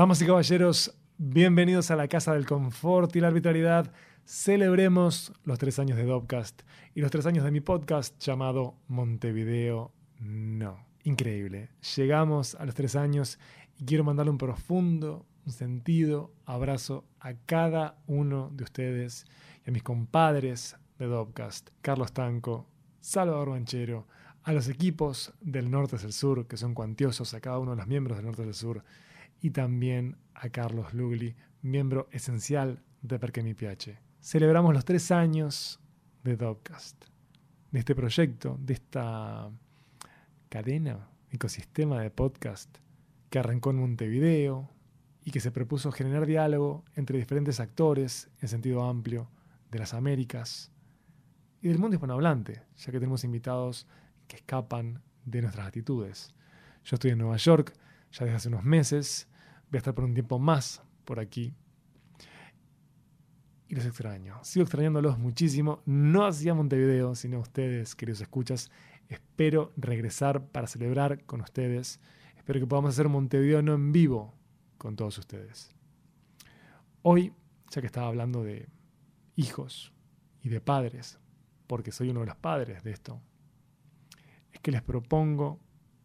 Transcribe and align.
Damas 0.00 0.22
y 0.22 0.26
caballeros, 0.26 0.96
bienvenidos 1.18 1.90
a 1.90 1.94
la 1.94 2.08
Casa 2.08 2.32
del 2.32 2.46
Confort 2.46 3.14
y 3.16 3.20
la 3.20 3.28
Arbitrariedad. 3.28 3.92
Celebremos 4.24 5.30
los 5.44 5.58
tres 5.58 5.78
años 5.78 5.98
de 5.98 6.06
Dopcast 6.06 6.62
y 6.94 7.02
los 7.02 7.10
tres 7.10 7.26
años 7.26 7.44
de 7.44 7.50
mi 7.50 7.60
podcast 7.60 8.18
llamado 8.18 8.78
Montevideo 8.88 9.92
No. 10.18 10.86
Increíble. 11.04 11.68
Llegamos 11.96 12.54
a 12.54 12.64
los 12.64 12.74
tres 12.74 12.96
años 12.96 13.38
y 13.76 13.84
quiero 13.84 14.02
mandarle 14.02 14.30
un 14.30 14.38
profundo, 14.38 15.26
un 15.44 15.52
sentido 15.52 16.32
abrazo 16.46 17.04
a 17.20 17.34
cada 17.34 17.98
uno 18.06 18.48
de 18.54 18.64
ustedes 18.64 19.26
y 19.66 19.68
a 19.68 19.72
mis 19.74 19.82
compadres 19.82 20.76
de 20.98 21.08
Dopcast, 21.08 21.68
Carlos 21.82 22.14
Tanco, 22.14 22.66
Salvador 23.00 23.50
Banchero, 23.50 24.06
a 24.44 24.54
los 24.54 24.66
equipos 24.70 25.34
del 25.42 25.70
Norte 25.70 25.98
del 25.98 26.14
Sur, 26.14 26.46
que 26.46 26.56
son 26.56 26.72
cuantiosos, 26.72 27.34
a 27.34 27.40
cada 27.42 27.58
uno 27.58 27.72
de 27.72 27.76
los 27.76 27.86
miembros 27.86 28.16
del 28.16 28.24
Norte 28.24 28.46
del 28.46 28.54
Sur, 28.54 28.82
y 29.40 29.50
también 29.50 30.16
a 30.34 30.50
Carlos 30.50 30.92
Lugli, 30.94 31.34
miembro 31.62 32.08
esencial 32.12 32.82
de 33.02 33.18
Perque 33.18 33.42
Mi 33.42 33.54
PH. 33.54 33.98
Celebramos 34.20 34.74
los 34.74 34.84
tres 34.84 35.10
años 35.10 35.80
de 36.24 36.36
Dopcast, 36.36 37.04
de 37.70 37.78
este 37.78 37.94
proyecto, 37.94 38.58
de 38.60 38.74
esta 38.74 39.50
cadena, 40.48 41.08
ecosistema 41.30 42.00
de 42.00 42.10
podcast 42.10 42.78
que 43.30 43.38
arrancó 43.38 43.70
en 43.70 43.76
Montevideo 43.76 44.68
y 45.24 45.30
que 45.30 45.40
se 45.40 45.50
propuso 45.50 45.92
generar 45.92 46.26
diálogo 46.26 46.84
entre 46.96 47.18
diferentes 47.18 47.60
actores 47.60 48.28
en 48.40 48.48
sentido 48.48 48.84
amplio 48.84 49.30
de 49.70 49.78
las 49.78 49.94
Américas 49.94 50.72
y 51.62 51.68
del 51.68 51.78
mundo 51.78 51.94
hispanohablante, 51.94 52.62
ya 52.76 52.86
que 52.86 52.98
tenemos 52.98 53.24
invitados 53.24 53.86
que 54.26 54.36
escapan 54.36 55.02
de 55.24 55.42
nuestras 55.42 55.66
actitudes. 55.66 56.34
Yo 56.84 56.94
estoy 56.94 57.12
en 57.12 57.18
Nueva 57.18 57.36
York 57.36 57.74
ya 58.12 58.24
desde 58.24 58.36
hace 58.36 58.48
unos 58.48 58.64
meses, 58.64 59.28
voy 59.70 59.76
a 59.76 59.78
estar 59.78 59.94
por 59.94 60.04
un 60.04 60.14
tiempo 60.14 60.38
más 60.38 60.82
por 61.04 61.20
aquí. 61.20 61.54
Y 63.68 63.74
los 63.76 63.86
extraño. 63.86 64.42
Sigo 64.42 64.64
extrañándolos 64.64 65.18
muchísimo. 65.18 65.80
No 65.86 66.26
hacía 66.26 66.54
Montevideo, 66.54 67.14
sino 67.14 67.38
ustedes, 67.38 67.94
queridos 67.94 68.20
escuchas. 68.20 68.70
Espero 69.08 69.72
regresar 69.76 70.44
para 70.48 70.66
celebrar 70.66 71.24
con 71.24 71.40
ustedes. 71.40 72.00
Espero 72.36 72.58
que 72.58 72.66
podamos 72.66 72.94
hacer 72.94 73.08
Montevideo 73.08 73.62
no 73.62 73.74
en 73.74 73.92
vivo 73.92 74.34
con 74.76 74.96
todos 74.96 75.18
ustedes. 75.18 75.70
Hoy, 77.02 77.32
ya 77.70 77.80
que 77.80 77.86
estaba 77.86 78.08
hablando 78.08 78.42
de 78.42 78.68
hijos 79.36 79.92
y 80.42 80.48
de 80.48 80.60
padres, 80.60 81.20
porque 81.68 81.92
soy 81.92 82.10
uno 82.10 82.20
de 82.20 82.26
los 82.26 82.36
padres 82.36 82.82
de 82.82 82.90
esto, 82.90 83.20
es 84.52 84.58
que 84.60 84.72
les 84.72 84.82
propongo 84.82 85.60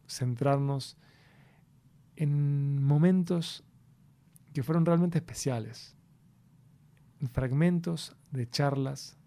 centrarnos 0.08 0.98
en 0.98 1.00
momentos 2.18 3.64
que 4.54 4.64
fueron 4.64 4.86
realmente 4.86 5.18
especiales, 5.18 5.96
en 7.20 7.30
fragmentos 7.30 8.16
de 8.32 8.50
charlas 8.50 9.18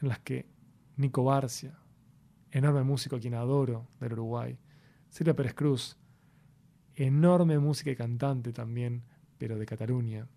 en 0.00 0.08
las 0.08 0.18
que 0.20 0.46
Nico 0.96 1.24
Barcia, 1.24 1.78
enorme 2.50 2.84
músico 2.84 3.16
a 3.16 3.20
quien 3.20 3.34
adoro 3.34 3.88
del 4.00 4.12
Uruguay, 4.14 4.58
Silvia 5.08 5.34
Pérez 5.34 5.54
Cruz, 5.54 5.96
enorme 6.94 7.58
música 7.58 7.90
y 7.90 7.96
cantante 7.96 8.52
también, 8.52 9.02
pero 9.38 9.58
de 9.58 9.66
Cataluña, 9.66 10.28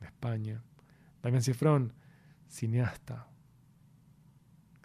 de 0.00 0.06
España, 0.06 0.62
Damián 1.22 1.42
Cifrón, 1.42 1.92
cineasta, 2.48 3.28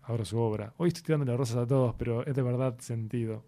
adoro 0.03 0.25
su 0.25 0.37
obra. 0.37 0.73
Hoy 0.77 0.87
estoy 0.87 1.03
tirando 1.03 1.25
las 1.25 1.37
rosas 1.37 1.57
a 1.57 1.67
todos, 1.67 1.95
pero 1.95 2.25
es 2.25 2.35
de 2.35 2.41
verdad 2.41 2.79
sentido. 2.79 3.45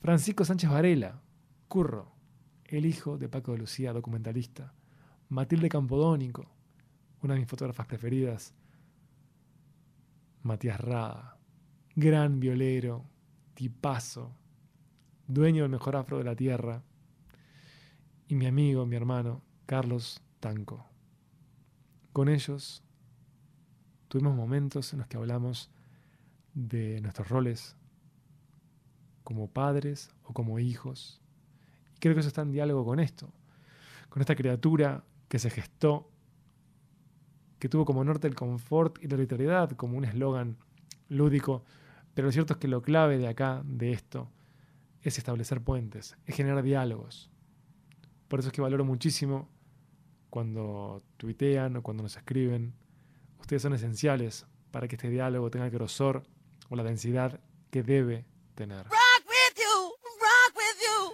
Francisco 0.00 0.44
Sánchez 0.44 0.70
Varela, 0.70 1.20
Curro, 1.70 2.10
el 2.64 2.84
hijo 2.84 3.16
de 3.16 3.28
Paco 3.28 3.52
de 3.52 3.58
Lucía, 3.58 3.92
documentalista. 3.92 4.74
Matilde 5.28 5.68
Campodónico, 5.68 6.50
una 7.22 7.34
de 7.34 7.40
mis 7.40 7.48
fotógrafas 7.48 7.86
preferidas. 7.86 8.52
Matías 10.42 10.80
Rada, 10.80 11.38
gran 11.94 12.40
violero, 12.40 13.04
tipazo, 13.54 14.34
dueño 15.28 15.62
del 15.62 15.70
mejor 15.70 15.94
afro 15.94 16.18
de 16.18 16.24
la 16.24 16.34
tierra. 16.34 16.82
Y 18.26 18.34
mi 18.34 18.46
amigo, 18.46 18.84
mi 18.84 18.96
hermano, 18.96 19.44
Carlos 19.66 20.20
Tanco. 20.40 20.84
Con 22.12 22.28
ellos 22.28 22.82
tuvimos 24.08 24.34
momentos 24.34 24.92
en 24.92 24.98
los 24.98 25.06
que 25.06 25.18
hablamos 25.18 25.70
de 26.52 27.00
nuestros 27.00 27.28
roles 27.28 27.76
como 29.22 29.46
padres 29.46 30.10
o 30.24 30.32
como 30.32 30.58
hijos. 30.58 31.19
Creo 32.00 32.14
que 32.14 32.20
eso 32.20 32.28
está 32.28 32.42
en 32.42 32.50
diálogo 32.50 32.84
con 32.84 32.98
esto, 32.98 33.32
con 34.08 34.20
esta 34.20 34.34
criatura 34.34 35.04
que 35.28 35.38
se 35.38 35.50
gestó, 35.50 36.10
que 37.58 37.68
tuvo 37.68 37.84
como 37.84 38.02
norte 38.02 38.26
el 38.26 38.34
confort 38.34 39.02
y 39.02 39.06
la 39.06 39.16
literalidad 39.16 39.70
como 39.72 39.96
un 39.96 40.04
eslogan 40.04 40.56
lúdico, 41.08 41.64
pero 42.14 42.26
lo 42.26 42.32
cierto 42.32 42.54
es 42.54 42.58
que 42.58 42.68
lo 42.68 42.82
clave 42.82 43.18
de 43.18 43.28
acá, 43.28 43.62
de 43.64 43.92
esto, 43.92 44.28
es 45.02 45.18
establecer 45.18 45.60
puentes, 45.60 46.16
es 46.26 46.34
generar 46.34 46.62
diálogos. 46.64 47.30
Por 48.26 48.40
eso 48.40 48.48
es 48.48 48.52
que 48.52 48.60
valoro 48.60 48.84
muchísimo 48.84 49.48
cuando 50.30 51.02
tuitean 51.16 51.76
o 51.76 51.82
cuando 51.82 52.02
nos 52.02 52.16
escriben 52.16 52.74
Ustedes 53.40 53.62
son 53.62 53.72
esenciales 53.74 54.46
para 54.70 54.86
que 54.86 54.94
este 54.94 55.10
diálogo 55.10 55.50
tenga 55.50 55.66
el 55.66 55.72
grosor 55.72 56.22
o 56.68 56.76
la 56.76 56.84
densidad 56.84 57.40
que 57.70 57.82
debe 57.82 58.24
tener. 58.54 58.86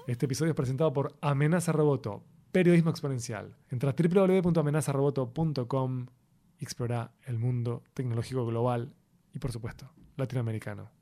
Este 0.06 0.27
episodio 0.27 0.50
es 0.50 0.56
presentado 0.56 0.93
por 0.93 1.17
Amenaza 1.21 1.72
Roboto, 1.72 2.22
periodismo 2.53 2.91
exponencial. 2.91 3.56
Entra 3.71 3.91
a 3.91 3.94
www.amenazaroboto.com 3.99 6.06
y 6.61 6.65
explora 6.65 7.11
el 7.25 7.41
mundo 7.41 7.83
tecnológico 7.93 8.47
global 8.47 8.95
y, 9.34 9.41
por 9.41 9.50
supuesto, 9.50 9.91
latinoamericano. 10.16 10.93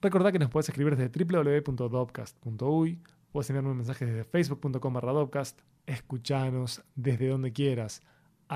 Recordá 0.00 0.30
que 0.30 0.38
nos 0.38 0.50
puedes 0.50 0.68
escribir 0.68 0.94
desde 0.94 1.24
www.dopcast.uy 1.24 3.02
Puedes 3.32 3.50
enviarme 3.50 3.70
un 3.70 3.78
mensaje 3.78 4.06
desde 4.06 4.22
facebook.com 4.22 4.94
barra 4.94 5.12
Dopcast. 5.12 5.62
Escuchanos 5.84 6.84
desde 6.94 7.26
donde 7.26 7.52
quieras. 7.52 8.02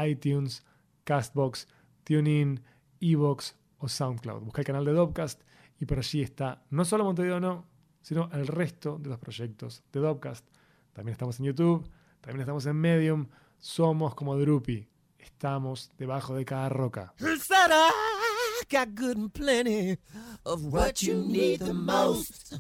iTunes, 0.06 0.64
Castbox, 1.02 1.66
TuneIn, 2.04 2.62
Evox 3.00 3.56
o 3.78 3.88
SoundCloud. 3.88 4.42
Busca 4.42 4.60
el 4.60 4.66
canal 4.66 4.84
de 4.84 4.92
Dopcast 4.92 5.42
y 5.80 5.86
por 5.86 5.98
allí 5.98 6.22
está 6.22 6.62
no 6.70 6.84
solo 6.84 7.04
Montevideo 7.04 7.41
No, 7.41 7.66
sino 8.02 8.30
el 8.32 8.46
resto 8.46 8.98
de 8.98 9.08
los 9.08 9.18
proyectos 9.18 9.82
de 9.92 10.00
Dopcast. 10.00 10.46
También 10.92 11.14
estamos 11.14 11.41
en 11.41 11.46
YouTube, 11.46 11.88
también 12.20 12.42
estamos 12.42 12.66
en 12.66 12.76
Medium. 12.76 13.26
Somos 13.58 14.14
como 14.14 14.36
Droopy. 14.36 14.88
Estamos 15.19 15.90
debajo 15.98 16.34
de 16.34 16.44
cada 16.44 16.69
roca. 16.69 17.14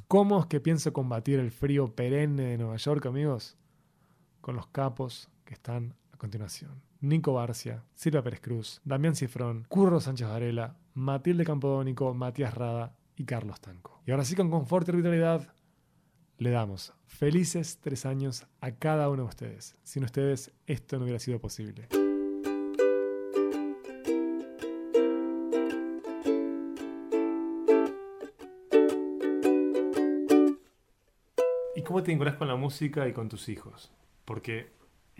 ¿Cómo 0.08 0.40
es 0.40 0.46
que 0.46 0.60
pienso 0.60 0.92
combatir 0.92 1.38
el 1.38 1.50
frío 1.50 1.94
perenne 1.94 2.42
de 2.42 2.58
Nueva 2.58 2.76
York, 2.76 3.06
amigos? 3.06 3.56
Con 4.40 4.56
los 4.56 4.66
capos 4.68 5.28
que 5.44 5.54
están 5.54 5.94
a 6.12 6.16
continuación. 6.16 6.82
Nico 7.00 7.34
Barcia, 7.34 7.84
Silvia 7.94 8.22
Pérez 8.22 8.40
Cruz, 8.40 8.80
Damián 8.84 9.14
Cifrón, 9.14 9.66
Curro 9.68 10.00
Sánchez 10.00 10.28
Varela, 10.28 10.76
Matilde 10.94 11.44
Campodónico, 11.44 12.12
Matías 12.14 12.54
Rada 12.54 12.94
y 13.20 13.24
Carlos 13.26 13.60
Tanco. 13.60 14.00
Y 14.06 14.12
ahora 14.12 14.24
sí, 14.24 14.34
con 14.34 14.50
confort 14.50 14.88
y 14.88 14.92
arbitrariedad, 14.92 15.52
le 16.38 16.50
damos 16.50 16.94
felices 17.06 17.78
tres 17.78 18.06
años 18.06 18.46
a 18.62 18.72
cada 18.72 19.10
uno 19.10 19.24
de 19.24 19.28
ustedes. 19.28 19.76
Sin 19.82 20.04
ustedes, 20.04 20.52
esto 20.66 20.96
no 20.96 21.04
hubiera 21.04 21.18
sido 21.18 21.38
posible. 21.38 21.86
¿Cómo 31.90 32.04
te 32.04 32.12
vinculas 32.12 32.36
con 32.36 32.46
la 32.46 32.54
música 32.54 33.08
y 33.08 33.12
con 33.12 33.28
tus 33.28 33.48
hijos? 33.48 33.90
Porque 34.24 34.70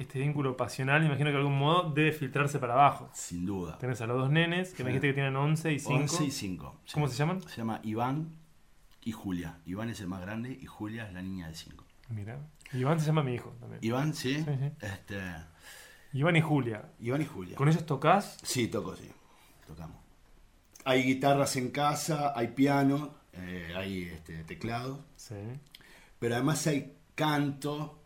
este 0.00 0.18
vínculo 0.18 0.56
pasional, 0.56 1.04
imagino 1.04 1.26
que 1.26 1.32
de 1.32 1.38
algún 1.38 1.58
modo 1.58 1.90
debe 1.90 2.12
filtrarse 2.12 2.58
para 2.58 2.74
abajo. 2.74 3.10
Sin 3.12 3.46
duda. 3.46 3.78
Tenés 3.78 4.00
a 4.00 4.06
los 4.06 4.18
dos 4.18 4.30
nenes, 4.30 4.72
que 4.72 4.84
me 4.84 4.90
dijiste 4.90 5.08
que 5.08 5.14
tienen 5.14 5.36
11 5.36 5.72
y 5.72 5.78
5. 5.78 5.94
11 5.94 6.24
y 6.24 6.30
5. 6.30 6.80
¿Cómo 6.94 7.08
se 7.08 7.16
llaman? 7.16 7.42
Se 7.42 7.56
llama 7.56 7.80
Iván 7.82 8.36
y 9.02 9.12
Julia. 9.12 9.58
Iván 9.66 9.90
es 9.90 10.00
el 10.00 10.08
más 10.08 10.20
grande 10.20 10.56
y 10.60 10.66
Julia 10.66 11.06
es 11.06 11.12
la 11.12 11.22
niña 11.22 11.48
de 11.48 11.54
5. 11.54 11.84
Mira. 12.10 12.38
Iván 12.72 13.00
se 13.00 13.06
llama 13.06 13.22
mi 13.22 13.34
hijo 13.34 13.54
también. 13.60 13.80
Iván, 13.82 14.14
sí. 14.14 14.44
Este... 14.80 15.20
Iván 16.12 16.36
y 16.36 16.40
Julia. 16.40 16.90
Iván 17.00 17.22
y 17.22 17.26
Julia. 17.26 17.56
¿Con 17.56 17.68
ellos 17.68 17.86
tocas? 17.86 18.38
Sí, 18.42 18.68
toco, 18.68 18.96
sí. 18.96 19.08
Tocamos. 19.66 19.98
Hay 20.84 21.02
guitarras 21.02 21.56
en 21.56 21.70
casa, 21.70 22.32
hay 22.34 22.48
piano, 22.48 23.14
eh, 23.32 23.72
hay 23.76 24.04
este, 24.04 24.42
teclado. 24.44 25.04
Sí 25.16 25.36
pero 26.20 26.34
además 26.36 26.64
hay 26.68 26.96
canto 27.16 27.99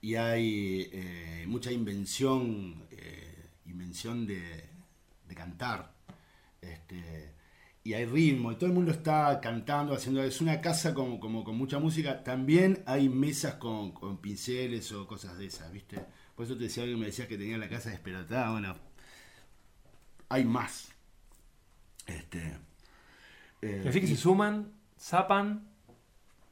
y 0.00 0.14
hay 0.14 0.88
eh, 0.92 1.44
mucha 1.48 1.72
invención, 1.72 2.86
eh, 2.90 3.50
invención 3.66 4.26
de, 4.26 4.68
cantar. 5.34 5.92
Este, 6.60 7.32
y 7.84 7.94
hay 7.94 8.04
ritmo, 8.04 8.50
y 8.50 8.56
todo 8.56 8.66
el 8.66 8.72
mundo 8.72 8.90
está 8.90 9.40
cantando, 9.40 9.94
haciendo. 9.94 10.22
Es 10.22 10.40
una 10.40 10.60
casa 10.60 10.92
como, 10.94 11.20
como 11.20 11.44
con 11.44 11.56
mucha 11.56 11.78
música. 11.78 12.24
También 12.24 12.82
hay 12.86 13.08
mesas 13.08 13.54
con, 13.54 13.92
con 13.92 14.18
pinceles 14.18 14.90
o 14.92 15.06
cosas 15.06 15.38
de 15.38 15.46
esas, 15.46 15.72
¿viste? 15.72 16.04
Por 16.34 16.44
eso 16.44 16.56
te 16.56 16.64
decía 16.64 16.84
que 16.84 16.96
me 16.96 17.06
decías 17.06 17.28
que 17.28 17.38
tenía 17.38 17.58
la 17.58 17.68
casa 17.68 17.90
despelotada. 17.90 18.52
Bueno, 18.52 18.76
hay 20.28 20.44
más. 20.44 20.92
Este. 22.06 22.56
Eh, 23.62 23.84
Así 23.88 24.00
que 24.00 24.06
se 24.06 24.16
suman, 24.16 24.72
zapan. 24.98 25.67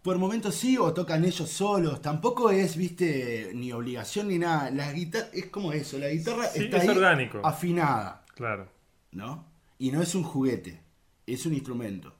Por 0.06 0.18
momentos 0.18 0.54
sí 0.54 0.78
o 0.78 0.94
tocan 0.94 1.24
ellos 1.24 1.50
solos. 1.50 2.00
Tampoco 2.00 2.50
es, 2.52 2.76
viste, 2.76 3.50
ni 3.54 3.72
obligación 3.72 4.28
ni 4.28 4.38
nada. 4.38 4.70
La 4.70 4.92
guitarra 4.92 5.26
es 5.32 5.46
como 5.46 5.72
eso. 5.72 5.98
La 5.98 6.08
guitarra 6.08 6.46
está 6.46 6.80
ahí 6.80 6.88
orgánico. 6.88 7.40
afinada. 7.44 8.24
Claro. 8.36 8.68
¿No? 9.10 9.44
Y 9.78 9.90
no 9.90 10.00
es 10.00 10.14
un 10.14 10.22
juguete 10.22 10.86
es 11.26 11.44
un 11.44 11.54
instrumento. 11.54 12.14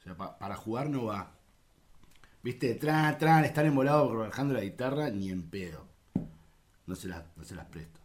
O 0.00 0.02
sea, 0.02 0.16
para 0.16 0.56
jugar 0.56 0.90
no 0.90 1.04
va. 1.04 1.32
¿Viste? 2.42 2.74
Tran, 2.74 3.16
tran, 3.18 3.44
estar 3.44 3.64
embolado 3.64 4.08
trabajando 4.08 4.54
la 4.54 4.62
guitarra, 4.62 5.10
ni 5.10 5.30
en 5.30 5.48
pedo. 5.48 5.86
No 6.86 6.96
se, 6.96 7.06
las, 7.06 7.22
no 7.36 7.44
se 7.44 7.54
las 7.54 7.66
presto. 7.66 8.00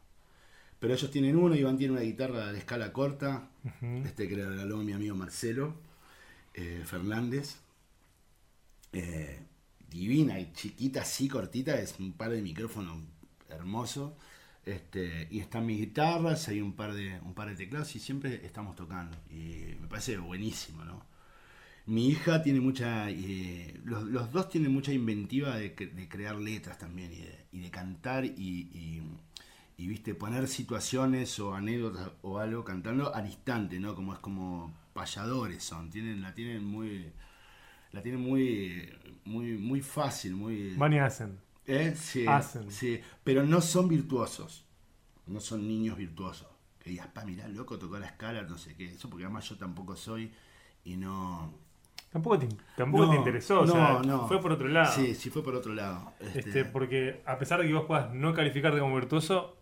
Pero 0.79 0.93
ellos 0.93 1.09
tienen 1.09 1.37
uno, 1.37 1.55
Iván 1.55 1.77
tiene 1.77 1.93
una 1.93 2.01
guitarra 2.01 2.51
de 2.51 2.57
escala 2.57 2.93
corta, 2.93 3.49
este 4.05 4.27
que 4.27 4.35
le 4.35 4.47
regaló 4.47 4.77
mi 4.77 4.93
amigo 4.93 5.15
Marcelo 5.15 5.75
eh, 6.53 6.83
Fernández. 6.85 7.57
Eh, 8.93 9.39
divina 9.89 10.39
y 10.39 10.51
chiquita, 10.53 11.01
así 11.01 11.27
cortita, 11.27 11.79
es 11.79 11.99
un 11.99 12.13
par 12.13 12.31
de 12.31 12.41
micrófonos 12.41 12.97
hermoso. 13.49 14.17
Este, 14.65 15.27
y 15.31 15.39
están 15.39 15.65
mis 15.65 15.79
guitarras, 15.79 16.47
hay 16.47 16.61
un 16.61 16.73
par, 16.73 16.93
de, 16.93 17.19
un 17.23 17.33
par 17.33 17.49
de 17.49 17.55
teclados 17.55 17.95
y 17.95 17.99
siempre 17.99 18.45
estamos 18.45 18.75
tocando. 18.75 19.17
Y 19.29 19.75
me 19.79 19.87
parece 19.87 20.17
buenísimo, 20.17 20.83
¿no? 20.85 21.03
Mi 21.87 22.07
hija 22.09 22.43
tiene 22.43 22.59
mucha. 22.61 23.09
Eh, 23.09 23.79
los, 23.83 24.31
dos 24.31 24.49
tienen 24.49 24.71
mucha 24.71 24.93
inventiva 24.93 25.57
de, 25.57 25.73
crear 25.73 26.35
letras 26.35 26.77
también 26.77 27.11
y 27.51 27.59
de, 27.59 27.71
cantar 27.71 28.23
y, 28.25 29.01
viste, 29.77 30.13
poner 30.13 30.47
situaciones 30.47 31.39
o 31.39 31.55
anécdotas 31.55 32.11
o 32.21 32.37
algo 32.37 32.63
cantando 32.63 33.13
al 33.13 33.25
instante, 33.25 33.79
¿no? 33.79 33.95
Como 33.95 34.13
es 34.13 34.19
como 34.19 34.71
payadores 34.93 35.63
son. 35.63 35.89
Tienen, 35.89 36.21
la 36.21 36.33
tienen 36.35 36.63
muy. 36.63 37.11
La 37.91 38.01
tienen 38.01 38.21
muy. 38.21 38.89
muy, 39.25 39.57
muy 39.57 39.81
fácil, 39.81 40.35
muy. 40.35 40.75
Van 40.75 40.93
y 40.93 40.99
hacen. 40.99 41.39
¿Eh? 41.67 41.93
Sí, 41.95 42.25
sí, 42.69 42.99
pero 43.23 43.43
no 43.43 43.61
son 43.61 43.87
virtuosos. 43.87 44.65
No 45.27 45.39
son 45.39 45.67
niños 45.67 45.97
virtuosos. 45.97 46.47
Que 46.79 46.89
digas, 46.89 47.07
pa, 47.07 47.23
mirá, 47.23 47.47
loco, 47.47 47.77
tocó 47.77 47.99
la 47.99 48.07
escala, 48.07 48.41
no 48.43 48.57
sé 48.57 48.75
qué. 48.75 48.85
Eso 48.85 49.09
porque 49.09 49.25
además 49.25 49.47
yo 49.47 49.57
tampoco 49.57 49.95
soy 49.95 50.31
y 50.83 50.97
no... 50.97 51.53
Tampoco 52.11 52.39
te, 52.39 52.49
tampoco 52.75 53.09
te 53.09 53.15
interesó, 53.15 53.65
no, 53.65 54.01
no. 54.01 54.27
fue 54.27 54.41
por 54.41 54.51
otro 54.51 54.67
lado. 54.67 54.91
Sí, 54.93 55.15
sí 55.15 55.29
fue 55.29 55.43
por 55.43 55.55
otro 55.55 55.73
lado. 55.73 56.11
Este... 56.19 56.39
este 56.39 56.65
porque 56.65 57.21
a 57.25 57.37
pesar 57.37 57.61
de 57.61 57.67
que 57.67 57.73
vos 57.73 57.85
puedas 57.85 58.13
no 58.13 58.33
calificarte 58.33 58.79
como 58.79 58.95
virtuoso, 58.95 59.60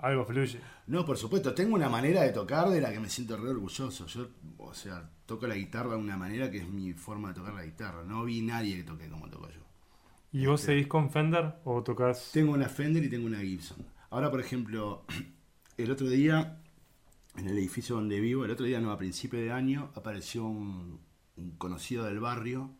algo 0.00 0.24
fluye. 0.24 0.60
No, 0.86 1.04
por 1.04 1.16
supuesto, 1.16 1.54
tengo 1.54 1.74
una 1.74 1.88
manera 1.88 2.22
de 2.22 2.30
tocar 2.30 2.68
de 2.68 2.80
la 2.80 2.92
que 2.92 3.00
me 3.00 3.08
siento 3.08 3.36
re 3.36 3.50
orgulloso. 3.50 4.06
Yo, 4.06 4.28
o 4.58 4.74
sea, 4.74 5.10
toco 5.26 5.46
la 5.46 5.54
guitarra 5.54 5.90
de 5.90 5.96
una 5.96 6.16
manera 6.16 6.50
que 6.50 6.58
es 6.58 6.68
mi 6.68 6.92
forma 6.92 7.28
de 7.28 7.34
tocar 7.34 7.54
la 7.54 7.64
guitarra. 7.64 8.02
No 8.04 8.24
vi 8.24 8.40
nadie 8.40 8.76
que 8.76 8.84
toque 8.84 9.08
como 9.08 9.28
toco 9.28 9.48
yo. 9.48 9.60
¿Y 10.32 10.46
vos 10.46 10.60
este, 10.60 10.72
seguís 10.72 10.86
con 10.86 11.10
Fender 11.10 11.56
o 11.64 11.82
tocas? 11.82 12.30
Tengo 12.32 12.52
una 12.52 12.68
Fender 12.68 13.04
y 13.04 13.08
tengo 13.08 13.26
una 13.26 13.40
Gibson. 13.40 13.78
Ahora, 14.10 14.30
por 14.30 14.40
ejemplo, 14.40 15.04
el 15.76 15.90
otro 15.90 16.08
día, 16.08 16.60
en 17.36 17.48
el 17.48 17.58
edificio 17.58 17.96
donde 17.96 18.20
vivo, 18.20 18.44
el 18.44 18.50
otro 18.50 18.66
día, 18.66 18.80
no, 18.80 18.90
a 18.90 18.98
principio 18.98 19.40
de 19.40 19.52
año, 19.52 19.90
apareció 19.94 20.44
un, 20.44 21.00
conocido 21.56 22.04
del 22.04 22.20
barrio, 22.20 22.70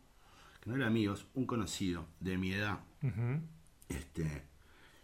que 0.61 0.69
no 0.69 0.75
era 0.75 0.87
amigos, 0.87 1.25
un 1.33 1.45
conocido 1.45 2.05
de 2.19 2.37
mi 2.37 2.51
edad. 2.51 2.79
este, 3.87 4.43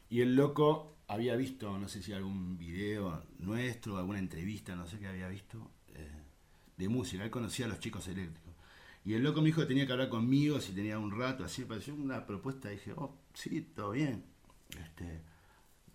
y 0.09 0.21
el 0.21 0.35
loco 0.35 0.94
había 1.07 1.35
visto, 1.35 1.77
no 1.77 1.87
sé 1.87 2.01
si 2.01 2.13
algún 2.13 2.57
video 2.57 3.23
nuestro, 3.39 3.97
alguna 3.97 4.19
entrevista, 4.19 4.75
no 4.75 4.87
sé 4.87 4.99
qué 4.99 5.07
había 5.07 5.27
visto, 5.27 5.71
eh, 5.93 6.09
de 6.77 6.89
música. 6.89 7.23
Él 7.23 7.31
conocía 7.31 7.65
a 7.65 7.69
los 7.69 7.79
chicos 7.79 8.07
eléctricos. 8.07 8.53
Y 9.05 9.13
el 9.13 9.23
loco 9.23 9.41
me 9.41 9.47
dijo 9.47 9.61
que 9.61 9.67
tenía 9.67 9.85
que 9.85 9.91
hablar 9.91 10.09
conmigo 10.09 10.59
si 10.59 10.73
tenía 10.73 10.97
un 10.97 11.11
rato, 11.11 11.43
así 11.43 11.63
pareció 11.63 11.93
una 11.93 12.25
propuesta. 12.25 12.69
dije, 12.69 12.93
oh, 12.95 13.15
sí, 13.33 13.61
todo 13.61 13.91
bien. 13.91 14.23
Este, 14.83 15.21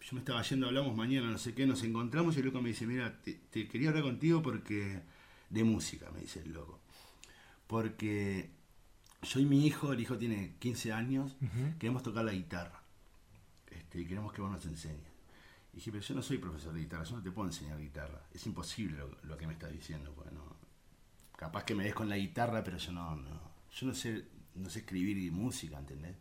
yo 0.01 0.09
me 0.13 0.21
estaba 0.21 0.43
yendo, 0.43 0.69
hablamos 0.69 0.97
mañana, 0.97 1.29
no 1.29 1.39
sé 1.39 1.53
qué, 1.55 1.67
nos 1.67 1.83
encontramos 1.83 2.37
y 2.37 2.41
el 2.41 2.47
loco 2.47 2.63
me 2.63 2.69
dice, 2.69 2.87
mira, 2.87 3.21
te, 3.21 3.41
quería 3.69 3.89
hablar 3.89 4.05
contigo 4.05 4.43
porque 4.43 5.03
de 5.51 5.65
música, 5.65 6.11
me 6.13 6.21
dice 6.21 6.41
el 6.41 6.53
loco. 6.53 6.79
Porque 7.67 8.51
yo 9.23 9.41
y 9.41 9.45
mi 9.45 9.67
hijo, 9.67 9.93
el 9.93 10.01
hijo 10.01 10.17
tiene 10.17 10.55
15 10.61 10.93
años, 10.93 11.37
queremos 11.81 12.05
tocar 12.05 12.25
la 12.25 12.33
guitarra. 12.33 12.80
Este, 13.91 14.07
queremos 14.07 14.33
que 14.33 14.41
vos 14.41 14.53
nos 14.53 14.65
enseñes. 14.67 15.11
Y 15.73 15.77
dije, 15.77 15.91
pero 15.91 16.05
yo 16.05 16.15
no 16.15 16.23
soy 16.23 16.39
profesor 16.39 16.73
de 16.73 16.81
guitarra, 16.81 17.05
yo 17.05 17.17
no 17.17 17.23
te 17.23 17.33
puedo 17.33 17.49
enseñar 17.49 17.81
guitarra. 17.81 18.23
Es 18.33 18.47
imposible 18.47 18.99
lo, 18.99 19.17
lo 19.25 19.37
que 19.37 19.47
me 19.49 19.55
estás 19.55 19.73
diciendo, 19.73 20.13
pues 20.15 20.31
no, 20.33 20.57
capaz 21.37 21.65
que 21.65 21.75
me 21.75 21.85
des 21.85 21.95
con 21.95 22.09
la 22.09 22.17
guitarra, 22.17 22.63
pero 22.63 22.79
yo 22.79 22.93
no, 22.93 23.17
yo 23.73 23.87
no 23.87 23.95
sé, 23.95 24.25
no 24.55 24.71
sé 24.71 24.81
escribir 24.81 25.33
música, 25.33 25.79
¿entendés? 25.79 26.15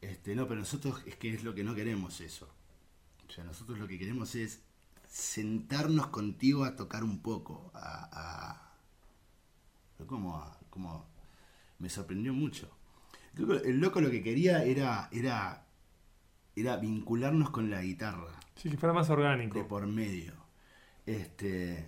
Este, 0.00 0.34
no, 0.34 0.46
pero 0.46 0.60
nosotros 0.60 1.02
es 1.06 1.16
que 1.16 1.32
es 1.32 1.42
lo 1.42 1.54
que 1.54 1.64
no 1.64 1.74
queremos 1.74 2.20
eso. 2.20 2.48
O 3.26 3.32
sea, 3.32 3.44
nosotros 3.44 3.78
lo 3.78 3.88
que 3.88 3.98
queremos 3.98 4.34
es 4.34 4.60
sentarnos 5.08 6.08
contigo 6.08 6.64
a 6.64 6.76
tocar 6.76 7.02
un 7.02 7.20
poco, 7.20 7.70
a, 7.74 8.74
como, 10.06 10.56
como 10.68 11.06
me 11.78 11.88
sorprendió 11.88 12.34
mucho. 12.34 12.70
El 13.36 13.78
loco 13.78 14.00
lo 14.00 14.10
que 14.10 14.22
quería 14.22 14.64
era, 14.64 15.08
era, 15.12 15.67
era 16.60 16.76
vincularnos 16.76 17.50
con 17.50 17.70
la 17.70 17.82
guitarra. 17.82 18.38
Sí, 18.56 18.70
que 18.70 18.76
fuera 18.76 18.92
más 18.92 19.10
orgánico. 19.10 19.58
De 19.58 19.64
por 19.64 19.86
medio. 19.86 20.32
Este, 21.06 21.86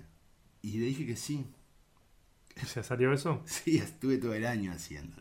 y 0.62 0.78
le 0.78 0.86
dije 0.86 1.06
que 1.06 1.16
sí. 1.16 1.44
¿Se 2.66 2.82
salió 2.82 3.12
eso? 3.12 3.42
Sí, 3.46 3.78
estuve 3.78 4.18
todo 4.18 4.34
el 4.34 4.46
año 4.46 4.72
haciendo. 4.72 5.16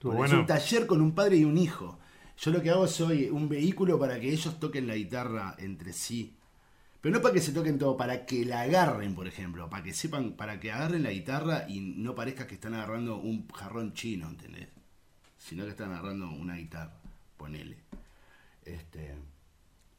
Es 0.00 0.32
un 0.32 0.46
taller 0.46 0.86
con 0.86 1.00
un 1.00 1.14
padre 1.14 1.36
y 1.36 1.44
un 1.44 1.56
hijo. 1.56 1.98
Yo 2.38 2.50
lo 2.50 2.62
que 2.62 2.70
hago 2.70 2.86
soy 2.86 3.30
un 3.30 3.48
vehículo 3.48 3.98
para 3.98 4.20
que 4.20 4.30
ellos 4.30 4.60
toquen 4.60 4.86
la 4.86 4.94
guitarra 4.94 5.56
entre 5.58 5.92
sí. 5.92 6.36
Pero 7.00 7.14
no 7.14 7.22
para 7.22 7.34
que 7.34 7.40
se 7.40 7.52
toquen 7.52 7.78
todo, 7.78 7.96
para 7.96 8.26
que 8.26 8.44
la 8.44 8.62
agarren, 8.62 9.14
por 9.14 9.26
ejemplo. 9.26 9.70
Para 9.70 9.82
que 9.82 9.94
sepan, 9.94 10.32
para 10.32 10.60
que 10.60 10.70
agarren 10.70 11.02
la 11.02 11.10
guitarra 11.10 11.66
y 11.68 11.80
no 11.80 12.14
parezca 12.14 12.46
que 12.46 12.54
están 12.54 12.74
agarrando 12.74 13.16
un 13.16 13.48
jarrón 13.48 13.94
chino, 13.94 14.28
¿entendés? 14.28 14.68
Sino 15.38 15.64
que 15.64 15.70
están 15.70 15.92
agarrando 15.92 16.30
una 16.30 16.56
guitarra, 16.56 17.00
ponele. 17.36 17.78
Este. 18.66 19.14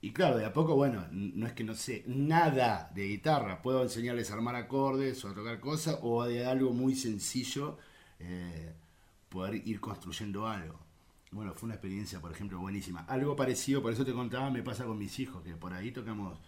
Y 0.02 0.14
claro, 0.14 0.38
de 0.38 0.46
a 0.46 0.54
poco, 0.54 0.76
bueno, 0.76 1.08
no 1.12 1.48
es 1.48 1.54
que 1.54 1.64
no 1.64 1.74
sé 1.74 2.04
nada 2.06 2.92
de 2.94 3.08
guitarra, 3.08 3.62
puedo 3.64 3.82
enseñarles 3.82 4.30
a 4.30 4.36
armar 4.36 4.56
acordes 4.56 5.24
o 5.26 5.30
a 5.30 5.34
tocar 5.34 5.60
cosas, 5.60 5.98
o 6.04 6.24
de 6.26 6.46
algo 6.46 6.72
muy 6.72 6.96
sencillo, 6.96 7.80
eh, 8.20 8.76
poder 9.30 9.68
ir 9.68 9.80
construyendo 9.80 10.48
algo. 10.48 10.80
Bueno, 11.32 11.54
fue 11.56 11.68
una 11.68 11.76
experiencia, 11.76 12.22
por 12.22 12.32
ejemplo, 12.32 12.60
buenísima. 12.60 13.02
Algo 13.08 13.36
parecido, 13.36 13.82
por 13.82 13.92
eso 13.92 14.06
te 14.06 14.14
contaba, 14.14 14.52
me 14.52 14.64
pasa 14.64 14.86
con 14.86 14.98
mis 15.00 15.18
hijos, 15.20 15.44
que 15.44 15.56
por 15.56 15.74
ahí 15.74 15.92
tocamos 15.92 16.40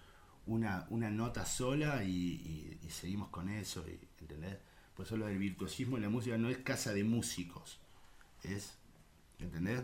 una, 0.45 0.85
una 0.89 1.09
nota 1.09 1.45
sola 1.45 2.03
y, 2.03 2.79
seguimos 2.89 3.29
con 3.29 3.49
eso, 3.49 3.83
y, 3.87 3.99
¿entendés? 4.21 4.57
Por 4.95 5.05
eso 5.05 5.17
lo 5.17 5.25
del 5.25 5.39
virtuosismo 5.39 5.97
en 5.97 6.03
la 6.03 6.09
música 6.09 6.37
no 6.37 6.49
es 6.49 6.59
casa 6.59 6.93
de 6.93 7.03
músicos, 7.03 7.79
es, 8.43 8.77
¿entendés? 9.39 9.81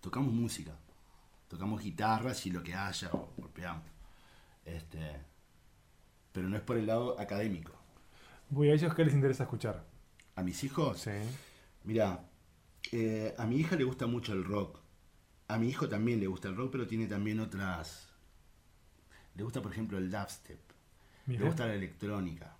Tocamos 0.00 0.32
música 0.32 0.76
tocamos 1.50 1.82
guitarras 1.82 2.46
y 2.46 2.50
lo 2.50 2.62
que 2.62 2.74
haya, 2.74 3.10
o 3.12 3.34
golpeamos. 3.36 3.82
Este, 4.64 5.16
pero 6.32 6.48
no 6.48 6.56
es 6.56 6.62
por 6.62 6.76
el 6.76 6.86
lado 6.86 7.18
académico. 7.18 7.72
Voy 8.48 8.70
a 8.70 8.74
ellos 8.74 8.94
qué 8.94 9.04
les 9.04 9.14
interesa 9.14 9.42
escuchar. 9.42 9.84
¿A 10.36 10.44
mis 10.44 10.62
hijos? 10.62 11.00
Sí. 11.00 11.10
Mira, 11.82 12.24
eh, 12.92 13.34
a 13.36 13.46
mi 13.46 13.56
hija 13.56 13.74
le 13.74 13.82
gusta 13.82 14.06
mucho 14.06 14.32
el 14.32 14.44
rock. 14.44 14.78
A 15.48 15.58
mi 15.58 15.68
hijo 15.68 15.88
también 15.88 16.20
le 16.20 16.28
gusta 16.28 16.46
el 16.46 16.56
rock, 16.56 16.70
pero 16.70 16.86
tiene 16.86 17.08
también 17.08 17.40
otras. 17.40 18.08
Le 19.34 19.42
gusta, 19.42 19.60
por 19.60 19.72
ejemplo, 19.72 19.98
el 19.98 20.08
dubstep. 20.08 20.60
Le 21.26 21.44
gusta 21.44 21.66
la 21.66 21.74
electrónica. 21.74 22.56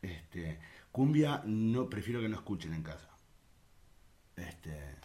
Este, 0.00 0.60
cumbia 0.92 1.42
no 1.44 1.90
prefiero 1.90 2.20
que 2.20 2.28
no 2.28 2.36
escuchen 2.36 2.72
en 2.72 2.82
casa. 2.84 3.08
Este, 4.36 4.96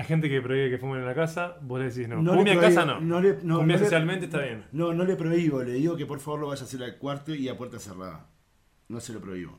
hay 0.00 0.06
gente 0.06 0.30
que 0.30 0.40
prohíbe 0.40 0.70
que 0.70 0.78
fumen 0.78 1.00
en 1.00 1.06
la 1.06 1.14
casa, 1.14 1.58
vos 1.60 1.78
le 1.78 1.90
decís 1.90 2.08
no. 2.08 2.22
no 2.22 2.34
Cumbia 2.34 2.54
en 2.54 2.60
casa 2.60 2.86
no. 2.86 3.02
no, 3.02 3.20
le, 3.20 3.36
no 3.42 3.58
Cumbia 3.58 3.78
socialmente 3.78 4.24
está 4.24 4.40
bien. 4.40 4.64
No, 4.72 4.94
no 4.94 5.04
le 5.04 5.14
prohíbo, 5.14 5.62
le 5.62 5.74
digo 5.74 5.94
que 5.94 6.06
por 6.06 6.20
favor 6.20 6.40
lo 6.40 6.46
vaya 6.48 6.62
a 6.62 6.64
hacer 6.64 6.82
al 6.82 6.96
cuarto 6.96 7.34
y 7.34 7.48
a 7.48 7.58
puerta 7.58 7.78
cerrada. 7.78 8.26
No 8.88 8.98
se 8.98 9.12
lo 9.12 9.20
prohíbo. 9.20 9.58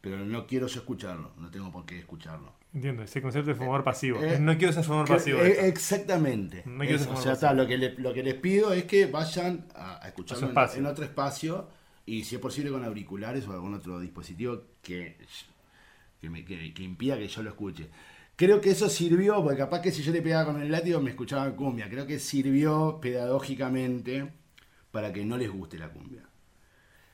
Pero 0.00 0.18
no 0.18 0.46
quiero 0.46 0.68
yo 0.68 0.80
escucharlo, 0.80 1.32
no 1.36 1.50
tengo 1.50 1.72
por 1.72 1.84
qué 1.84 1.98
escucharlo. 1.98 2.52
Entiendo, 2.72 3.02
ese 3.02 3.20
concepto 3.20 3.50
de 3.50 3.56
fumador 3.56 3.82
pasivo. 3.82 4.22
Eh, 4.22 4.38
no 4.38 4.56
quiero 4.56 4.72
ser 4.72 4.84
fumador 4.84 5.08
pasivo. 5.08 5.40
Eh, 5.40 5.66
exactamente. 5.66 6.62
o 7.10 7.16
sea, 7.16 7.32
está, 7.32 7.52
lo, 7.52 7.66
que 7.66 7.76
lo 7.76 8.14
que 8.14 8.22
les 8.22 8.34
pido 8.34 8.72
es 8.72 8.84
que 8.84 9.06
vayan 9.06 9.66
a, 9.74 10.00
escucharlo 10.06 10.48
en, 10.76 10.86
otro 10.86 11.04
espacio 11.04 11.68
Y 12.06 12.22
si 12.22 12.36
es 12.36 12.40
posible 12.40 12.70
con 12.70 12.84
auriculares 12.84 13.48
o 13.48 13.52
algún 13.52 13.74
otro 13.74 13.98
dispositivo 13.98 14.62
que, 14.80 15.16
que, 16.20 16.30
me, 16.30 16.44
que, 16.44 16.72
que 16.72 16.82
impida 16.84 17.18
que 17.18 17.26
yo 17.26 17.42
lo 17.42 17.50
escuche. 17.50 17.88
Creo 18.42 18.60
que 18.60 18.70
eso 18.70 18.88
sirvió, 18.88 19.40
porque 19.40 19.58
capaz 19.58 19.80
que 19.82 19.92
si 19.92 20.02
yo 20.02 20.10
le 20.10 20.20
pegaba 20.20 20.46
con 20.46 20.60
el 20.60 20.68
látigo 20.68 21.00
me 21.00 21.10
escuchaban 21.10 21.54
cumbia. 21.54 21.88
Creo 21.88 22.08
que 22.08 22.18
sirvió 22.18 22.98
pedagógicamente 23.00 24.32
para 24.90 25.12
que 25.12 25.24
no 25.24 25.38
les 25.38 25.48
guste 25.48 25.78
la 25.78 25.90
cumbia. 25.90 26.28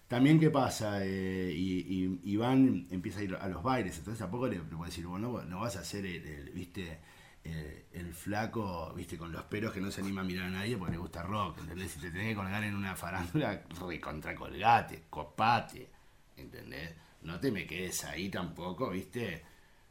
También, 0.07 0.41
¿qué 0.41 0.49
pasa? 0.49 1.05
Eh, 1.05 1.53
y, 1.55 2.19
Iván 2.25 2.87
empieza 2.91 3.21
a 3.21 3.25
ir 3.25 3.35
a 3.35 3.47
los 3.47 3.63
bailes, 3.63 3.99
entonces 3.99 4.21
tampoco 4.21 4.47
le, 4.47 4.57
le 4.57 4.63
puedo 4.63 4.87
decir, 4.87 5.07
bueno, 5.07 5.43
no 5.43 5.61
vas 5.61 5.77
a 5.77 5.81
hacer 5.81 6.07
el, 6.07 6.51
viste, 6.55 6.99
el, 7.45 8.15
flaco, 8.15 8.95
viste, 8.97 9.19
con 9.19 9.31
los 9.31 9.43
pelos 9.43 9.75
que 9.75 9.83
no 9.83 9.91
se 9.91 10.01
anima 10.01 10.23
a 10.23 10.25
mirar 10.25 10.47
a 10.47 10.51
nadie 10.51 10.79
porque 10.79 10.93
le 10.93 10.99
gusta 10.99 11.23
rock, 11.25 11.59
¿entendés? 11.59 11.91
Si 11.91 12.01
te 12.01 12.11
tenés 12.11 12.29
que 12.29 12.37
colgar 12.37 12.65
en 12.65 12.75
una 12.75 12.97
farándula, 12.97 13.65
recontracolgate, 13.87 15.03
copate, 15.11 15.91
¿entendés? 16.39 16.95
No 17.21 17.39
te 17.39 17.53
me 17.53 17.67
quedes 17.67 18.03
ahí 18.07 18.31
tampoco, 18.31 18.89
viste 18.89 19.43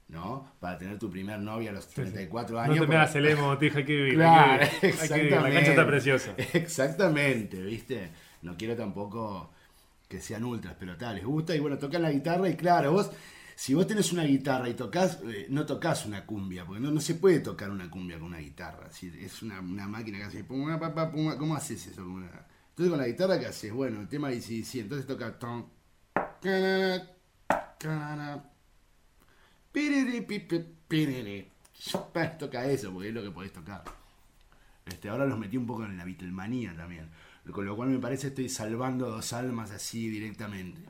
¿no? 0.10 0.54
Para 0.60 0.78
tener 0.78 0.98
tu 0.98 1.10
primer 1.10 1.40
novia 1.40 1.72
a 1.72 1.74
los 1.74 1.88
34 1.88 2.60
años. 2.60 2.76
No 2.78 2.82
te 2.84 2.88
me 2.88 2.96
hagas 2.96 3.16
el 3.16 3.26
emo, 3.28 3.58
tija, 3.58 3.80
hay 3.80 3.86
que 3.86 3.96
vivir. 3.96 4.16
Claro, 4.16 4.64
exactamente. 4.82 5.36
La 5.36 5.52
cancha 5.52 5.70
está 5.72 5.88
preciosa. 5.88 6.34
Exactamente, 6.54 7.62
¿viste? 7.62 8.12
No 8.42 8.56
quiero 8.58 8.76
tampoco 8.76 9.52
que 10.08 10.22
sean 10.22 10.46
ultras, 10.46 10.76
pero 10.80 10.96
tal, 10.96 11.16
les 11.16 11.26
gusta. 11.26 11.56
Y 11.56 11.60
bueno, 11.60 11.78
tocan 11.78 12.02
la 12.02 12.12
guitarra 12.12 12.48
y 12.50 12.56
claro, 12.56 12.94
vos, 12.94 13.12
si 13.56 13.74
vos 13.74 13.86
tenés 13.86 14.14
una 14.14 14.24
guitarra 14.24 14.70
y 14.70 14.74
tocas, 14.74 15.20
eh, 15.26 15.48
no 15.50 15.66
tocas 15.66 16.06
una 16.06 16.26
cumbia, 16.26 16.66
porque 16.66 16.80
no, 16.82 16.92
no 16.92 17.02
se 17.02 17.16
puede 17.16 17.40
tocar 17.40 17.70
una 17.70 17.90
cumbia 17.90 18.18
con 18.18 18.28
una 18.28 18.40
guitarra. 18.40 18.90
Si 18.92 19.08
es 19.08 19.42
una, 19.42 19.60
una 19.60 19.88
máquina 19.88 20.20
que 20.20 20.24
hace, 20.24 20.44
pum, 20.44 20.68
pum, 21.12 21.38
¿cómo 21.38 21.56
haces 21.56 21.88
eso? 21.88 22.02
Entonces 22.02 22.90
con 22.90 22.98
la 22.98 23.08
guitarra, 23.08 23.40
¿qué 23.40 23.48
haces? 23.48 23.74
Bueno, 23.74 24.00
el 24.00 24.08
tema 24.08 24.30
dice, 24.30 24.64
sí, 24.64 24.80
entonces 24.80 25.06
toca... 25.06 25.38
Toca 32.40 32.66
eso, 32.66 32.92
porque 32.92 33.10
es 33.10 33.14
lo 33.14 33.22
que 33.22 33.32
podés 33.32 33.54
tocar. 33.54 33.84
Este, 34.86 35.10
ahora 35.10 35.26
los 35.26 35.38
metí 35.38 35.58
un 35.58 35.68
poco 35.68 35.86
en 35.86 35.98
la 35.98 36.06
Beatlemanía 36.06 36.76
también. 36.76 37.10
Con 37.52 37.66
lo 37.66 37.76
cual 37.76 37.90
me 37.90 38.00
parece 38.00 38.28
estoy 38.28 38.50
salvando 38.50 39.10
dos 39.10 39.34
almas 39.34 39.72
así 39.72 40.10
directamente. 40.10 40.82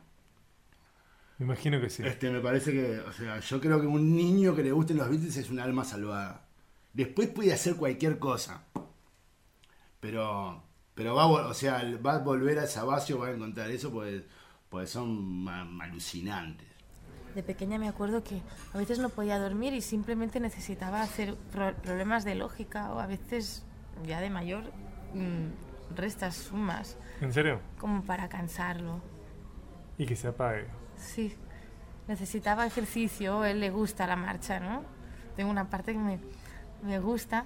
Me 1.38 1.46
imagino 1.46 1.80
que 1.82 1.90
sí. 1.90 2.04
Este, 2.04 2.32
me 2.32 2.40
parece 2.40 2.72
que, 2.72 3.00
o 3.00 3.12
sea, 3.12 3.40
yo 3.40 3.60
creo 3.60 3.80
que 3.80 3.88
un 3.88 4.16
niño 4.16 4.56
que 4.56 4.64
le 4.64 4.72
gusten 4.72 4.98
los 4.98 5.10
Beatles 5.10 5.38
es 5.38 5.50
un 5.50 5.60
alma 5.60 5.84
salvada. 5.84 6.48
Después 6.94 7.28
puede 7.30 7.54
hacer 7.54 7.76
cualquier 7.76 8.18
cosa. 8.18 8.64
Pero, 10.00 10.64
pero 10.96 11.14
va, 11.14 11.28
o 11.28 11.54
sea, 11.54 11.84
va 12.04 12.16
a 12.16 12.20
volver 12.20 12.58
a 12.60 12.64
esa 12.64 12.86
base 12.86 13.14
o 13.14 13.20
va 13.20 13.28
a 13.28 13.32
encontrar 13.32 13.70
eso, 13.70 13.92
pues, 13.92 14.24
pues 14.70 14.90
son 14.90 15.48
alucinantes 15.82 16.77
de 17.38 17.44
pequeña 17.44 17.78
me 17.78 17.88
acuerdo 17.88 18.24
que 18.24 18.42
a 18.74 18.80
veces 18.80 18.98
no 18.98 19.10
podía 19.10 19.38
dormir 19.38 19.72
y 19.76 19.82
simplemente 19.82 20.40
necesitaba 20.40 21.04
hacer 21.04 21.36
problemas 21.84 22.26
de 22.26 22.34
lógica 22.34 22.92
o 22.92 23.00
a 23.00 23.06
veces 23.06 23.64
ya 24.08 24.20
de 24.22 24.32
mayor 24.32 24.64
mm, 25.14 25.96
restas 25.96 26.36
sumas. 26.36 26.98
¿En 27.22 27.32
serio? 27.32 27.60
Como 27.78 28.02
para 28.02 28.28
cansarlo. 28.28 29.02
Y 30.00 30.08
que 30.08 30.16
se 30.16 30.30
apague. 30.30 30.66
Sí. 30.96 31.36
Necesitaba 32.08 32.66
ejercicio, 32.66 33.42
a 33.42 33.52
él 33.52 33.60
le 33.60 33.70
gusta 33.70 34.08
la 34.08 34.16
marcha, 34.16 34.60
¿no? 34.60 34.82
Tengo 35.36 35.52
una 35.52 35.70
parte 35.70 35.94
que 35.94 36.00
me, 36.00 36.20
me 36.82 36.98
gusta, 37.00 37.46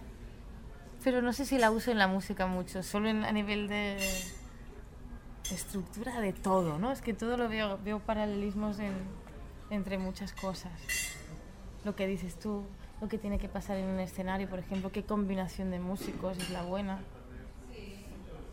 pero 1.03 1.21
no 1.21 1.33
sé 1.33 1.43
si 1.43 1.57
la 1.57 1.69
uso 1.69 1.91
en 1.91 1.97
la 1.97 2.07
música 2.07 2.47
mucho, 2.47 2.81
solo 2.81 3.09
en, 3.09 3.25
a 3.25 3.31
nivel 3.33 3.67
de 3.67 3.97
estructura 5.51 6.21
de 6.21 6.31
todo, 6.31 6.79
¿no? 6.79 6.93
Es 6.93 7.01
que 7.01 7.13
todo 7.13 7.35
lo 7.35 7.49
veo, 7.49 7.77
veo 7.83 7.99
paralelismos 7.99 8.79
en, 8.79 8.93
entre 9.71 9.97
muchas 9.97 10.33
cosas. 10.33 10.71
Lo 11.83 11.95
que 11.95 12.05
dices 12.05 12.37
tú, 12.37 12.63
lo 12.99 13.07
que 13.07 13.17
tiene 13.17 13.39
que 13.39 13.49
pasar 13.49 13.77
en 13.77 13.87
un 13.87 13.99
escenario, 13.99 14.47
por 14.47 14.59
ejemplo, 14.59 14.91
qué 14.91 15.03
combinación 15.03 15.71
de 15.71 15.79
músicos 15.79 16.37
es 16.37 16.51
la 16.51 16.61
buena. 16.61 16.99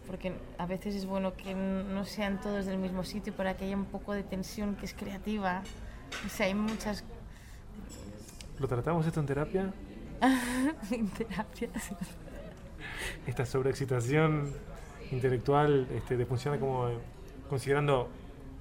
Porque 0.07 0.33
a 0.57 0.65
veces 0.65 0.95
es 0.95 1.05
bueno 1.05 1.35
que 1.37 1.55
no 1.55 2.07
sean 2.07 2.41
todos 2.41 2.65
del 2.65 2.79
mismo 2.79 3.05
sitio 3.05 3.35
para 3.35 3.59
que 3.59 3.67
haya 3.67 3.77
un 3.77 3.85
poco 3.85 4.15
de 4.15 4.23
tensión 4.23 4.77
que 4.77 4.87
es 4.87 4.95
creativa. 4.95 5.63
O 6.25 6.29
sea, 6.31 6.47
hay 6.47 6.55
muchas... 6.55 7.05
¿Lo 8.59 8.67
tratamos 8.67 9.07
esto 9.07 9.21
en 9.21 9.27
terapia? 9.27 9.73
en 10.91 11.09
terapia, 11.11 11.69
Esta 13.27 13.45
sobreexcitación 13.45 14.55
intelectual 15.11 15.87
este, 15.95 16.25
funciona 16.25 16.59
como 16.59 16.89
considerando 17.51 18.09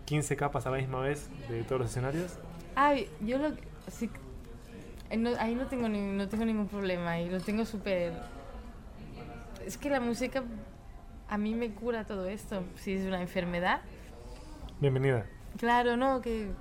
15 0.07 0.35
capas 0.37 0.65
a 0.65 0.71
la 0.71 0.77
misma 0.77 0.99
vez 1.01 1.29
de 1.49 1.63
todos 1.63 1.81
los 1.81 1.89
escenarios? 1.91 2.37
Ay, 2.79 3.09
yo 3.21 3.39
lo 3.39 3.55
sí, 3.89 4.07
eh, 5.09 5.35
ahí 5.39 5.55
no 5.55 5.65
tengo 5.65 5.89
ni, 5.89 5.99
no 5.99 6.29
tengo 6.29 6.45
ningún 6.45 6.67
problema 6.67 7.19
y 7.19 7.27
lo 7.27 7.41
tengo 7.41 7.65
súper 7.65 8.13
es 9.65 9.79
que 9.79 9.89
la 9.89 9.99
música 9.99 10.43
a 11.27 11.39
mí 11.39 11.55
me 11.55 11.71
cura 11.71 12.05
todo 12.05 12.27
esto 12.27 12.63
si 12.75 12.93
es 12.93 13.07
una 13.07 13.19
enfermedad. 13.19 13.81
Bienvenida. 14.79 15.25
Claro 15.57 15.97
no 15.97 16.21
que 16.21 16.51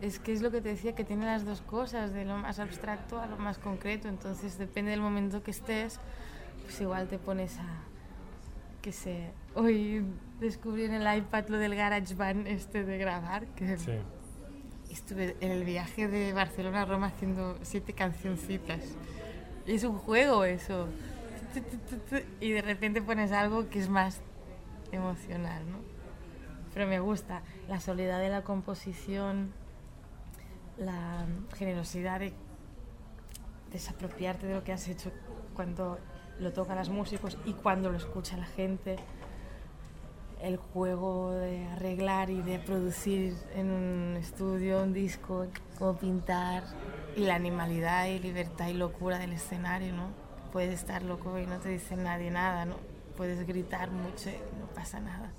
es 0.00 0.20
que 0.20 0.32
es 0.32 0.40
lo 0.40 0.52
que 0.52 0.60
te 0.60 0.68
decía 0.68 0.94
que 0.94 1.02
tiene 1.02 1.26
las 1.26 1.44
dos 1.44 1.62
cosas 1.62 2.12
de 2.12 2.24
lo 2.24 2.36
más 2.36 2.60
abstracto 2.60 3.20
a 3.20 3.26
lo 3.26 3.36
más 3.36 3.58
concreto 3.58 4.06
entonces 4.06 4.56
depende 4.56 4.92
del 4.92 5.00
momento 5.00 5.42
que 5.42 5.50
estés 5.50 5.98
pues 6.62 6.80
igual 6.80 7.08
te 7.08 7.18
pones 7.18 7.58
a 7.58 7.66
que 8.82 8.92
sé 8.92 9.32
hoy 9.56 10.04
descubrí 10.38 10.84
en 10.84 10.94
el 10.94 11.18
iPad 11.18 11.48
lo 11.48 11.58
del 11.58 11.74
GarageBand 11.74 12.46
este 12.46 12.84
de 12.84 12.98
grabar 12.98 13.46
que 13.46 13.76
sí 13.78 13.98
estuve 14.94 15.36
en 15.40 15.50
el 15.50 15.64
viaje 15.64 16.06
de 16.06 16.32
Barcelona 16.32 16.82
a 16.82 16.84
Roma 16.84 17.08
haciendo 17.08 17.58
siete 17.62 17.92
cancioncitas. 17.92 18.80
Es 19.66 19.82
un 19.82 19.98
juego 19.98 20.44
eso. 20.44 20.88
Y 22.40 22.52
de 22.52 22.62
repente 22.62 23.02
pones 23.02 23.32
algo 23.32 23.68
que 23.68 23.80
es 23.80 23.88
más 23.88 24.20
emocional, 24.92 25.68
¿no? 25.70 25.78
Pero 26.72 26.86
me 26.86 27.00
gusta 27.00 27.42
la 27.68 27.80
soledad 27.80 28.20
de 28.20 28.28
la 28.28 28.42
composición, 28.42 29.52
la 30.78 31.26
generosidad 31.56 32.20
de 32.20 32.32
desapropiarte 33.72 34.46
de 34.46 34.54
lo 34.54 34.64
que 34.64 34.72
has 34.72 34.86
hecho 34.88 35.10
cuando 35.54 35.98
lo 36.38 36.52
tocan 36.52 36.78
los 36.78 36.88
músicos 36.88 37.36
y 37.44 37.52
cuando 37.52 37.90
lo 37.90 37.98
escucha 37.98 38.36
la 38.36 38.46
gente 38.46 38.96
el 40.40 40.56
juego 40.56 41.32
de 41.32 41.66
arreglar 41.68 42.30
y 42.30 42.42
de 42.42 42.58
producir 42.58 43.34
en 43.54 43.70
un 43.70 44.16
estudio 44.16 44.82
un 44.82 44.92
disco, 44.92 45.46
como 45.78 45.96
pintar, 45.96 46.64
y 47.16 47.20
la 47.20 47.34
animalidad 47.34 48.06
y 48.06 48.18
libertad 48.18 48.68
y 48.68 48.74
locura 48.74 49.18
del 49.18 49.32
escenario, 49.32 49.94
¿no? 49.94 50.08
Puedes 50.52 50.74
estar 50.74 51.02
loco 51.02 51.38
y 51.38 51.46
no 51.46 51.58
te 51.58 51.70
dice 51.70 51.96
nadie 51.96 52.30
nada, 52.30 52.64
¿no? 52.64 52.76
Puedes 53.16 53.46
gritar 53.46 53.90
mucho 53.90 54.30
y 54.30 54.60
no 54.60 54.66
pasa 54.74 55.00
nada. 55.00 55.32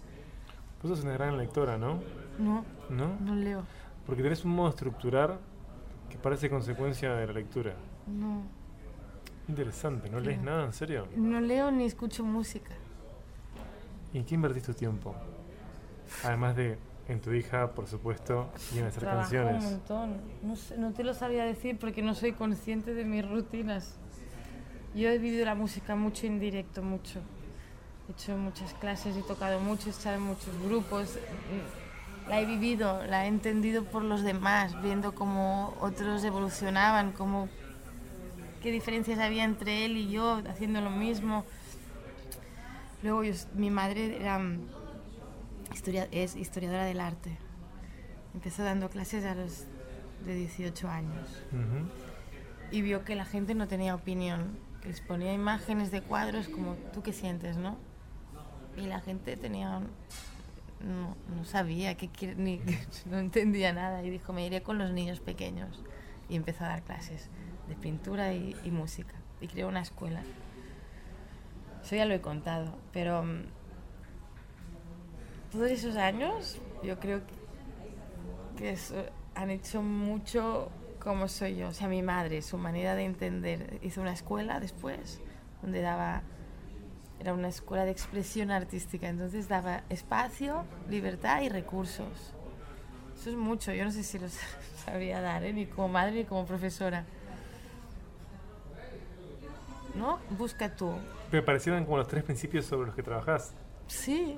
Pues 0.82 0.96
sos 0.96 1.04
una 1.04 1.14
gran 1.14 1.38
lectora, 1.38 1.78
¿no? 1.78 2.02
No. 2.38 2.66
¿No? 2.90 3.16
No 3.20 3.36
leo. 3.36 3.64
Porque 4.06 4.22
tenés 4.22 4.46
un 4.46 4.52
modo 4.52 4.68
de 4.68 4.72
estructurar 4.72 5.40
que 6.10 6.18
parece 6.18 6.50
consecuencia 6.50 7.14
de 7.16 7.28
la 7.28 7.34
lectura. 7.34 7.74
No. 8.08 8.44
Interesante, 9.48 10.10
¿no 10.10 10.20
lees 10.20 10.42
nada, 10.42 10.66
en 10.66 10.74
serio? 10.74 11.08
No 11.16 11.40
leo 11.40 11.72
ni 11.72 11.86
escucho 11.86 12.24
música. 12.24 12.72
¿Y 14.16 14.20
en 14.20 14.24
qué 14.24 14.36
invertís 14.36 14.64
tu 14.64 14.74
tiempo? 14.74 15.14
Además 16.24 16.56
de 16.56 16.78
en 17.10 17.20
tu 17.20 17.34
hija, 17.34 17.72
por 17.72 17.86
supuesto, 17.86 18.50
y 18.74 18.78
en 18.78 18.86
hacer 18.86 19.02
Trabajo 19.02 19.24
canciones. 19.24 19.62
un 19.62 19.72
montón. 19.72 20.22
No, 20.42 20.56
no, 20.78 20.94
te 20.94 21.04
lo 21.04 21.14
sabía 21.14 21.44
decir 21.44 21.78
porque 21.78 22.02
no 22.02 22.16
soy 22.16 22.32
consciente 22.32 22.94
de 22.94 23.04
mis 23.04 23.30
rutinas. 23.30 23.98
Yo 24.96 25.10
he 25.10 25.18
vivido 25.18 25.44
la 25.44 25.54
música 25.54 25.98
mucho 25.98 26.28
en 26.28 26.40
directo, 26.40 26.82
mucho. 26.82 27.20
He 28.08 28.14
hecho 28.14 28.38
muchas 28.38 28.74
clases, 28.76 29.18
he 29.18 29.22
tocado 29.22 29.60
mucho, 29.60 29.88
he 29.88 29.92
estado 29.92 30.16
en 30.16 30.22
muchos 30.22 30.58
grupos. 30.64 31.20
La 32.30 32.40
he 32.40 32.46
vivido, 32.46 33.06
la 33.08 33.26
he 33.26 33.28
entendido 33.28 33.84
por 33.84 34.02
los 34.02 34.24
demás, 34.24 34.82
viendo 34.82 35.14
cómo 35.14 35.74
otros 35.82 36.24
evolucionaban, 36.24 37.12
cómo, 37.12 37.50
qué 38.64 38.72
diferencias 38.72 39.20
había 39.20 39.44
entre 39.44 39.84
él 39.84 39.98
y 39.98 40.10
yo 40.10 40.42
haciendo 40.48 40.80
lo 40.80 40.90
mismo. 40.90 41.44
Luego 43.06 43.22
mi 43.54 43.70
madre 43.70 44.20
era, 44.20 44.40
mm, 44.40 44.68
historia, 45.72 46.08
es 46.10 46.36
historiadora 46.36 46.86
del 46.86 47.00
arte. 47.00 47.38
Empezó 48.34 48.64
dando 48.64 48.90
clases 48.90 49.26
a 49.26 49.36
los 49.36 49.66
de 50.26 50.34
18 50.34 50.90
años. 50.90 51.44
Y 52.72 52.82
vio 52.82 53.06
que 53.06 53.14
la 53.14 53.26
gente 53.26 53.54
no 53.54 53.68
tenía 53.68 53.94
opinión, 53.94 54.58
que 54.82 54.88
les 54.88 55.02
ponía 55.02 55.34
imágenes 55.34 55.92
de 55.92 56.02
cuadros 56.02 56.48
como 56.48 56.74
tú 56.94 57.04
que 57.04 57.14
sientes, 57.14 57.58
¿no? 57.58 57.78
Y 58.76 58.88
la 58.88 59.02
gente 59.02 59.38
tenía 59.38 59.82
no, 60.80 61.16
no, 61.36 61.46
sabía 61.46 61.96
qué 61.98 62.10
ni 62.36 62.60
no 63.06 63.20
entendía 63.20 63.72
nada 63.72 64.04
y 64.04 64.10
dijo 64.10 64.34
me 64.34 64.48
iré 64.48 64.64
con 64.64 64.80
los 64.80 64.92
niños 64.92 65.20
pequeños 65.20 65.84
y 66.28 66.36
empezó 66.36 66.66
a 66.66 66.70
dar 66.70 66.82
clases 66.82 67.30
de 67.68 67.76
pintura 67.76 68.34
y, 68.34 68.56
y 68.64 68.72
música 68.72 69.14
y 69.42 69.48
creó 69.48 69.68
una 69.68 69.82
escuela 69.82 70.22
eso 71.86 71.96
ya 71.96 72.06
lo 72.06 72.16
he 72.16 72.22
contado, 72.22 72.74
pero 72.92 73.22
mm, 73.22 73.44
todos 75.52 75.70
esos 75.70 75.96
años, 75.98 76.58
yo 76.82 77.00
creo 77.00 77.22
que, 78.58 78.76
han 79.36 79.52
hecho 79.52 79.84
mucho 79.84 80.72
como 81.00 81.28
soy 81.28 81.58
yo. 81.58 81.68
O 81.68 81.74
sea, 81.74 81.88
mi 81.88 82.02
madre, 82.02 82.42
su 82.42 82.58
manera 82.58 82.96
de 82.96 83.04
entender, 83.04 83.80
hizo 83.84 84.02
una 84.02 84.14
escuela 84.14 84.60
después 84.60 85.22
donde 85.62 85.82
daba, 85.82 86.24
era 87.20 87.34
una 87.34 87.50
escuela 87.50 87.86
de 87.86 87.92
expresión 87.92 88.50
artística, 88.50 89.08
entonces 89.08 89.48
daba 89.48 89.84
espacio, 89.90 90.66
libertad 90.90 91.44
y 91.44 91.50
recursos. 91.50 92.34
Eso 93.16 93.30
es 93.30 93.36
mucho, 93.36 93.72
yo 93.74 93.86
no 93.86 93.92
sé 93.92 94.02
si 94.02 94.18
lo 94.18 94.28
sabría 94.86 95.22
dar, 95.22 95.44
¿eh? 95.44 95.54
ni 95.54 95.68
como 95.68 95.90
madre 95.90 96.14
ni 96.14 96.26
como 96.26 96.48
profesora. 96.48 97.06
¿No? 99.96 100.20
Busca 100.38 100.76
tú. 100.76 100.92
Me 101.32 101.42
parecieron 101.42 101.86
como 101.86 101.98
los 101.98 102.08
tres 102.08 102.24
principios 102.24 102.66
sobre 102.66 102.88
los 102.88 102.96
que 102.96 103.04
trabajás. 103.04 103.54
Sí, 103.88 104.38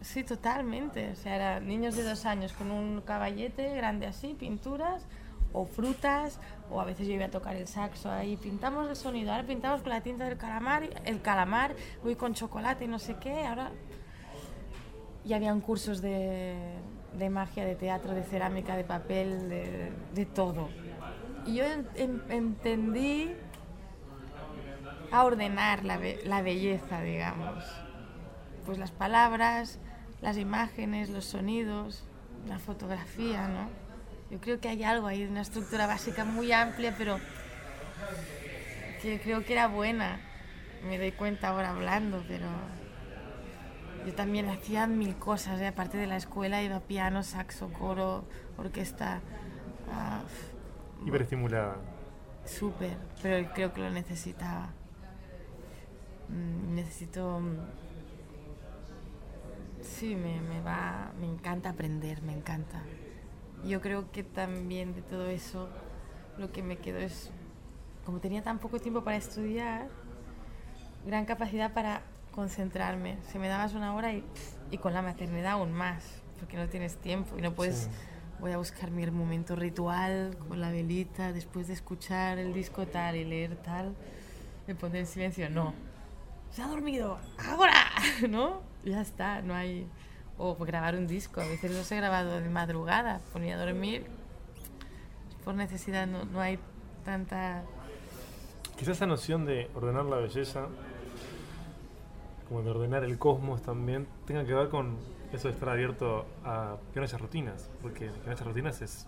Sí, 0.00 0.24
totalmente. 0.24 1.10
O 1.12 1.16
sea, 1.16 1.36
eran 1.36 1.66
niños 1.66 1.96
de 1.96 2.02
dos 2.02 2.26
años 2.26 2.52
con 2.52 2.70
un 2.70 3.00
caballete 3.02 3.74
grande 3.74 4.06
así, 4.06 4.34
pinturas 4.34 5.06
o 5.52 5.64
frutas, 5.64 6.38
o 6.70 6.80
a 6.80 6.84
veces 6.84 7.08
yo 7.08 7.14
iba 7.14 7.24
a 7.24 7.30
tocar 7.30 7.56
el 7.56 7.66
saxo 7.66 8.10
ahí, 8.10 8.36
pintamos 8.36 8.88
el 8.88 8.94
sonido, 8.94 9.32
ahora 9.32 9.44
pintamos 9.44 9.82
con 9.82 9.90
la 9.90 10.00
tinta 10.00 10.24
del 10.24 10.38
calamar, 10.38 10.88
el 11.04 11.20
calamar, 11.22 11.74
voy 12.04 12.14
con 12.14 12.34
chocolate 12.34 12.84
y 12.84 12.88
no 12.88 12.98
sé 12.98 13.16
qué, 13.16 13.46
ahora... 13.46 13.70
Y 15.24 15.34
habían 15.34 15.60
cursos 15.60 16.00
de, 16.00 16.54
de 17.18 17.30
magia, 17.30 17.64
de 17.64 17.74
teatro, 17.74 18.14
de 18.14 18.22
cerámica, 18.22 18.76
de 18.76 18.84
papel, 18.84 19.48
de, 19.48 19.92
de 20.14 20.26
todo. 20.26 20.68
Y 21.46 21.56
yo 21.56 21.64
entendí 22.28 23.34
a 25.12 25.24
ordenar 25.24 25.84
la, 25.84 25.98
la 26.24 26.42
belleza, 26.42 27.00
digamos 27.02 27.64
pues 28.70 28.78
las 28.78 28.90
palabras, 28.90 29.78
las 30.20 30.36
imágenes, 30.36 31.10
los 31.10 31.24
sonidos, 31.24 32.04
la 32.46 32.58
fotografía, 32.58 33.48
¿no? 33.48 33.68
Yo 34.30 34.40
creo 34.40 34.60
que 34.60 34.68
hay 34.68 34.84
algo 34.84 35.08
ahí, 35.08 35.24
una 35.24 35.40
estructura 35.40 35.86
básica 35.86 36.24
muy 36.24 36.52
amplia, 36.52 36.94
pero 36.96 37.18
que 39.02 39.20
creo 39.20 39.44
que 39.44 39.54
era 39.54 39.66
buena. 39.66 40.20
Me 40.86 40.98
doy 40.98 41.12
cuenta 41.12 41.48
ahora 41.48 41.70
hablando, 41.70 42.22
pero 42.28 42.46
yo 44.06 44.14
también 44.14 44.48
hacía 44.48 44.86
mil 44.86 45.16
cosas, 45.16 45.60
¿eh? 45.60 45.66
aparte 45.66 45.98
de 45.98 46.06
la 46.06 46.16
escuela 46.16 46.62
iba 46.62 46.76
a 46.76 46.80
piano, 46.80 47.22
saxo, 47.22 47.72
coro, 47.72 48.24
orquesta. 48.56 49.20
Uh, 49.88 51.08
Hiperestimulada. 51.08 51.76
Súper, 52.44 52.96
pero 53.20 53.52
creo 53.52 53.72
que 53.72 53.80
lo 53.80 53.90
necesitaba. 53.90 54.70
Mm, 56.30 56.74
necesito 56.74 57.40
mm, 57.40 57.56
Sí, 59.82 60.14
me, 60.14 60.40
me, 60.40 60.60
va, 60.60 61.12
me 61.18 61.26
encanta 61.26 61.70
aprender, 61.70 62.22
me 62.22 62.32
encanta. 62.32 62.82
Yo 63.66 63.80
creo 63.80 64.10
que 64.10 64.22
también 64.22 64.94
de 64.94 65.02
todo 65.02 65.28
eso 65.28 65.68
lo 66.38 66.52
que 66.52 66.62
me 66.62 66.78
quedó 66.78 66.98
es, 66.98 67.30
como 68.04 68.18
tenía 68.18 68.42
tan 68.42 68.58
poco 68.58 68.78
tiempo 68.78 69.02
para 69.04 69.16
estudiar, 69.16 69.88
gran 71.06 71.24
capacidad 71.24 71.72
para 71.72 72.02
concentrarme. 72.32 73.18
Se 73.30 73.38
me 73.38 73.48
dabas 73.48 73.74
una 73.74 73.94
hora 73.94 74.12
y, 74.12 74.24
y 74.70 74.78
con 74.78 74.92
la 74.92 75.02
maternidad 75.02 75.52
aún 75.52 75.72
más, 75.72 76.22
porque 76.38 76.56
no 76.56 76.68
tienes 76.68 76.96
tiempo 76.96 77.36
y 77.38 77.42
no 77.42 77.52
puedes... 77.54 77.88
Voy 78.38 78.52
a 78.52 78.56
buscar 78.56 78.90
mi 78.90 79.06
momento 79.10 79.54
ritual 79.54 80.34
con 80.48 80.62
la 80.62 80.70
velita, 80.70 81.30
después 81.30 81.66
de 81.68 81.74
escuchar 81.74 82.38
el 82.38 82.54
disco 82.54 82.86
tal 82.86 83.16
y 83.16 83.24
leer 83.26 83.56
tal, 83.56 83.94
me 84.66 84.74
pondré 84.74 85.00
en 85.00 85.06
silencio. 85.06 85.50
No, 85.50 85.74
se 86.50 86.62
ha 86.62 86.68
dormido, 86.68 87.18
ahora, 87.48 87.74
¿no? 88.28 88.62
Ya 88.84 89.00
está, 89.00 89.42
no 89.42 89.54
hay... 89.54 89.86
O 90.42 90.56
grabar 90.56 90.94
un 90.96 91.06
disco, 91.06 91.42
a 91.42 91.46
veces 91.46 91.70
los 91.70 91.92
he 91.92 91.96
grabado 91.96 92.40
de 92.40 92.48
madrugada, 92.48 93.20
ponía 93.30 93.56
a 93.56 93.58
dormir, 93.58 94.06
por 95.44 95.54
necesidad 95.54 96.06
no, 96.06 96.24
no 96.24 96.40
hay 96.40 96.58
tanta... 97.04 97.62
Quizás 98.78 98.96
esa 98.96 99.06
noción 99.06 99.44
de 99.44 99.70
ordenar 99.74 100.06
la 100.06 100.16
belleza, 100.16 100.68
como 102.48 102.62
de 102.62 102.70
ordenar 102.70 103.04
el 103.04 103.18
cosmos 103.18 103.60
también, 103.60 104.08
tenga 104.24 104.46
que 104.46 104.54
ver 104.54 104.70
con 104.70 104.96
eso 105.32 105.48
de 105.48 105.54
estar 105.54 105.68
abierto 105.68 106.26
a 106.42 106.76
que 106.94 107.00
no 107.00 107.06
rutinas, 107.18 107.70
porque 107.82 108.10
que 108.24 108.30
no 108.30 108.36
rutinas 108.36 108.80
es 108.80 109.06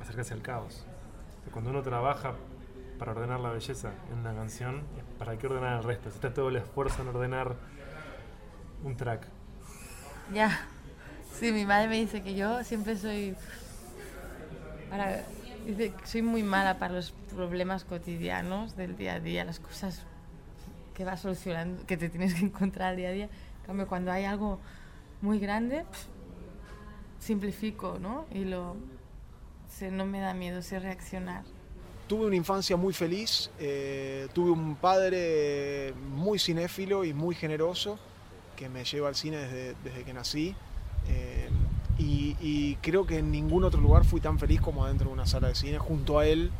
acercarse 0.00 0.32
al 0.32 0.40
caos. 0.40 0.86
Cuando 1.52 1.70
uno 1.70 1.82
trabaja 1.82 2.34
para 2.98 3.12
ordenar 3.12 3.40
la 3.40 3.50
belleza 3.50 3.92
en 4.12 4.18
una 4.18 4.34
canción, 4.34 4.82
¿para 5.18 5.36
qué 5.36 5.46
ordenar 5.46 5.78
el 5.78 5.84
resto? 5.84 6.10
Si 6.10 6.16
está 6.16 6.32
todo 6.32 6.48
el 6.48 6.56
esfuerzo 6.56 7.02
en 7.02 7.08
ordenar 7.08 7.56
un 8.84 8.96
track. 8.96 9.26
Ya. 10.32 10.66
Sí, 11.38 11.52
mi 11.52 11.66
madre 11.66 11.88
me 11.88 11.96
dice 11.96 12.22
que 12.22 12.34
yo 12.34 12.64
siempre 12.64 12.96
soy. 12.96 13.36
Para, 14.88 15.24
dice 15.66 15.92
soy 16.04 16.22
muy 16.22 16.42
mala 16.42 16.78
para 16.78 16.94
los 16.94 17.12
problemas 17.34 17.84
cotidianos 17.84 18.76
del 18.76 18.96
día 18.96 19.14
a 19.14 19.20
día, 19.20 19.44
las 19.44 19.60
cosas 19.60 20.04
que 20.94 21.04
vas 21.04 21.20
solucionando, 21.20 21.84
que 21.86 21.96
te 21.96 22.08
tienes 22.08 22.34
que 22.34 22.44
encontrar 22.44 22.90
al 22.90 22.96
día 22.96 23.08
a 23.08 23.12
día. 23.12 23.28
Cambio, 23.66 23.86
cuando 23.86 24.12
hay 24.12 24.24
algo 24.24 24.60
muy 25.20 25.38
grande, 25.38 25.84
simplifico, 27.18 27.98
¿no? 28.00 28.26
Y 28.30 28.44
lo. 28.44 28.76
no 29.90 30.06
me 30.06 30.20
da 30.20 30.32
miedo, 30.32 30.62
sé 30.62 30.78
reaccionar 30.78 31.55
tuve 32.06 32.26
una 32.26 32.36
infancia 32.36 32.76
muy 32.76 32.92
feliz, 32.92 33.50
eh, 33.58 34.28
tuve 34.32 34.50
un 34.50 34.76
padre 34.76 35.92
muy 36.14 36.38
cinéfilo 36.38 37.04
y 37.04 37.12
muy 37.12 37.34
generoso 37.34 37.98
que 38.56 38.68
me 38.68 38.84
lleva 38.84 39.08
al 39.08 39.16
cine 39.16 39.38
desde, 39.38 40.04
que 40.04 40.14
nací. 40.14 40.54
Eh, 41.08 41.48
y, 41.98 42.76
creo 42.82 43.06
que 43.06 43.18
en 43.18 43.30
ningún 43.32 43.64
otro 43.64 43.80
lugar 43.80 44.04
fui 44.04 44.20
tan 44.20 44.38
feliz 44.38 44.60
como 44.60 44.84
adentro 44.84 45.08
de 45.08 45.14
una 45.14 45.26
sala 45.26 45.48
de 45.48 45.54
cine, 45.54 45.78
junto 45.78 46.18
a 46.18 46.26
él, 46.26 46.50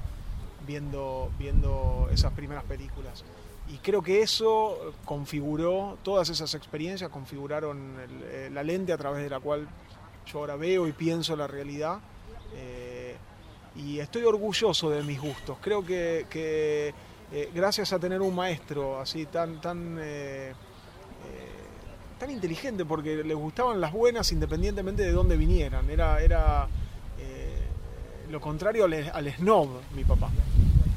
viendo, 0.67 1.31
viendo 1.39 2.09
esas 2.11 2.33
primeras 2.33 2.65
películas. 2.65 3.25
Y 3.69 3.79
creo 3.79 4.03
que 4.03 4.23
eso 4.23 4.95
configuró, 5.05 5.99
todas 6.03 6.31
esas 6.31 6.55
experiencias 6.55 7.11
configuraron 7.11 7.95
eh, 8.25 8.51
la 8.53 8.63
lente 8.63 8.93
a 8.93 8.97
través 8.97 9.23
de 9.23 9.31
la 9.31 9.41
cual 9.41 9.69
yo 10.27 10.41
ahora 10.41 10.57
veo 10.57 10.89
y 10.89 10.93
pienso 10.93 11.37
la 11.37 11.47
realidad 11.47 12.01
y 13.77 14.01
estoy 14.01 14.25
orgulloso 14.25 14.91
de 14.91 15.03
mis 15.03 15.21
gustos. 15.21 15.59
Creo 15.61 15.85
que, 15.85 16.27
eh, 17.33 17.51
gracias 17.55 17.93
a 17.93 17.99
tener 17.99 18.21
un 18.23 18.35
maestro 18.35 19.01
así 19.01 19.27
tan, 19.27 19.61
tan, 19.61 19.99
eh, 20.01 20.51
eh, 20.51 20.55
tan 22.19 22.31
inteligente, 22.31 22.85
porque 22.85 23.23
le 23.23 23.35
gustaban 23.35 23.81
las 23.81 23.93
buenas 23.93 24.31
independientemente 24.33 25.03
de 25.03 25.13
dónde 25.13 25.37
vinieran. 25.37 25.89
Era, 25.91 26.21
era 26.21 26.69
lo 28.31 28.41
contrario 28.41 28.85
al, 28.85 29.35
snob, 29.35 29.69
mi 29.95 30.03
papá. 30.03 30.31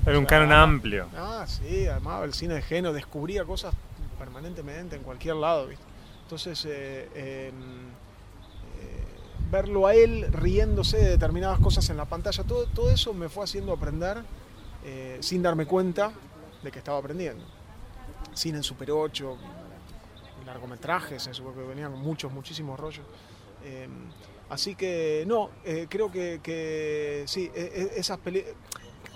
Era 0.05 0.17
un 0.17 0.25
canon 0.25 0.51
amplio. 0.51 1.07
Ah, 1.15 1.45
sí, 1.47 1.85
además 1.85 2.23
el 2.23 2.33
cine 2.33 2.55
de 2.55 2.61
género, 2.61 2.93
descubría 2.93 3.43
cosas 3.45 3.75
permanentemente 4.17 4.95
en 4.95 5.03
cualquier 5.03 5.35
lado. 5.35 5.67
Entonces, 6.23 6.67
em, 7.13 7.53
verlo 9.51 9.87
a 9.87 9.95
él 9.95 10.31
riéndose 10.31 10.97
de 10.97 11.09
determinadas 11.11 11.59
cosas 11.59 11.89
en 11.89 11.97
la 11.97 12.05
pantalla, 12.05 12.43
todo, 12.43 12.67
todo 12.67 12.91
eso 12.91 13.13
me 13.13 13.29
fue 13.29 13.43
haciendo 13.43 13.73
aprender 13.73 14.23
eh, 14.85 15.17
sin 15.21 15.41
darme 15.41 15.65
cuenta 15.65 16.11
de 16.63 16.71
que 16.71 16.79
estaba 16.79 16.97
aprendiendo. 16.97 17.43
Cine 18.33 18.57
en 18.57 18.63
Super 18.63 18.91
8, 18.91 19.37
largometrajes, 20.45 21.27
en 21.27 21.33
que 21.33 21.61
venían 21.61 21.93
muchos, 21.93 22.31
muchísimos 22.31 22.79
rollos. 22.79 23.05
Em, 23.63 23.91
así 24.49 24.75
que 24.75 25.23
no, 25.27 25.49
eh, 25.65 25.87
creo 25.89 26.11
que, 26.11 26.39
que, 26.41 27.23
sí, 27.27 27.49
e, 27.53 27.91
e, 27.95 27.99
esas 27.99 28.17
películas... 28.19 28.55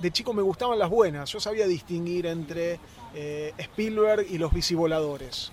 De 0.02 0.12
chico 0.12 0.34
me 0.34 0.41
gustaban 0.41 0.80
las 0.80 0.89
buenas, 0.89 1.32
yo 1.32 1.39
sabía 1.39 1.67
distinguir 1.67 2.26
entre 2.26 2.80
eh, 3.13 3.54
Spielberg 3.58 4.26
y 4.30 4.38
los 4.38 4.52
bicivoladores. 4.52 5.52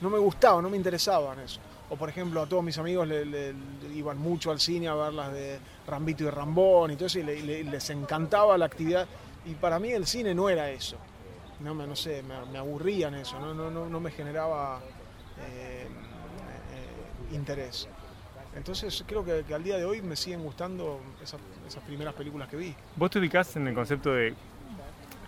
No 0.00 0.10
me 0.10 0.18
gustaba, 0.18 0.60
no 0.62 0.70
me 0.70 0.76
interesaban 0.76 1.38
eso 1.40 1.60
o 1.90 1.96
por 1.96 2.08
ejemplo 2.08 2.42
a 2.42 2.46
todos 2.46 2.62
mis 2.62 2.78
amigos 2.78 3.08
le, 3.08 3.54
iban 3.94 4.18
mucho 4.18 4.50
al 4.50 4.60
cine 4.60 4.88
a 4.88 4.94
ver 4.94 5.14
las 5.14 5.32
de 5.32 5.58
Rambito 5.86 6.24
y 6.24 6.30
Rambón 6.30 6.90
y 6.90 6.96
todo 6.96 7.06
eso 7.06 7.18
y 7.18 7.22
les 7.22 7.90
encantaba 7.90 8.58
la 8.58 8.66
actividad 8.66 9.06
y 9.46 9.54
para 9.54 9.78
mí 9.78 9.90
el 9.90 10.06
cine 10.06 10.34
no 10.34 10.48
era 10.48 10.70
eso 10.70 10.96
no, 11.60 11.74
no 11.74 11.96
sé, 11.96 12.22
me, 12.22 12.58
aburrían 12.58 13.14
eso 13.14 13.38
no, 13.40 13.54
no, 13.54 13.88
no, 13.88 14.00
me 14.00 14.10
generaba 14.10 14.80
eh, 15.40 15.86
eh, 15.86 17.34
interés 17.34 17.88
entonces 18.54 19.04
creo 19.06 19.24
que, 19.24 19.54
al 19.54 19.62
día 19.62 19.76
de 19.76 19.84
hoy 19.84 20.02
me 20.02 20.16
siguen 20.16 20.42
gustando 20.42 21.00
esas, 21.22 21.40
esas 21.66 21.82
primeras 21.84 22.12
películas 22.14 22.48
que 22.48 22.56
vi. 22.56 22.74
¿Vos 22.96 23.10
te 23.10 23.20
ubicás 23.20 23.54
en 23.56 23.68
el 23.68 23.74
concepto 23.74 24.12
de 24.12 24.34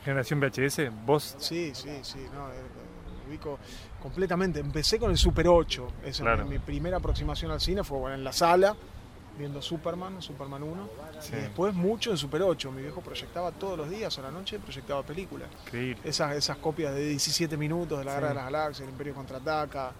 generación 0.04 0.40
VHS? 0.40 0.90
¿Vos? 1.06 1.36
Sí, 1.38 1.70
sí, 1.74 2.00
sí. 2.02 2.26
No, 2.34 2.48
eh, 2.48 2.54
ubico 3.30 3.58
completamente. 4.02 4.60
Empecé 4.60 4.98
con 4.98 5.10
el 5.10 5.16
Super 5.16 5.48
8. 5.48 5.88
mi, 6.48 6.58
primera 6.58 6.98
aproximación 6.98 7.50
al 7.50 7.60
cine 7.60 7.82
fue 7.84 8.12
en 8.12 8.24
la 8.24 8.32
sala, 8.32 8.76
viendo 9.38 9.62
Superman, 9.62 10.20
Superman 10.20 10.62
1. 10.62 10.88
Y 11.28 11.36
después 11.36 11.74
mucho 11.74 12.10
en 12.10 12.16
Super 12.16 12.42
8. 12.42 12.72
Mi 12.72 12.82
viejo 12.82 13.00
proyectaba 13.00 13.52
todos 13.52 13.78
los 13.78 13.88
días 13.88 14.18
a 14.18 14.22
la 14.22 14.30
noche, 14.30 14.58
proyectaba 14.58 15.02
películas. 15.02 15.48
Esas, 16.04 16.34
esas 16.36 16.56
copias 16.58 16.94
de 16.94 17.06
17 17.08 17.56
minutos 17.56 17.98
de 17.98 18.04
la 18.04 18.14
Guerra 18.14 18.28
de 18.28 18.34
las 18.34 18.44
Galaxias, 18.44 18.80
El 18.86 18.90
Imperio 18.90 19.14
Contraataca. 19.14 19.92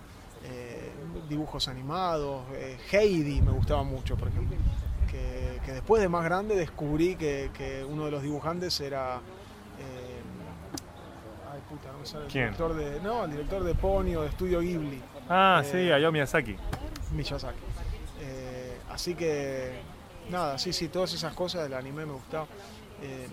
eh, 0.45 0.91
dibujos 1.29 1.69
animados, 1.69 2.45
eh, 2.55 2.79
Heidi 2.91 3.43
me 3.43 3.53
gustaba 3.53 3.83
mucho, 3.83 4.17
por 4.17 4.29
ejemplo. 4.29 4.57
Que, 5.11 5.61
que 5.67 5.73
después 5.73 6.01
de 6.01 6.09
más 6.09 6.25
grande 6.25 6.55
descubrí 6.55 7.17
que, 7.17 7.51
que 7.53 7.85
uno 7.85 8.07
de 8.07 8.11
los 8.11 8.23
dibujantes 8.23 8.81
era. 8.81 9.21
Puta, 11.71 11.93
no 11.93 11.99
me 12.01 12.07
sale 12.07 12.27
el 12.27 12.31
¿Quién? 12.33 12.45
director 12.47 12.75
de. 12.75 13.01
No, 13.01 13.25
el 13.25 13.31
director 13.31 13.63
de 13.65 13.75
Pony 13.75 14.15
o 14.17 14.23
de 14.23 14.29
Estudio 14.29 14.61
Ghibli, 14.61 15.01
Ah, 15.29 15.63
Eh, 15.65 15.69
sí, 15.71 15.93
Hayao 15.93 16.11
Miyazaki. 16.13 16.57
Miyazaki. 17.13 17.59
Eh, 18.21 18.77
así 18.91 19.15
que. 19.15 19.73
Nada, 20.31 20.59
sí, 20.59 20.73
sí, 20.73 20.89
todas 20.89 21.13
esas 21.15 21.33
cosas 21.35 21.63
del 21.63 21.75
anime 21.75 22.05
me 22.07 22.13
gustaban. 22.13 22.47
Eh, 23.03 23.27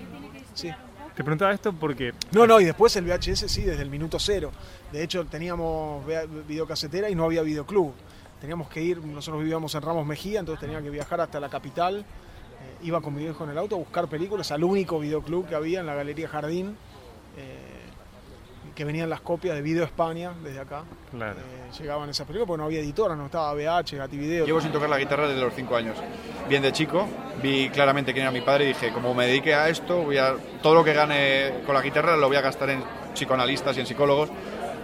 sí. 0.53 0.71
Te 1.15 1.23
preguntaba 1.23 1.51
esto 1.51 1.73
porque 1.73 2.13
No, 2.31 2.45
no, 2.45 2.59
y 2.61 2.65
después 2.65 2.95
el 2.95 3.05
VHS 3.05 3.47
sí, 3.51 3.63
desde 3.63 3.81
el 3.81 3.89
minuto 3.89 4.19
cero. 4.19 4.51
De 4.91 5.03
hecho, 5.03 5.25
teníamos 5.25 6.05
videocasetera 6.47 7.09
y 7.09 7.15
no 7.15 7.23
había 7.25 7.41
videoclub. 7.41 7.91
Teníamos 8.39 8.69
que 8.69 8.81
ir, 8.83 9.03
nosotros 9.03 9.41
vivíamos 9.41 9.73
en 9.73 9.81
Ramos 9.81 10.05
Mejía, 10.05 10.39
entonces 10.39 10.59
tenía 10.61 10.79
que 10.81 10.91
viajar 10.91 11.19
hasta 11.21 11.39
la 11.39 11.49
capital. 11.49 11.99
Eh, 12.01 12.85
iba 12.85 13.01
con 13.01 13.15
mi 13.15 13.23
viejo 13.23 13.43
en 13.45 13.49
el 13.49 13.57
auto 13.57 13.75
a 13.75 13.79
buscar 13.79 14.07
películas 14.07 14.51
al 14.51 14.63
único 14.63 14.99
videoclub 14.99 15.47
que 15.47 15.55
había 15.55 15.79
en 15.79 15.87
la 15.87 15.95
Galería 15.95 16.27
Jardín, 16.27 16.77
eh, 17.35 17.57
que 18.77 18.85
venían 18.85 19.09
las 19.09 19.21
copias 19.21 19.55
de 19.55 19.63
Video 19.63 19.83
España 19.83 20.33
desde 20.43 20.59
acá. 20.59 20.83
Claro. 21.09 21.39
Eh, 21.39 21.79
llegaban 21.79 22.11
esas 22.11 22.27
películas 22.27 22.45
porque 22.45 22.59
no 22.59 22.65
había 22.65 22.79
editora, 22.79 23.15
no 23.15 23.25
estaba 23.25 23.51
VH, 23.53 23.97
Gativideo. 23.97 24.45
Llevo 24.45 24.61
sin 24.61 24.71
tocar 24.71 24.87
la 24.87 24.99
guitarra 24.99 25.27
desde 25.27 25.41
los 25.41 25.51
5 25.55 25.75
años. 25.75 25.97
Bien 26.47 26.61
de 26.61 26.71
chico, 26.71 27.07
vi 27.41 27.69
claramente 27.69 28.13
quién 28.13 28.21
era 28.25 28.31
mi 28.31 28.41
padre 28.41 28.65
y 28.65 28.67
dije, 28.67 28.91
como 28.91 29.15
me 29.15 29.25
dedique 29.25 29.55
a 29.55 29.67
esto, 29.67 30.03
voy 30.03 30.19
a, 30.19 30.35
todo 30.61 30.75
lo 30.75 30.83
que 30.83 30.93
gane 30.93 31.63
con 31.65 31.73
la 31.73 31.81
guitarra 31.81 32.15
lo 32.17 32.27
voy 32.27 32.37
a 32.37 32.41
gastar 32.41 32.69
en 32.69 32.83
psicoanalistas 33.15 33.75
y 33.77 33.79
en 33.79 33.87
psicólogos. 33.87 34.29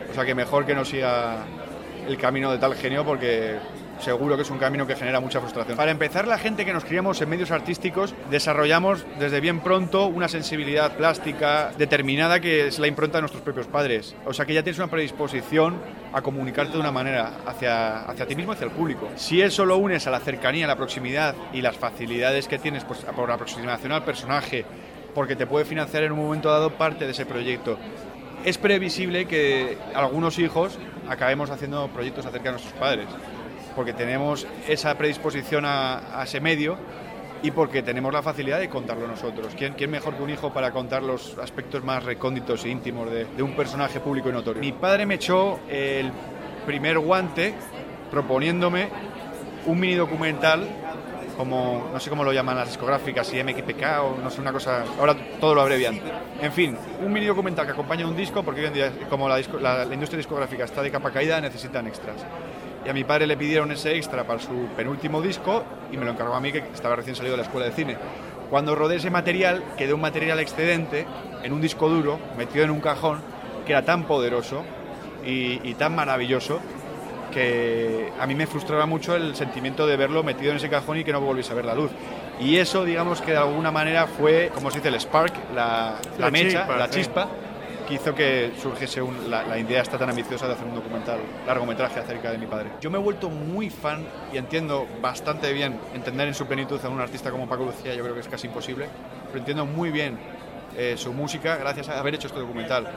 O 0.09 0.13
sea 0.15 0.25
que 0.25 0.33
mejor 0.33 0.65
que 0.65 0.73
no 0.73 0.85
siga 0.85 1.45
el 2.07 2.17
camino 2.17 2.51
de 2.51 2.57
tal 2.57 2.73
genio 2.73 3.05
porque 3.05 3.59
seguro 3.99 4.35
que 4.35 4.41
es 4.43 4.49
un 4.49 4.57
camino 4.57 4.87
que 4.87 4.95
genera 4.95 5.19
mucha 5.19 5.39
frustración. 5.39 5.77
Para 5.77 5.91
empezar, 5.91 6.27
la 6.27 6.37
gente 6.37 6.65
que 6.65 6.73
nos 6.73 6.85
criamos 6.85 7.21
en 7.21 7.29
medios 7.29 7.51
artísticos 7.51 8.13
desarrollamos 8.29 9.05
desde 9.19 9.39
bien 9.39 9.59
pronto 9.59 10.07
una 10.07 10.27
sensibilidad 10.27 10.95
plástica 10.97 11.71
determinada 11.77 12.39
que 12.39 12.67
es 12.67 12.79
la 12.79 12.87
impronta 12.87 13.17
de 13.17 13.23
nuestros 13.23 13.43
propios 13.43 13.67
padres. 13.67 14.15
O 14.25 14.33
sea 14.33 14.45
que 14.45 14.53
ya 14.53 14.63
tienes 14.63 14.79
una 14.79 14.89
predisposición 14.89 15.77
a 16.11 16.21
comunicarte 16.21 16.73
de 16.73 16.79
una 16.79 16.91
manera 16.91 17.39
hacia, 17.45 18.03
hacia 18.03 18.27
ti 18.27 18.35
mismo, 18.35 18.51
hacia 18.51 18.65
el 18.65 18.71
público. 18.71 19.09
Si 19.15 19.41
eso 19.41 19.65
lo 19.65 19.77
unes 19.77 20.05
a 20.07 20.11
la 20.11 20.19
cercanía, 20.19 20.67
la 20.67 20.75
proximidad 20.75 21.35
y 21.53 21.61
las 21.61 21.77
facilidades 21.77 22.47
que 22.47 22.59
tienes 22.59 22.83
pues, 22.83 22.99
por 23.15 23.31
aproximación 23.31 23.91
al 23.91 24.03
personaje, 24.03 24.65
porque 25.15 25.35
te 25.35 25.47
puede 25.47 25.65
financiar 25.65 26.03
en 26.03 26.11
un 26.11 26.19
momento 26.19 26.49
dado 26.49 26.71
parte 26.71 27.05
de 27.05 27.11
ese 27.11 27.25
proyecto, 27.25 27.77
es 28.45 28.57
previsible 28.57 29.25
que 29.25 29.77
algunos 29.95 30.37
hijos 30.37 30.77
acabemos 31.07 31.49
haciendo 31.49 31.87
proyectos 31.89 32.25
acerca 32.25 32.45
de 32.45 32.51
nuestros 32.51 32.73
padres, 32.73 33.07
porque 33.75 33.93
tenemos 33.93 34.45
esa 34.67 34.95
predisposición 34.97 35.65
a, 35.65 36.19
a 36.19 36.23
ese 36.23 36.39
medio 36.39 36.77
y 37.41 37.51
porque 37.51 37.83
tenemos 37.83 38.13
la 38.13 38.21
facilidad 38.21 38.59
de 38.59 38.69
contarlo 38.69 39.05
nosotros. 39.07 39.53
¿Quién, 39.57 39.73
quién 39.73 39.91
mejor 39.91 40.15
que 40.15 40.23
un 40.23 40.29
hijo 40.29 40.53
para 40.53 40.71
contar 40.71 41.03
los 41.03 41.37
aspectos 41.37 41.83
más 41.83 42.03
recónditos 42.03 42.63
e 42.63 42.69
íntimos 42.69 43.11
de, 43.11 43.25
de 43.25 43.43
un 43.43 43.53
personaje 43.55 43.99
público 43.99 44.29
y 44.29 44.31
notorio? 44.31 44.61
Mi 44.61 44.71
padre 44.71 45.05
me 45.05 45.15
echó 45.15 45.59
el 45.69 46.09
primer 46.65 46.99
guante 46.99 47.53
proponiéndome 48.09 48.87
un 49.65 49.79
mini 49.79 49.95
documental 49.95 50.67
como 51.37 51.89
no 51.91 51.99
sé 51.99 52.11
cómo 52.11 52.23
lo 52.23 52.31
llaman 52.31 52.55
las 52.55 52.67
discográficas, 52.67 53.25
si 53.25 53.43
MXPK 53.43 53.81
o 54.03 54.17
no 54.23 54.29
sé, 54.29 54.39
una 54.39 54.51
cosa, 54.53 54.83
ahora 54.99 55.15
todo 55.41 55.55
lo 55.55 55.61
abrevian. 55.61 55.99
En 56.39 56.51
fin, 56.53 56.77
un 57.03 57.11
mini 57.11 57.25
documental 57.25 57.65
que 57.65 57.71
acompaña 57.71 58.05
un 58.07 58.15
disco, 58.15 58.43
porque 58.43 58.61
hoy 58.61 58.67
en 58.67 58.73
día, 58.73 58.91
como 59.09 59.27
la, 59.27 59.37
disco- 59.37 59.59
la- 59.59 59.83
la 59.83 59.93
industria 59.95 60.17
discográfica 60.17 60.63
está 60.65 60.83
de 60.83 60.91
capa 60.91 61.09
caída, 61.09 61.41
necesitan 61.41 61.87
extras. 61.87 62.17
Y 62.85 62.89
a 62.89 62.93
mi 62.93 63.03
padre 63.03 63.27
le 63.27 63.37
pidieron 63.37 63.71
ese 63.71 63.95
extra 63.95 64.25
para 64.25 64.39
su 64.39 64.67
penúltimo 64.75 65.21
disco 65.21 65.63
y 65.91 65.97
me 65.97 66.05
lo 66.05 66.11
encargó 66.11 66.33
a 66.35 66.41
mí, 66.41 66.51
que 66.51 66.59
estaba 66.73 66.95
recién 66.95 67.15
salido 67.15 67.33
de 67.33 67.37
la 67.37 67.43
escuela 67.43 67.65
de 67.65 67.71
cine. 67.71 67.97
Cuando 68.49 68.75
rodé 68.75 68.97
ese 68.97 69.09
material, 69.09 69.63
quedó 69.77 69.95
un 69.95 70.01
material 70.01 70.39
excedente 70.39 71.05
en 71.43 71.53
un 71.53 71.61
disco 71.61 71.89
duro, 71.89 72.19
metido 72.37 72.65
en 72.65 72.71
un 72.71 72.81
cajón, 72.81 73.21
que 73.65 73.71
era 73.71 73.83
tan 73.83 74.03
poderoso 74.03 74.63
y, 75.25 75.59
y 75.67 75.73
tan 75.75 75.95
maravilloso 75.95 76.59
que 77.33 78.11
a 78.19 78.27
mí 78.27 78.35
me 78.35 78.45
frustraba 78.45 78.85
mucho 78.85 79.15
el 79.15 79.35
sentimiento 79.35 79.87
de 79.87 79.97
verlo 79.97 80.23
metido 80.23 80.51
en 80.51 80.57
ese 80.57 80.69
cajón 80.69 80.99
y 80.99 81.03
que 81.03 81.11
no 81.11 81.19
volviese 81.19 81.51
a 81.51 81.55
ver 81.55 81.65
la 81.65 81.73
luz. 81.73 81.89
Y 82.39 82.57
eso, 82.57 82.85
digamos 82.85 83.21
que 83.21 83.31
de 83.31 83.37
alguna 83.37 83.71
manera 83.71 84.07
fue, 84.07 84.51
como 84.53 84.69
se 84.69 84.77
dice, 84.77 84.89
el 84.89 84.95
spark, 84.95 85.33
la, 85.55 85.95
la 86.17 86.25
La 86.25 86.31
mecha, 86.31 86.47
chispa, 86.59 86.77
la 86.77 86.87
sí. 86.91 86.99
Que 87.87 87.95
hizo 87.95 88.13
que 88.15 88.51
surgiese 88.61 89.01
un- 89.01 89.29
la, 89.29 89.43
la 89.43 89.57
idea 89.57 89.81
esta 89.81 89.97
tan 89.97 90.09
ambiciosa 90.09 90.47
de 90.47 90.53
hacer 90.53 90.65
un 90.67 90.75
documental, 90.75 91.19
largometraje 91.45 91.99
acerca 91.99 92.31
de 92.31 92.37
mi 92.37 92.45
padre. 92.45 92.69
Yo 92.81 92.89
me 92.89 92.97
he 92.97 93.01
vuelto 93.01 93.29
muy 93.29 93.69
fan 93.69 94.05
y 94.31 94.37
entiendo 94.37 94.87
bastante 95.01 95.51
bien 95.53 95.77
entender 95.93 96.27
en 96.27 96.33
su 96.33 96.45
plenitud 96.45 96.79
a 96.83 96.89
un 96.89 96.99
artista 97.01 97.31
como 97.31 97.47
Paco 97.47 97.65
Lucía, 97.65 97.93
yo 97.93 98.03
creo 98.03 98.13
que 98.15 98.21
es 98.21 98.27
casi 98.27 98.47
imposible, 98.47 98.87
pero 99.27 99.39
entiendo 99.39 99.65
muy 99.65 99.91
bien 99.91 100.17
eh, 100.77 100.95
su 100.97 101.13
música 101.13 101.57
gracias 101.57 101.89
a 101.89 101.99
haber 101.99 102.15
hecho 102.15 102.27
este 102.27 102.39
documental. 102.39 102.87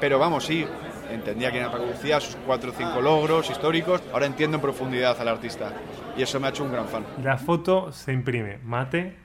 Pero 0.00 0.18
vamos, 0.18 0.44
sí, 0.44 0.64
entendía 1.10 1.50
quién 1.50 1.62
era 1.64 1.72
Paco 1.72 1.86
Lucía, 1.86 2.20
sus 2.20 2.36
cuatro 2.46 2.70
o 2.70 2.74
cinco 2.74 3.00
logros 3.00 3.50
históricos, 3.50 4.02
ahora 4.12 4.26
entiendo 4.26 4.56
en 4.56 4.60
profundidad 4.62 5.20
al 5.20 5.28
artista 5.28 5.72
y 6.16 6.22
eso 6.22 6.38
me 6.40 6.46
ha 6.46 6.50
hecho 6.50 6.64
un 6.64 6.72
gran 6.72 6.86
fan. 6.88 7.04
la 7.22 7.36
foto 7.38 7.92
se 7.92 8.12
imprime, 8.12 8.58
mate 8.64 9.16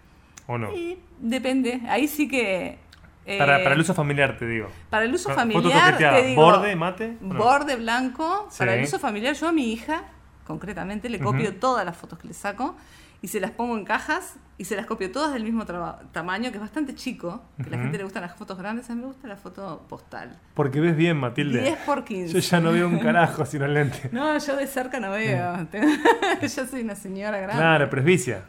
o 0.47 0.57
no. 0.57 0.73
Y 0.73 0.97
depende, 1.19 1.81
ahí 1.88 2.07
sí 2.07 2.27
que... 2.27 2.77
eh, 3.25 3.38
Para, 3.38 3.62
para 3.63 3.75
el 3.75 3.81
uso 3.81 3.93
familiar, 3.93 4.38
te 4.38 4.45
digo. 4.47 4.67
para 4.89 5.05
el 5.05 5.13
uso 5.13 5.29
Foto 5.29 5.36
familiar, 5.41 5.97
te 5.97 6.23
digo, 6.27 6.41
¿borde, 6.41 6.75
mate? 6.75 7.17
no? 7.21 7.36
Borde 7.36 7.75
blanco. 7.75 8.49
Para 8.57 8.73
el 8.75 8.81
Sí. 8.81 8.88
uso 8.95 8.99
familiar, 8.99 9.36
yo 9.36 9.47
a 9.47 9.51
mi 9.51 9.71
hija, 9.71 10.03
concretamente, 10.45 11.10
le 11.10 11.19
copio 11.19 11.49
Ujú. 11.49 11.60
todas 11.60 11.86
las 11.86 11.95
fotos 11.97 12.19
que 12.19 12.27
le 12.27 12.34
saco 12.34 12.75
y 13.21 13.27
se 13.27 13.39
las 13.39 13.51
pongo 13.51 13.77
en 13.77 13.86
cajas 13.86 14.36
y 14.57 14.65
se 14.65 14.75
las 14.75 14.86
copio 14.88 15.12
todas 15.12 15.34
del 15.34 15.43
mismo 15.43 15.65
tamaño, 16.12 16.49
que 16.49 16.57
es 16.57 16.62
bastante 16.62 16.95
chico, 16.95 17.43
que 17.57 17.69
a 17.69 17.71
la 17.71 17.77
gente 17.77 17.97
le 17.99 18.03
gustan 18.03 18.23
las 18.23 18.36
fotos 18.36 18.57
grandes, 18.57 18.89
a 18.89 18.95
mí 18.95 19.01
me 19.01 19.07
gusta 19.07 19.27
la 19.27 19.36
foto 19.38 19.86
postal. 19.88 20.38
Porque 20.55 20.79
ves 20.79 20.95
bien, 20.95 21.17
Matilde. 21.17 21.62
10 21.62 21.77
por 21.79 22.03
15. 22.03 22.34
Yo 22.34 22.39
ya 22.39 22.60
no 22.60 22.71
veo 22.71 22.88
un 22.88 22.97
carajo 22.99 23.45
sin 23.45 23.62
el 23.62 23.73
lente. 23.75 24.10
No, 24.12 24.38
yo 24.38 24.55
de 24.55 24.65
cerca 24.67 24.99
no 24.99 25.12
veo. 25.12 25.67
yo 26.41 26.65
soy 26.65 26.81
una 26.81 26.95
señora 26.95 27.38
grande. 27.38 27.57
Claro, 27.62 27.89
presbicia. 27.89 28.43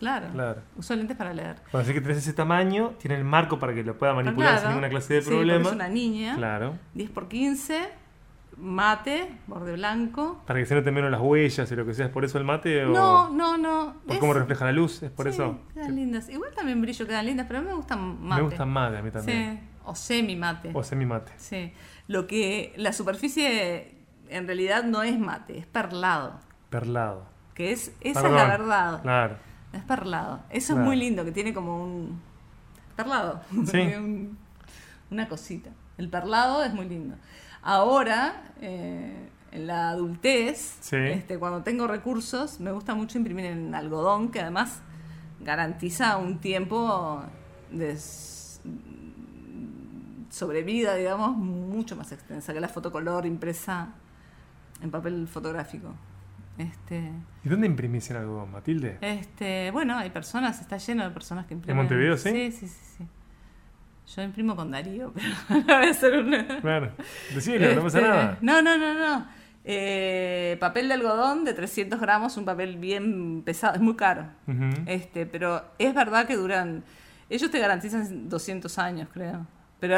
Claro. 0.00 0.26
Claro. 0.32 0.62
Uso 0.76 0.96
lentes 0.96 1.16
para 1.16 1.32
leer. 1.32 1.56
Cuando 1.70 1.86
sé 1.86 1.94
que 1.94 2.00
tenés 2.00 2.16
ese 2.18 2.32
tamaño, 2.32 2.94
tiene 2.98 3.14
el 3.16 3.24
marco 3.24 3.58
para 3.60 3.72
que 3.72 3.84
lo 3.84 3.96
pueda 3.96 4.14
manipular 4.14 4.48
Claro. 4.48 4.60
sin 4.62 4.68
ninguna 4.70 4.88
clase 4.88 5.14
de 5.14 5.22
Sí, 5.22 5.28
problema. 5.28 5.68
es 5.68 5.74
una 5.74 5.88
niña. 5.88 6.34
Claro. 6.36 6.78
10 6.94 7.10
por 7.10 7.28
15, 7.28 7.88
mate, 8.56 9.28
borde 9.46 9.72
blanco. 9.74 10.42
Para 10.46 10.58
que 10.58 10.66
se 10.66 10.74
noten 10.74 10.92
menos 10.94 11.10
las 11.10 11.20
huellas 11.20 11.70
y 11.70 11.76
lo 11.76 11.86
que 11.86 11.94
sea. 11.94 12.06
¿Es 12.06 12.12
por 12.12 12.24
eso 12.24 12.38
el 12.38 12.44
mate? 12.44 12.84
O 12.84 12.88
No, 12.90 13.28
no, 13.30 13.56
no. 13.56 13.96
por 14.06 14.14
es- 14.14 14.20
cómo 14.20 14.32
refleja 14.34 14.64
la 14.64 14.72
luz? 14.72 15.02
¿Es 15.02 15.10
por 15.10 15.26
sí, 15.26 15.32
eso? 15.34 15.58
Quedan 15.74 15.94
lindas. 15.96 16.28
Igual 16.28 16.52
también 16.54 16.80
brillo 16.80 17.06
quedan 17.06 17.26
lindas, 17.26 17.46
pero 17.46 17.60
a 17.60 17.62
mí 17.62 17.68
me 17.68 17.74
gustan 17.74 18.20
mate. 18.22 18.42
Me 18.42 18.48
gusta 18.48 18.66
mate 18.66 18.96
a 18.98 19.02
mí 19.02 19.10
también. 19.10 19.60
Sí, 19.60 19.68
o 19.84 19.94
semi 19.94 20.36
mate. 20.36 20.70
O 20.74 20.82
semi 20.82 21.06
mate. 21.06 21.32
Sí. 21.36 21.72
Lo 22.08 22.26
que 22.26 22.72
la 22.76 22.92
superficie 22.92 23.96
en 24.28 24.46
realidad 24.46 24.84
no 24.84 25.02
es 25.02 25.18
mate, 25.18 25.58
es 25.58 25.66
perlado. 25.66 26.40
Perlado. 26.70 27.26
Que 27.54 27.72
es, 27.72 27.94
esa 28.00 28.22
Perdón. 28.22 28.38
es 28.38 28.42
la 28.44 28.48
verdad. 28.58 29.02
Claro. 29.02 29.36
Es 29.72 29.82
perlado. 29.84 30.40
Eso 30.50 30.74
Claro. 30.74 30.80
es 30.82 30.86
muy 30.86 30.96
lindo, 30.96 31.24
que 31.24 31.32
tiene 31.32 31.54
como 31.54 31.82
un. 31.82 32.20
Perlado. 32.96 33.40
Sí. 33.66 33.78
Un- 33.96 34.36
una 35.10 35.28
cosita. 35.28 35.70
El 35.98 36.08
perlado 36.08 36.62
es 36.64 36.72
muy 36.72 36.88
lindo. 36.88 37.16
Ahora, 37.62 38.52
eh, 38.60 39.28
en 39.52 39.66
la 39.66 39.90
adultez, 39.90 40.78
Sí. 40.80 40.96
este, 40.96 41.38
cuando 41.38 41.62
tengo 41.62 41.86
recursos, 41.86 42.58
me 42.60 42.70
gusta 42.72 42.94
mucho 42.94 43.18
imprimir 43.18 43.46
en 43.46 43.74
algodón, 43.74 44.30
que 44.30 44.40
además 44.40 44.80
garantiza 45.40 46.16
un 46.16 46.38
tiempo 46.38 47.22
de 47.70 47.96
sobrevida, 50.30 50.94
digamos, 50.94 51.36
mucho 51.36 51.96
más 51.96 52.12
extensa 52.12 52.52
que 52.52 52.60
la 52.60 52.68
fotocolor 52.68 53.26
impresa 53.26 53.88
en 54.80 54.90
papel 54.90 55.26
fotográfico. 55.28 55.92
Este, 56.62 57.10
¿Y 57.44 57.48
dónde 57.48 57.66
imprimís 57.66 58.10
en 58.10 58.16
algodón, 58.18 58.50
Matilde? 58.52 58.98
este, 59.00 59.70
bueno, 59.70 59.96
hay 59.96 60.10
personas, 60.10 60.60
está 60.60 60.76
lleno 60.76 61.04
de 61.04 61.10
personas 61.10 61.46
que 61.46 61.54
imprimen. 61.54 61.76
Montevideo, 61.76 62.16
sí? 62.16 62.30
Sí, 62.30 62.52
sí, 62.52 62.68
sí. 62.68 62.78
sí. 62.98 63.06
Yo 64.16 64.22
imprimo 64.22 64.56
con 64.56 64.70
Darío, 64.70 65.12
pero 65.48 65.60
no 65.60 65.76
voy 65.78 65.86
a 65.86 65.90
hacer 65.90 66.18
una. 66.18 66.60
Claro. 66.60 66.92
Decilo, 67.34 67.74
no 67.76 67.82
pasa 67.84 67.98
Este, 67.98 68.10
nada. 68.10 68.38
No, 68.40 68.60
no, 68.62 68.76
no, 68.76 68.94
no. 68.94 69.26
Eh, 69.64 70.56
papel 70.58 70.88
de 70.88 70.94
algodón 70.94 71.44
de 71.44 71.52
300 71.54 72.00
gramos, 72.00 72.36
un 72.36 72.44
papel 72.44 72.76
bien 72.78 73.42
pesado, 73.44 73.74
es 73.74 73.80
muy 73.80 73.94
caro. 73.94 74.26
Este, 74.86 75.26
pero 75.26 75.62
es 75.78 75.94
verdad 75.94 76.26
que 76.26 76.36
duran. 76.36 76.82
Ellos 77.28 77.50
te 77.50 77.60
garantizan 77.60 78.28
200 78.28 78.78
años, 78.78 79.08
creo. 79.12 79.46
Pero 79.80 79.96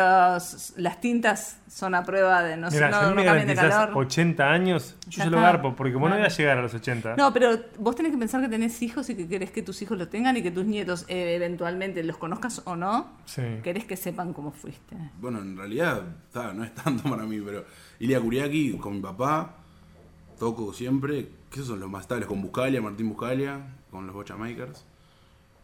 las 0.77 1.01
tintas 1.01 1.59
son 1.69 1.97
a 1.97 2.05
prueba 2.05 2.45
de 2.45 2.57
no, 2.57 2.71
Mira, 2.71 2.89
no, 2.89 3.03
no 3.03 3.15
me 3.17 3.25
cambian 3.25 3.49
de 3.49 3.55
garantizás 3.55 3.87
calor. 3.87 4.07
80 4.07 4.49
años, 4.49 4.97
yo 5.09 5.19
Ya 5.19 5.25
ya 5.25 5.31
lo 5.31 5.41
garpo, 5.41 5.75
porque 5.75 5.93
como 5.93 6.09
no 6.09 6.15
voy 6.15 6.25
a 6.25 6.29
llegar 6.29 6.59
a 6.59 6.63
los 6.63 6.73
80. 6.73 7.17
No, 7.17 7.33
pero 7.33 7.59
vos 7.81 7.97
tenés 7.97 8.13
que 8.13 8.19
pensar 8.19 8.41
que 8.41 8.49
tenés 8.49 8.81
hijos 8.81 9.11
y 9.11 9.17
que 9.17 9.27
querés 9.27 9.51
que 9.51 9.63
tus 9.63 9.83
hijos 9.83 9.99
lo 9.99 10.07
tengan 10.07 10.37
y 10.37 10.43
que 10.43 10.53
tus 10.53 10.65
nietos 10.65 11.05
eh, 11.09 11.35
eventualmente 11.35 12.05
los 12.05 12.17
conozcas 12.17 12.63
o 12.65 12.77
no. 12.77 13.11
Sí. 13.25 13.43
Querés 13.65 13.85
que 13.85 13.97
sepan 13.97 14.33
cómo 14.33 14.53
fuiste. 14.53 14.97
Bueno, 15.19 15.41
en 15.41 15.57
realidad 15.57 16.03
no 16.55 16.63
es 16.63 16.73
tanto 16.75 17.11
para 17.11 17.25
mí, 17.25 17.41
pero 17.41 17.65
Ilia 17.99 18.21
Kuriaki 18.21 18.79
con 18.79 18.95
mi 18.95 19.01
papá, 19.01 19.57
toco 20.39 20.73
siempre, 20.73 21.29
que 21.51 21.57
esos 21.57 21.67
son 21.67 21.81
los 21.81 21.91
más 21.91 22.03
estables, 22.03 22.29
con 22.29 22.41
Buscalia, 22.41 22.81
Martín 22.81 23.09
Buscalia, 23.09 23.61
con 23.91 24.07
los 24.07 24.15
Bocha 24.15 24.37
Makers. 24.37 24.85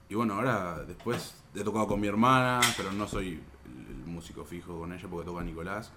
Y 0.08 0.14
bueno, 0.16 0.34
ahora 0.34 0.82
después 0.86 1.34
he 1.54 1.62
tocado 1.62 1.86
con 1.86 2.00
mi 2.00 2.08
hermana, 2.08 2.60
pero 2.76 2.90
no 2.92 3.06
soy 3.06 3.40
el, 3.88 3.94
el 3.94 4.06
músico 4.06 4.44
fijo 4.44 4.78
con 4.78 4.92
ella 4.92 5.08
porque 5.08 5.26
toca 5.26 5.42
Nicolás. 5.44 5.92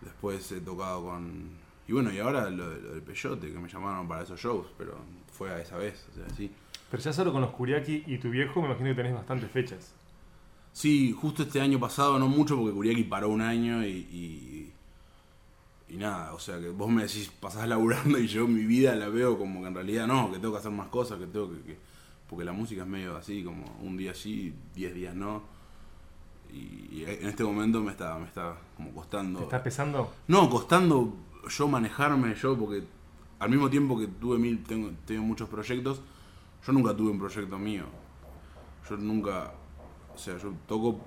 Después 0.00 0.50
he 0.52 0.60
tocado 0.60 1.04
con... 1.04 1.48
Y 1.86 1.92
bueno, 1.92 2.12
y 2.12 2.18
ahora 2.18 2.48
lo, 2.50 2.66
lo 2.66 2.92
del 2.94 3.02
Peyote, 3.02 3.52
que 3.52 3.58
me 3.58 3.68
llamaron 3.68 4.08
para 4.08 4.22
esos 4.22 4.40
shows, 4.40 4.66
pero 4.78 4.96
fue 5.32 5.50
a 5.50 5.60
esa 5.60 5.76
vez, 5.76 6.06
o 6.12 6.14
sea, 6.14 6.28
sí. 6.34 6.50
Pero 6.90 7.02
ya 7.02 7.12
solo 7.12 7.32
con 7.32 7.40
los 7.42 7.50
Kuriaki 7.50 8.04
y 8.06 8.18
tu 8.18 8.30
viejo 8.30 8.60
me 8.60 8.68
imagino 8.68 8.90
que 8.90 8.94
tenés 8.94 9.14
bastantes 9.14 9.50
fechas. 9.50 9.94
Sí, 10.72 11.12
justo 11.12 11.42
este 11.42 11.60
año 11.60 11.78
pasado, 11.78 12.18
no 12.18 12.26
mucho, 12.28 12.56
porque 12.56 12.72
Kuriaki 12.74 13.04
paró 13.04 13.28
un 13.28 13.40
año 13.42 13.84
y, 13.84 13.90
y, 13.90 14.72
y 15.88 15.96
nada, 15.98 16.32
o 16.34 16.38
sea, 16.38 16.58
que 16.58 16.70
vos 16.70 16.90
me 16.90 17.02
decís, 17.02 17.30
pasás 17.40 17.68
laburando 17.68 18.18
y 18.18 18.26
yo 18.26 18.46
mi 18.48 18.64
vida 18.64 18.94
la 18.96 19.08
veo 19.08 19.38
como 19.38 19.60
que 19.62 19.68
en 19.68 19.74
realidad 19.74 20.06
no, 20.06 20.30
que 20.32 20.38
tengo 20.38 20.52
que 20.54 20.60
hacer 20.60 20.72
más 20.72 20.88
cosas, 20.88 21.18
que 21.18 21.26
tengo 21.26 21.50
que... 21.50 21.60
que- 21.62 21.94
porque 22.28 22.46
la 22.46 22.52
música 22.52 22.82
es 22.82 22.88
medio 22.88 23.16
así, 23.16 23.44
como 23.44 23.64
un 23.82 23.98
día 23.98 24.14
sí, 24.14 24.54
diez 24.74 24.94
días 24.94 25.14
no. 25.14 25.42
Y, 26.54 26.88
y 26.92 27.04
en 27.06 27.26
este 27.28 27.42
momento 27.42 27.80
me 27.80 27.90
está, 27.90 28.16
me 28.18 28.26
está 28.26 28.56
como 28.76 28.92
costando... 28.92 29.40
¿Te 29.40 29.44
está 29.44 29.62
pesando? 29.62 30.12
No, 30.28 30.48
costando 30.48 31.14
yo 31.48 31.68
manejarme, 31.68 32.34
yo, 32.36 32.56
porque 32.56 32.84
al 33.40 33.50
mismo 33.50 33.68
tiempo 33.68 33.98
que 33.98 34.06
tuve 34.06 34.38
mil, 34.38 34.62
tengo, 34.62 34.90
tengo 35.04 35.22
muchos 35.22 35.48
proyectos, 35.48 36.00
yo 36.64 36.72
nunca 36.72 36.96
tuve 36.96 37.10
un 37.10 37.18
proyecto 37.18 37.58
mío. 37.58 37.84
Yo 38.88 38.96
nunca, 38.96 39.52
o 40.14 40.18
sea, 40.18 40.38
yo 40.38 40.52
toco 40.68 41.00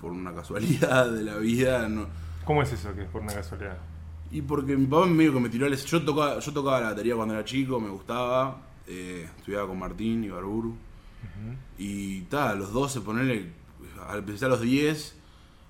por 0.00 0.12
una 0.12 0.32
casualidad 0.34 1.10
de 1.10 1.22
la 1.24 1.36
vida, 1.36 1.88
no, 1.88 2.06
¿Cómo 2.44 2.62
es 2.62 2.72
eso 2.72 2.92
que 2.94 3.02
es 3.02 3.08
por 3.08 3.22
una 3.22 3.34
casualidad? 3.34 3.78
y 4.32 4.40
porque 4.40 4.76
mi 4.76 4.86
papá 4.86 5.06
medio 5.06 5.34
que 5.34 5.40
me 5.40 5.48
tiró 5.50 5.66
al... 5.66 5.76
Yo 5.76 6.04
tocaba, 6.04 6.38
yo 6.38 6.52
tocaba 6.52 6.80
la 6.80 6.88
batería 6.88 7.14
cuando 7.14 7.34
era 7.34 7.44
chico, 7.44 7.78
me 7.78 7.90
gustaba, 7.90 8.62
eh, 8.86 9.28
estudiaba 9.36 9.68
con 9.68 9.78
Martín 9.78 10.24
y 10.24 10.30
Barburu, 10.30 10.74
y 11.78 12.22
tal, 12.22 12.48
a 12.48 12.54
los 12.54 12.72
12, 12.72 13.02
ponerle, 13.02 13.52
al 14.08 14.18
empecé 14.20 14.44
a 14.44 14.48
los 14.48 14.60
10, 14.60 15.16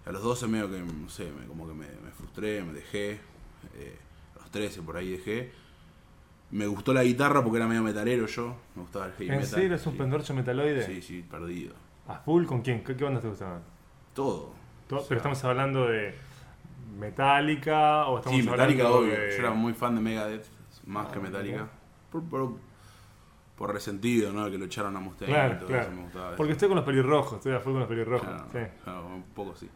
a 0.07 0.13
los 0.13 0.23
12 0.23 0.47
medio 0.49 0.71
que, 0.71 0.81
no 0.81 1.09
sé, 1.09 1.31
me, 1.31 1.47
como 1.47 1.67
que 1.67 1.75
me, 1.75 1.87
me 1.87 2.11
frustré, 2.17 2.63
me 2.63 2.73
dejé, 2.73 3.21
eh, 3.75 3.97
a 4.37 4.41
los 4.41 4.51
13 4.51 4.83
por 4.83 4.97
ahí 4.97 5.11
dejé. 5.13 5.53
Me 6.51 6.67
gustó 6.67 6.93
la 6.93 7.03
guitarra 7.03 7.43
porque 7.43 7.57
era 7.59 7.67
medio 7.67 7.83
metalero 7.83 8.27
yo, 8.27 8.55
me 8.75 8.83
gustaba 8.83 9.07
el 9.07 9.13
heavy 9.13 9.31
¿En 9.31 9.37
metal. 9.37 9.49
serio 9.49 9.75
es 9.77 9.87
un 9.87 9.93
sí. 9.93 9.99
pendorcho 9.99 10.35
metaloide? 10.35 10.85
Sí, 10.85 11.01
sí, 11.01 11.23
perdido. 11.23 11.75
¿A 12.09 12.17
full 12.19 12.45
con 12.45 12.61
quién? 12.63 12.85
¿Qué, 12.85 12.95
qué 12.97 13.05
bandas 13.05 13.23
te 13.23 13.29
gustaban? 13.29 13.63
Todo. 14.15 14.53
To- 14.89 14.97
O 14.97 14.99
sea, 14.99 15.09
Pero 15.09 15.19
estamos 15.19 15.43
hablando 15.45 15.87
de 15.87 16.15
Metallica 16.99 18.07
o 18.07 18.19
estamos 18.19 18.39
Sí, 18.41 18.49
Metallica, 18.49 18.85
hablando 18.85 19.07
obvio. 19.07 19.19
de... 19.21 19.31
Yo 19.31 19.37
era 19.39 19.51
muy 19.53 19.73
fan 19.73 19.95
de 19.95 20.01
Megadeth, 20.01 20.47
más 20.87 21.09
que 21.09 21.19
Metallica. 21.21 21.69
Por, 22.11 22.23
por, 22.25 22.53
por 23.57 23.73
resentido, 23.73 24.33
¿no? 24.33 24.51
Que 24.51 24.59
lo 24.59 24.65
echaron 24.65 24.97
a 24.97 25.01
Mustaine 25.01 25.33
Claro, 25.35 25.57
todo 25.59 25.69
claro. 25.69 25.83
eso 25.85 25.93
me 25.93 26.03
gustaba. 26.03 26.37
Porque 26.37 26.53
estoy 26.53 26.69
con 26.69 26.77
los 26.77 26.85
pelirrojos, 26.85 27.35
estoy 27.35 27.53
a 27.53 27.61
full 27.61 27.73
con 27.73 27.81
los 27.81 27.89
pelirrojos. 27.89 28.27
Claro, 28.29 28.47
sí. 28.53 28.59
claro, 28.85 29.07
un 29.07 29.23
poco 29.35 29.55
sí. 29.57 29.69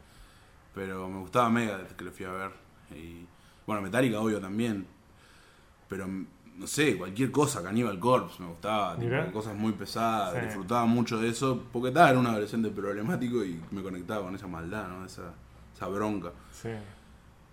Pero 0.75 1.09
me 1.09 1.19
gustaba 1.21 1.49
Megadeth, 1.51 1.93
que 1.97 2.05
lo 2.05 2.11
fui 2.11 2.25
a 2.27 2.33
ver. 2.33 2.51
Y, 2.95 3.27
bueno, 3.67 3.83
Metallica, 3.83 4.19
obvio, 4.21 4.41
también. 4.41 4.87
Pero, 5.89 6.07
no 6.07 6.67
sé, 6.67 6.97
cualquier 6.99 7.31
cosa, 7.31 7.63
Cannibal 7.63 7.99
Corpse 7.99 8.43
me 8.43 8.49
gustaba. 8.49 8.97
tipo, 8.97 9.15
cosas 9.33 9.55
muy 9.55 9.73
pesadas, 9.73 10.35
Sí. 10.35 10.41
disfrutaba 10.47 10.85
mucho 10.87 11.19
de 11.19 11.29
eso. 11.29 11.63
Porque 11.73 11.89
estaba, 11.89 12.11
era 12.11 12.19
un 12.19 12.27
adolescente 12.27 12.71
problemático 12.71 13.45
y 13.45 13.61
me 13.71 13.83
conectaba 13.83 14.25
con 14.25 14.35
esa 14.35 14.47
maldad, 14.49 14.89
¿no? 14.89 15.05
Esa, 15.05 15.33
esa 15.75 15.87
bronca. 15.89 16.33
sí. 16.51 16.71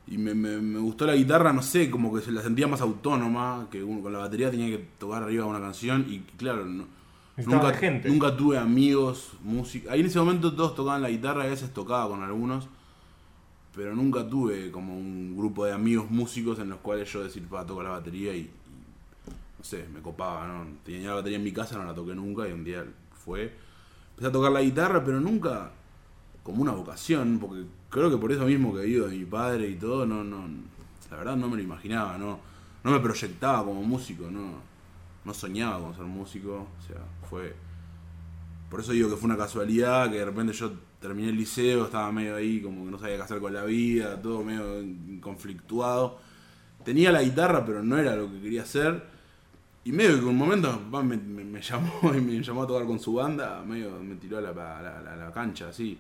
Y 0.08 0.18
me, 0.18 0.34
me- 0.36 0.60
me 0.60 0.80
gustó 0.80 1.06
la 1.06 1.16
guitarra, 1.16 1.54
no 1.54 1.62
sé, 1.62 1.90
como 1.90 2.14
que 2.14 2.22
se 2.22 2.32
la 2.32 2.42
sentía 2.42 2.68
más 2.68 2.82
autónoma, 2.82 3.68
que 3.72 3.84
uno 3.84 4.02
con 4.02 4.12
la 4.14 4.20
batería 4.20 4.52
tenía 4.52 4.68
que 4.68 4.86
tocar 5.00 5.24
arriba 5.24 5.46
una 5.46 5.62
canción 5.62 6.06
y 6.10 6.20
claro, 6.38 6.66
no- 6.66 6.86
nunca, 7.46 7.74
gente. 7.74 8.10
nunca 8.10 8.36
tuve 8.36 8.58
amigos, 8.58 9.32
música. 9.44 9.92
Ahí 9.94 10.02
en 10.02 10.08
ese 10.08 10.20
momento 10.20 10.54
todos 10.54 10.76
tocaban 10.76 11.02
la 11.02 11.10
guitarra 11.10 11.44
a 11.44 11.48
veces 11.48 11.74
tocaba 11.74 12.10
con 12.10 12.22
algunos, 12.22 12.68
pero 13.76 13.96
nunca 13.96 14.28
tuve 14.28 14.72
como 14.72 14.96
un 14.96 15.36
grupo 15.36 15.66
de 15.66 15.74
amigos 15.74 16.10
músicos 16.12 16.60
en 16.60 16.70
los 16.70 16.80
cuales 16.80 17.12
yo 17.12 17.24
decir, 17.24 17.44
pa, 17.48 17.66
toco 17.66 17.82
la 17.82 17.90
batería 17.90 18.36
y, 18.36 18.42
y, 18.42 18.50
no 19.58 19.64
sé, 19.64 19.86
me 19.94 20.02
copaba, 20.02 20.46
¿no? 20.48 20.66
Tenía 20.84 21.10
la 21.10 21.16
batería 21.16 21.38
en 21.38 21.44
mi 21.44 21.52
casa, 21.52 21.78
no 21.78 21.86
la 21.86 21.96
toqué 21.96 22.14
nunca 22.14 22.48
y 22.48 22.52
un 22.52 22.64
día 22.64 22.86
fue. 23.26 23.52
Empecé 24.12 24.28
a 24.28 24.32
tocar 24.32 24.52
la 24.52 24.62
guitarra, 24.62 25.04
pero 25.04 25.20
nunca 25.20 25.72
como 26.44 26.62
una 26.62 26.72
vocación, 26.74 27.40
porque 27.40 27.64
creo 27.90 28.10
que 28.10 28.18
por 28.18 28.32
eso 28.32 28.46
mismo 28.46 28.74
que 28.74 28.82
he 28.82 28.88
ido 28.88 29.08
de 29.08 29.18
mi 29.18 29.26
padre 29.26 29.70
y 29.70 29.76
todo, 29.76 30.06
no, 30.06 30.24
no, 30.24 30.46
la 31.10 31.18
verdad 31.18 31.36
no 31.38 31.50
me 31.50 31.58
lo 31.58 31.64
imaginaba, 31.64 32.18
no, 32.18 32.40
no 32.84 32.92
me 32.92 33.00
proyectaba 33.00 33.64
como 33.64 33.82
músico, 33.84 34.30
no, 34.30 34.52
no 35.24 35.34
soñaba 35.34 35.80
con 35.80 35.96
ser 35.96 36.04
músico, 36.06 36.68
o 36.78 36.88
sea, 36.88 36.98
fue, 37.30 37.56
por 38.70 38.80
eso 38.80 38.92
digo 38.92 39.10
que 39.10 39.16
fue 39.16 39.26
una 39.28 39.38
casualidad, 39.38 40.10
que 40.12 40.18
de 40.18 40.26
repente 40.26 40.54
yo 40.54 40.72
terminé 41.00 41.30
el 41.30 41.36
liceo, 41.38 41.86
estaba 41.86 42.12
medio 42.12 42.36
ahí 42.36 42.62
como 42.62 42.86
que 42.86 42.92
no 42.92 43.00
sabía 43.00 43.18
qué 43.18 43.22
hacer 43.24 43.40
con 43.40 43.54
la 43.54 43.64
vida, 43.64 44.22
todo 44.22 44.44
medio 44.44 44.64
conflictuado, 45.22 46.18
tenía 46.84 47.12
la 47.12 47.22
guitarra 47.22 47.66
pero 47.66 47.84
no 47.84 47.98
era 47.98 48.16
lo 48.16 48.30
que 48.32 48.42
quería 48.42 48.64
hacer, 48.64 49.04
y 49.86 49.92
medio 49.92 50.14
que 50.16 50.22
en 50.22 50.28
un 50.28 50.38
momento 50.38 50.82
me, 51.04 51.62
llamó 51.62 52.14
y 52.18 52.22
me 52.22 52.42
llamó 52.42 52.64
a 52.64 52.68
tocar 52.68 52.86
con 52.88 53.00
su 53.00 53.14
banda, 53.14 53.64
medio 53.66 53.92
me 54.02 54.16
tiró 54.16 54.38
a 54.40 54.42
la- 54.42 54.80
a 54.80 55.16
la 55.16 55.32
cancha, 55.32 55.70
así. 55.70 55.98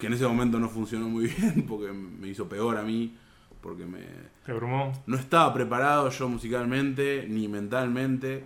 Que 0.00 0.06
en 0.08 0.14
ese 0.14 0.26
momento 0.26 0.58
no 0.58 0.68
funcionó 0.68 1.08
muy 1.08 1.26
bien 1.38 1.64
porque 1.68 1.92
me 1.92 2.28
hizo 2.28 2.48
peor 2.48 2.76
a 2.78 2.82
mí, 2.82 3.14
porque 3.60 3.84
me, 3.86 4.00
¿Te 4.44 4.52
abrumó? 4.52 4.92
no 5.06 5.16
estaba 5.16 5.52
preparado 5.54 6.08
yo 6.10 6.28
musicalmente 6.28 7.26
ni 7.28 7.46
mentalmente 7.46 8.42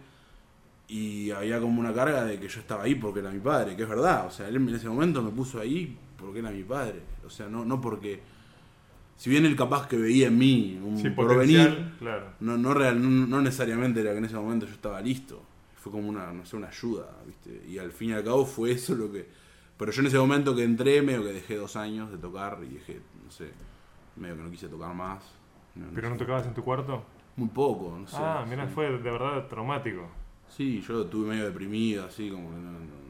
y 0.89 1.31
había 1.31 1.61
como 1.61 1.81
una 1.81 1.95
carga 1.95 2.25
de 2.25 2.39
que 2.39 2.49
yo 2.49 2.61
estaba 2.61 2.83
ahí 2.85 2.95
porque 2.97 3.21
era 3.21 3.31
mi 3.31 3.41
padre, 3.41 3.75
que 3.77 3.85
es 3.85 3.89
verdad, 3.89 4.27
o 4.27 4.31
sea, 4.31 4.49
él 4.49 4.57
en 4.57 4.69
ese 4.75 4.89
momento 4.89 5.23
me 5.23 5.31
puso 5.31 5.59
ahí 5.61 5.97
porque 6.19 6.41
era 6.41 6.51
mi 6.51 6.63
padre, 6.63 7.01
o 7.25 7.31
sea, 7.31 7.49
no, 7.49 7.65
no 7.65 7.81
porque, 7.81 8.21
si 9.17 9.31
bien 9.31 9.47
él 9.47 9.57
capaz 9.57 9.87
que 9.89 9.97
veía 9.97 10.27
en 10.27 10.37
mí 10.39 10.79
un 10.85 10.99
Sí, 10.99 11.09
porvenir, 11.11 11.93
claro. 11.99 12.33
no, 12.41 12.59
no, 12.59 12.75
real, 12.75 13.01
no, 13.01 13.27
no 13.27 13.41
necesariamente 13.41 14.01
era 14.01 14.13
que 14.13 14.19
en 14.19 14.25
ese 14.27 14.37
momento 14.37 14.67
yo 14.67 14.73
estaba 14.73 15.01
listo. 15.01 15.43
Fue 15.77 15.93
como 15.93 16.09
una, 16.09 16.33
no 16.33 16.45
sé, 16.47 16.57
una 16.57 16.69
ayuda, 16.69 17.11
¿viste? 17.27 17.63
Y 17.69 17.77
al 17.79 17.93
fin 17.93 18.11
y 18.11 18.13
al 18.15 18.25
cabo 18.25 18.45
fue 18.47 18.73
eso 18.73 18.95
lo 18.95 19.13
que... 19.13 19.44
Pero 19.77 19.91
yo 19.93 20.01
en 20.03 20.07
ese 20.07 20.19
momento 20.19 20.55
que 20.55 20.63
entré, 20.65 21.03
medio 21.03 21.23
que 21.25 21.33
dejé 21.33 21.57
dos 21.57 21.75
años 21.77 22.11
de 22.11 22.19
tocar 22.19 22.59
y 22.63 22.75
dejé, 22.75 23.01
no 23.25 23.31
sé, 23.31 23.51
medio 24.17 24.37
que 24.37 24.43
no 24.43 24.51
quise 24.51 24.69
tocar 24.69 24.95
más. 24.95 25.23
No, 25.75 25.87
¿Pero 25.95 26.09
no 26.11 26.15
sé. 26.15 26.21
tocabas 26.21 26.47
en 26.47 26.55
tu 26.55 26.63
cuarto? 26.63 27.05
Muy 27.37 27.49
poco, 27.49 27.97
no 27.99 28.07
sé. 28.07 28.17
ah, 28.19 28.45
mira, 28.49 28.67
fue 28.69 28.87
de 28.91 28.99
verdad 29.11 29.47
traumático. 29.49 30.09
Sí, 30.49 30.81
yo 30.87 31.03
estuve 31.03 31.29
medio 31.31 31.45
deprimido, 31.47 32.05
así 32.07 32.31
como 32.31 32.51
que 32.51 32.57
no... 32.57 32.71
no- 32.71 33.05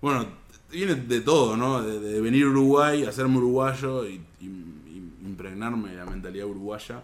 Bueno, 0.00 0.26
viene 0.70 0.94
de 0.94 1.20
todo, 1.22 1.56
¿no? 1.56 1.82
De, 1.82 1.98
de 1.98 2.20
venir 2.20 2.44
a 2.44 2.48
Uruguay, 2.50 3.04
hacerme 3.04 3.38
uruguayo 3.38 4.06
y, 4.06 4.22
y- 4.40 4.46
y 4.86 5.12
impregnarme 5.26 5.90
de 5.90 5.96
la 5.96 6.06
mentalidad 6.06 6.46
uruguaya. 6.46 7.02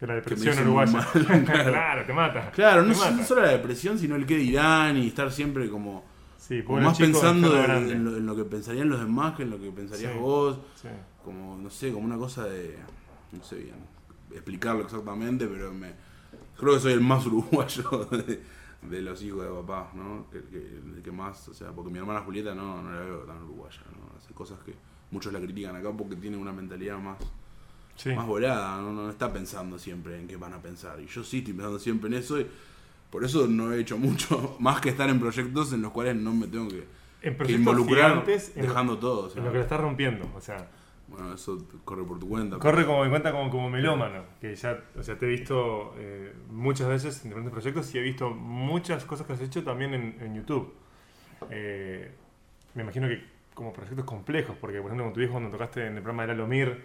De 0.00 0.06
la 0.06 0.14
Que 0.14 0.30
depresión 0.30 0.58
uruguaya. 0.64 1.06
claro. 1.12 1.44
claro, 1.70 2.06
te 2.06 2.12
mata. 2.12 2.50
Claro, 2.50 2.82
no, 2.82 2.92
Te 2.92 2.98
mata. 2.98 3.24
solo 3.24 3.42
la 3.42 3.50
depresión, 3.52 3.98
sino 3.98 4.16
el 4.16 4.26
qué 4.26 4.36
dirán 4.38 4.96
y 4.96 5.06
estar 5.08 5.30
siempre 5.30 5.68
como, 5.70 6.04
Sí, 6.48 6.62
más 6.66 6.98
pensando 6.98 7.54
en, 7.62 8.04
lo, 8.04 8.16
en 8.16 8.24
lo 8.26 8.34
que 8.34 8.44
pensarían 8.44 8.88
los 8.88 8.98
demás 9.00 9.36
que 9.36 9.42
en 9.42 9.50
lo 9.50 9.60
que 9.60 9.70
pensarías 9.70 10.12
Sí. 10.14 10.18
vos. 10.18 10.58
Sí. 10.80 10.88
Como, 11.22 11.58
no 11.58 11.68
sé, 11.68 11.92
como 11.92 12.06
una 12.06 12.16
cosa 12.16 12.44
de. 12.46 12.76
No 13.32 13.44
sé 13.44 13.56
bien 13.56 13.76
explicarlo 14.32 14.82
exactamente, 14.84 15.46
pero 15.46 15.72
me 15.72 15.92
creo 16.58 16.74
que 16.74 16.80
soy 16.80 16.92
el 16.92 17.00
más 17.00 17.24
uruguayo 17.26 18.06
de, 18.10 18.42
de 18.88 19.02
los 19.02 19.22
hijos 19.22 19.42
de 19.42 19.48
papá, 19.50 19.90
¿no? 19.94 20.26
Que, 20.30 20.42
que- 20.44 20.80
el 20.96 21.02
que 21.02 21.12
más, 21.12 21.48
o 21.48 21.54
sea, 21.54 21.70
porque 21.72 21.90
mi 21.90 21.98
hermana 21.98 22.20
Julieta 22.20 22.54
no, 22.54 22.82
no 22.82 22.90
la 22.92 23.00
veo 23.00 23.18
tan 23.20 23.42
uruguaya, 23.42 23.80
¿no? 23.92 24.16
Hace 24.18 24.32
cosas 24.34 24.58
que 24.64 24.74
muchos 25.10 25.32
la 25.32 25.40
critican 25.40 25.76
acá 25.76 25.90
porque 25.92 26.16
tiene 26.16 26.36
una 26.36 26.52
mentalidad 26.52 26.98
más 26.98 27.18
Sí. 27.96 28.10
más 28.14 28.26
volada, 28.26 28.80
¿no? 28.80 28.92
no 28.92 29.10
está 29.10 29.32
pensando 29.32 29.76
siempre 29.78 30.20
en 30.20 30.28
qué 30.28 30.36
van 30.36 30.52
a 30.52 30.62
pensar. 30.62 31.00
Y 31.00 31.06
yo 31.06 31.24
sí 31.24 31.38
estoy 31.38 31.52
pensando 31.54 31.78
siempre 31.80 32.08
en 32.08 32.14
eso 32.14 32.38
y 32.38 32.46
por 33.10 33.24
eso 33.24 33.46
no 33.46 33.72
he 33.72 33.80
hecho 33.80 33.98
mucho 33.98 34.56
más 34.60 34.80
que 34.80 34.90
estar 34.90 35.08
en 35.08 35.20
proyectos 35.20 35.72
en 35.72 35.82
los 35.82 35.92
cuales 35.92 36.16
no 36.16 36.32
me 36.34 36.46
tengo 36.46 36.68
que, 36.68 36.86
En 37.22 37.32
que 37.32 37.32
proyectos 37.32 37.50
involucrar 37.50 38.10
gigantes, 38.10 38.52
en 38.56 38.62
dejando 38.62 38.98
todo. 38.98 39.26
o 39.26 39.30
sea, 39.30 39.38
En 39.40 39.46
lo 39.46 39.52
que 39.52 39.58
lo 39.58 39.62
estás 39.64 39.80
rompiendo, 39.80 40.30
o 40.34 40.40
sea, 40.40 40.68
bueno, 41.08 41.32
eso 41.32 41.66
corre 41.84 42.04
por 42.04 42.18
tu 42.18 42.28
cuenta. 42.28 42.58
corre 42.58 42.84
como 42.84 43.02
en 43.04 43.10
cuenta 43.10 43.32
como, 43.32 43.50
como 43.50 43.70
melómano, 43.70 44.24
que 44.40 44.54
ya, 44.54 44.78
o 44.98 45.02
sea, 45.02 45.18
te 45.18 45.26
he 45.26 45.28
visto 45.30 45.94
eh, 45.96 46.34
muchas 46.50 46.88
veces 46.88 47.16
en 47.24 47.30
diferentes 47.30 47.52
proyectos 47.52 47.94
y 47.94 47.98
he 47.98 48.02
visto 48.02 48.30
muchas 48.30 49.04
cosas 49.04 49.26
que 49.26 49.32
has 49.32 49.40
hecho 49.40 49.64
también 49.64 49.94
en, 49.94 50.16
en 50.20 50.34
YouTube. 50.34 50.74
Eh, 51.50 52.10
me 52.74 52.82
imagino 52.82 53.08
que 53.08 53.22
como 53.54 53.72
proyectos 53.72 54.04
complejos, 54.04 54.56
porque 54.60 54.78
por 54.78 54.86
ejemplo 54.86 55.06
con 55.06 55.14
tu 55.14 55.20
hijo 55.20 55.32
cuando 55.32 55.50
tocaste 55.50 55.86
en 55.86 55.96
el 55.96 56.02
programa 56.02 56.22
de 56.22 56.28
Lalo 56.28 56.46
Mir, 56.46 56.84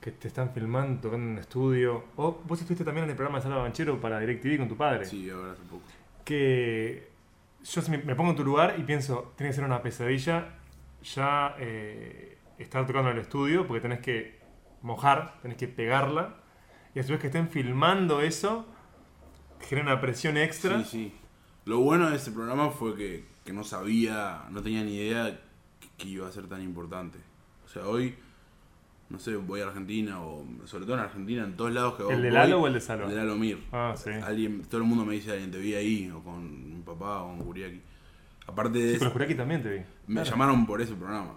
que 0.00 0.12
te 0.12 0.28
están 0.28 0.52
filmando, 0.52 1.00
tocando 1.02 1.26
en 1.26 1.32
un 1.32 1.38
estudio, 1.38 2.04
o 2.16 2.42
vos 2.44 2.60
estuviste 2.60 2.84
también 2.84 3.04
en 3.04 3.10
el 3.10 3.16
programa 3.16 3.38
de 3.38 3.44
Sala 3.44 3.56
Banchero 3.56 4.00
para 4.00 4.20
DirecTV 4.20 4.58
con 4.58 4.68
tu 4.68 4.76
padre. 4.76 5.04
Sí, 5.04 5.28
ahora 5.30 5.52
hace 5.52 5.62
poco. 5.62 5.82
que 6.24 7.08
yo 7.64 7.82
si 7.82 7.90
me, 7.90 7.98
me 7.98 8.14
pongo 8.14 8.30
en 8.30 8.36
tu 8.36 8.44
lugar 8.44 8.76
y 8.78 8.82
pienso, 8.82 9.32
tiene 9.36 9.50
que 9.50 9.54
ser 9.54 9.64
una 9.64 9.82
pesadilla 9.82 10.54
ya 11.02 11.56
eh, 11.58 12.38
estar 12.58 12.86
tocando 12.86 13.10
en 13.10 13.16
el 13.16 13.22
estudio 13.22 13.66
porque 13.66 13.80
tenés 13.80 14.00
que 14.00 14.38
mojar, 14.82 15.38
tenés 15.42 15.56
que 15.56 15.68
pegarla 15.68 16.36
y 16.94 17.00
a 17.00 17.02
su 17.02 17.12
vez 17.12 17.20
que 17.20 17.26
estén 17.26 17.48
filmando 17.48 18.20
eso, 18.20 18.66
genera 19.60 19.92
una 19.92 20.00
presión 20.00 20.36
extra. 20.36 20.82
Sí, 20.84 20.90
sí. 20.90 21.14
Lo 21.64 21.80
bueno 21.80 22.08
de 22.08 22.16
ese 22.16 22.30
programa 22.30 22.70
fue 22.70 22.96
que, 22.96 23.26
que 23.44 23.52
no 23.52 23.64
sabía, 23.64 24.44
no 24.50 24.62
tenía 24.62 24.82
ni 24.82 24.96
idea 24.96 25.40
que, 25.80 25.88
que 25.98 26.08
iba 26.08 26.26
a 26.26 26.32
ser 26.32 26.46
tan 26.46 26.62
importante. 26.62 27.18
O 27.64 27.68
sea, 27.68 27.86
hoy, 27.86 28.16
no 29.08 29.18
sé, 29.18 29.36
voy 29.36 29.60
a 29.60 29.66
Argentina, 29.68 30.20
o 30.20 30.44
sobre 30.64 30.84
todo 30.84 30.94
en 30.96 31.02
Argentina, 31.02 31.44
en 31.44 31.56
todos 31.56 31.72
lados 31.72 31.94
que 31.94 32.02
voy. 32.02 32.14
¿El 32.14 32.22
de 32.22 32.30
Lalo 32.30 32.60
o 32.62 32.66
el 32.66 32.74
de 32.74 32.80
Salo? 32.80 33.04
El 33.04 33.10
de 33.10 33.16
Lalo 33.16 33.36
Mir. 33.36 33.58
Ah, 33.72 33.94
sí. 33.96 34.10
Alguien, 34.10 34.62
todo 34.62 34.80
el 34.80 34.86
mundo 34.86 35.04
me 35.04 35.14
dice, 35.14 35.32
alguien 35.32 35.50
te 35.50 35.58
vi 35.58 35.74
ahí, 35.74 36.10
o 36.10 36.22
con 36.22 36.74
mi 36.76 36.82
papá, 36.82 37.22
o 37.22 37.28
con 37.36 37.44
Kuriaki. 37.46 37.80
Aparte 38.48 38.78
de 38.78 38.90
Sí, 38.90 39.04
eso, 39.04 39.12
pero 39.12 39.36
también 39.36 39.62
te 39.62 39.70
vi. 39.70 39.80
me 40.08 40.14
Claro. 40.14 40.30
llamaron 40.30 40.66
por 40.66 40.80
ese 40.80 40.94
programa. 40.94 41.34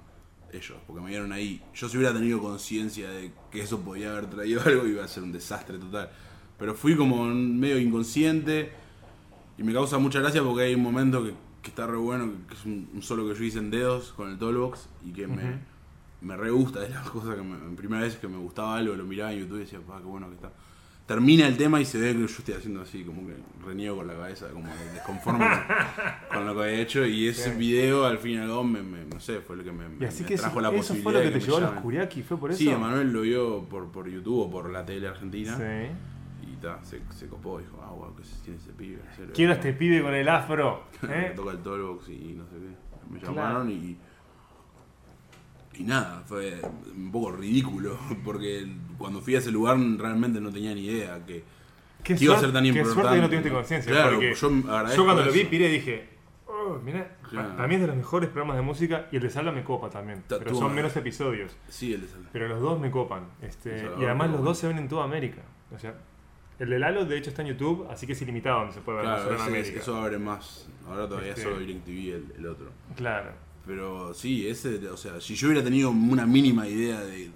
Ellos, 0.51 0.77
porque 0.87 1.01
me 1.01 1.09
vieron 1.09 1.31
ahí. 1.31 1.61
Yo 1.75 1.87
si 1.89 1.97
hubiera 1.97 2.11
tenido 2.13 2.39
conciencia 2.39 3.07
de 3.09 3.31
que 3.51 3.61
eso 3.61 3.79
podía 3.81 4.11
haber 4.11 4.27
traído 4.31 4.61
algo, 4.65 4.87
iba 4.87 5.03
a 5.03 5.07
ser 5.07 5.21
un 5.23 5.31
desastre 5.31 5.77
total. 5.77 6.09
Pero 6.57 6.73
fui 6.75 6.95
como 6.95 7.25
medio 7.25 7.77
inconsciente 7.79 8.71
y 9.57 9.63
me 9.63 9.73
causa 9.73 9.97
mucha 9.99 10.19
gracia 10.19 10.41
porque 10.43 10.63
hay 10.63 10.75
un 10.75 10.81
momento 10.81 11.23
que, 11.23 11.33
que 11.61 11.69
está 11.69 11.85
re 11.87 11.97
bueno, 11.97 12.31
que 12.47 12.53
es 12.55 12.65
un, 12.65 12.89
un 12.93 13.01
solo 13.03 13.27
que 13.27 13.35
yo 13.37 13.43
hice 13.43 13.59
en 13.59 13.69
dedos 13.69 14.11
con 14.13 14.29
el 14.31 14.37
Tollbox 14.39 14.89
y 15.05 15.11
que 15.13 15.27
me 15.27 15.59
re 16.21 16.49
gusta. 16.51 16.83
Es 16.85 16.91
la 16.91 17.01
cosa 17.03 17.35
que 17.35 17.41
me, 17.41 17.55
en 17.55 17.75
primera 17.75 18.03
vez 18.03 18.15
que 18.17 18.27
me 18.27 18.37
gustaba 18.37 18.77
algo, 18.77 18.95
lo 18.95 19.03
miraba 19.05 19.31
en 19.33 19.39
YouTube 19.39 19.57
y 19.57 19.61
decía, 19.61 19.79
pa, 19.79 19.97
qué 19.99 20.05
bueno 20.05 20.27
que 20.29 20.35
está. 20.35 20.51
Termina 21.05 21.47
el 21.47 21.57
tema 21.57 21.81
y 21.81 21.85
se 21.85 21.97
ve 21.99 22.13
que 22.13 22.19
yo 22.19 22.25
estoy 22.25 22.53
haciendo 22.53 22.81
así, 22.81 23.03
como 23.03 23.25
que 23.25 23.33
reniego 23.65 23.95
con 23.97 24.05
la 24.05 24.13
cabeza, 24.13 24.47
como 24.49 24.65
que 24.71 24.93
desconforme 24.93 25.43
con, 26.31 26.45
lo 26.45 26.53
que 26.55 26.61
había 26.61 26.79
hecho. 26.81 27.03
Y 27.03 27.27
ese 27.27 27.55
video, 27.55 28.05
al 28.05 28.19
fin 28.19 28.33
y 28.33 28.37
al 28.37 28.47
cabo, 28.47 28.63
me, 28.63 28.83
me- 28.83 29.05
no 29.05 29.19
sé, 29.19 29.39
fue 29.41 29.55
lo 29.57 29.63
que 29.63 29.71
me, 29.71 29.85
Y 29.87 29.89
me- 29.89 30.05
así 30.05 30.21
me 30.21 30.29
que 30.29 30.35
trajo 30.35 30.59
eso, 30.59 30.61
la 30.61 30.67
eso 30.69 30.77
posibilidad 30.77 31.03
fue 31.03 31.13
lo 31.13 31.19
que 31.21 31.29
te 31.29 31.33
me 31.39 31.41
llevó 31.43 31.57
a 31.57 31.61
los. 31.61 31.71
Kuriaki, 31.81 32.21
¿fue 32.21 32.37
por 32.37 32.51
eso? 32.51 32.59
Sí, 32.59 32.69
Emanuel 32.69 33.11
lo 33.11 33.21
vio 33.21 33.63
por, 33.63 33.91
por 33.91 34.07
YouTube 34.07 34.39
o 34.41 34.51
por 34.51 34.69
la 34.69 34.85
tele 34.85 35.07
argentina. 35.07 35.57
Sí. 35.57 36.47
Y 36.47 36.55
ta, 36.57 36.79
se, 36.83 37.01
se 37.17 37.25
copó, 37.27 37.57
dijo, 37.57 37.81
ah, 37.83 37.89
wow, 37.91 38.15
que 38.15 38.21
tiene 38.43 38.59
ese 38.59 38.71
pibe. 38.73 38.99
en 39.09 39.15
serio". 39.15 39.33
Quiero 39.33 39.53
a 39.53 39.55
este 39.55 39.73
pibe 39.73 40.03
con 40.03 40.13
el 40.13 40.29
afro. 40.29 40.83
Me 41.01 41.27
¿eh? 41.27 41.33
toca 41.35 41.51
el 41.53 41.57
Tollbox 41.59 42.07
y 42.09 42.33
no 42.37 42.43
sé 42.45 42.51
qué. 42.57 43.11
Me 43.11 43.17
Claro. 43.19 43.33
llamaron 43.35 43.71
y. 43.71 43.97
Y 45.79 45.83
nada, 45.83 46.21
fue 46.27 46.61
un 46.95 47.11
poco 47.11 47.31
ridículo, 47.31 47.97
porque 48.23 48.67
cuando 48.97 49.21
fui 49.21 49.33
a 49.35 49.39
ese 49.39 49.51
lugar 49.51 49.77
realmente 49.97 50.39
no 50.41 50.51
tenía 50.51 50.75
ni 50.75 50.85
idea 50.85 51.19
que, 51.25 51.43
iba 52.19 52.35
a 52.35 52.39
ser 52.39 52.51
tan 52.53 52.63
qué 52.63 52.69
importante. 52.69 53.01
suerte 53.01 53.15
que 53.15 53.21
no 53.21 53.29
tuviste 53.29 53.49
conciencia. 53.51 53.91
Claro, 53.91 54.11
porque 54.15 54.35
yo 54.95 55.05
cuando 55.05 55.23
lo 55.25 55.31
vi, 55.31 55.45
piré 55.45 55.69
y 55.69 55.71
dije, 55.71 56.09
oh, 56.47 56.79
mira, 56.83 57.15
Claro. 57.29 57.55
para 57.55 57.67
mí 57.67 57.75
es 57.75 57.81
de 57.81 57.87
los 57.87 57.95
mejores 57.95 58.29
programas 58.29 58.57
de 58.57 58.61
música 58.63 59.07
y 59.11 59.15
el 59.17 59.21
de 59.21 59.29
Sala 59.29 59.51
me 59.51 59.63
copa 59.63 59.89
también. 59.89 60.23
Pero 60.27 60.53
son 60.55 60.73
menos 60.75 60.95
episodios. 60.97 61.55
Sí, 61.69 61.93
el 61.93 62.01
de 62.01 62.07
Sal- 62.07 62.27
Pero 62.33 62.47
los 62.49 62.59
dos 62.59 62.79
me 62.79 62.91
copan. 62.91 63.23
Este, 63.41 63.87
y 63.99 64.03
además 64.05 64.31
los 64.31 64.43
dos 64.43 64.57
se 64.57 64.67
ven 64.67 64.79
en 64.79 64.87
toda 64.89 65.05
América. 65.05 65.41
O 65.73 65.79
sea, 65.79 65.93
el 66.57 66.69
de 66.71 66.79
Lalo 66.79 67.05
de 67.05 67.17
hecho 67.17 67.29
está 67.29 67.41
en 67.43 67.49
YouTube, 67.49 67.87
así 67.89 68.05
que 68.05 68.13
es 68.13 68.21
ilimitado 68.21 68.59
donde 68.59 68.73
se 68.73 68.81
puede 68.81 68.97
ver 68.97 69.05
Claro, 69.07 69.33
en 69.35 69.41
América. 69.41 69.79
eso 69.79 69.95
abre 69.95 70.17
más. 70.17 70.67
Ahora 70.89 71.07
todavía 71.07 71.29
Este- 71.29 71.43
solo 71.43 71.59
DirecTV 71.59 72.15
el, 72.15 72.33
el 72.37 72.45
otro. 72.47 72.69
Claro. 72.97 73.31
Pero 73.65 74.13
sí, 74.13 74.47
ese, 74.47 74.87
o 74.89 74.97
sea, 74.97 75.19
si 75.21 75.35
yo 75.35 75.47
hubiera 75.47 75.63
tenido 75.63 75.91
una 75.91 76.25
mínima 76.25 76.67
idea 76.67 77.01
de, 77.01 77.29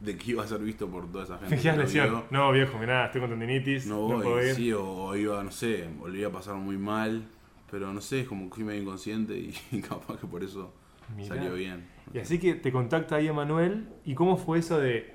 de 0.00 0.16
que 0.16 0.32
iba 0.32 0.42
a 0.42 0.46
ser 0.48 0.58
visto 0.60 0.88
por 0.88 1.10
toda 1.10 1.24
esa 1.24 1.38
gente. 1.38 1.54
Fingías 1.56 1.76
lesión. 1.78 2.08
vio, 2.10 2.24
No, 2.30 2.50
viejo, 2.52 2.78
mirá, 2.78 3.06
estoy 3.06 3.20
con 3.20 3.30
tendinitis. 3.30 3.86
No 3.86 4.08
No, 4.08 4.18
voy, 4.18 4.22
puedo 4.24 4.42
ir. 4.44 4.54
sí, 4.54 4.72
o, 4.72 4.84
o 4.84 5.16
iba, 5.16 5.42
no 5.44 5.50
sé, 5.50 5.88
o 6.00 6.08
le 6.08 6.18
iba 6.20 6.28
a 6.28 6.32
pasar 6.32 6.56
muy 6.56 6.76
mal. 6.76 7.24
Pero 7.70 7.92
no 7.92 8.00
sé, 8.00 8.20
es 8.20 8.28
como 8.28 8.48
que 8.48 8.56
fui 8.56 8.64
medio 8.64 8.82
inconsciente 8.82 9.34
y, 9.36 9.80
capaz 9.88 10.18
que 10.20 10.26
por 10.26 10.42
eso 10.44 10.72
Mirá. 11.16 11.34
salió 11.36 11.54
bien. 11.54 11.86
Y 12.14 12.18
así 12.18 12.38
que 12.38 12.54
te 12.54 12.70
contacta 12.72 13.16
ahí 13.16 13.26
Emanuel. 13.28 13.88
¿Y 14.04 14.14
cómo 14.14 14.36
fue 14.36 14.58
eso 14.60 14.78
de 14.78 15.14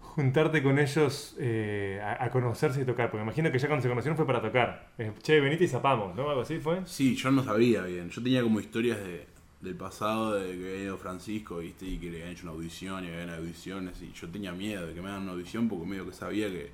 juntarte 0.00 0.62
con 0.62 0.78
ellos 0.78 1.36
eh, 1.38 2.00
a, 2.02 2.24
a 2.24 2.30
conocerse 2.30 2.82
y 2.82 2.84
tocar? 2.84 3.10
Porque 3.10 3.22
imagino 3.24 3.50
que 3.52 3.58
ya 3.58 3.66
cuando 3.68 3.82
se 3.82 3.88
conocieron 3.88 4.16
fue 4.16 4.26
para 4.26 4.40
tocar. 4.40 4.90
Eh, 4.98 5.12
che, 5.22 5.40
venite 5.40 5.64
y 5.64 5.68
zapamos, 5.68 6.14
¿no? 6.16 6.28
Algo 6.28 6.42
así 6.42 6.58
fue. 6.58 6.80
Sí, 6.86 7.14
yo 7.16 7.30
no 7.30 7.42
sabía 7.42 7.82
bien. 7.82 8.08
Yo 8.10 8.22
tenía 8.22 8.42
como 8.42 8.60
historias 8.60 8.98
de, 8.98 9.26
del 9.60 9.74
pasado 9.76 10.34
de 10.34 10.56
que 10.56 10.68
había 10.70 10.84
ido 10.84 10.98
Francisco, 10.98 11.58
¿viste? 11.58 11.86
Y 11.86 11.98
que 11.98 12.10
le 12.10 12.18
habían 12.18 12.32
hecho 12.32 12.44
una 12.44 12.52
audición 12.52 13.04
y 13.04 13.08
habían 13.08 13.30
audiciones. 13.30 14.00
Y 14.02 14.12
yo 14.12 14.28
tenía 14.28 14.52
miedo 14.52 14.86
de 14.86 14.94
que 14.94 15.02
me 15.02 15.08
hagan 15.08 15.22
una 15.22 15.32
audición 15.32 15.68
porque 15.68 15.86
medio 15.86 16.06
que 16.06 16.12
sabía 16.12 16.48
que, 16.48 16.72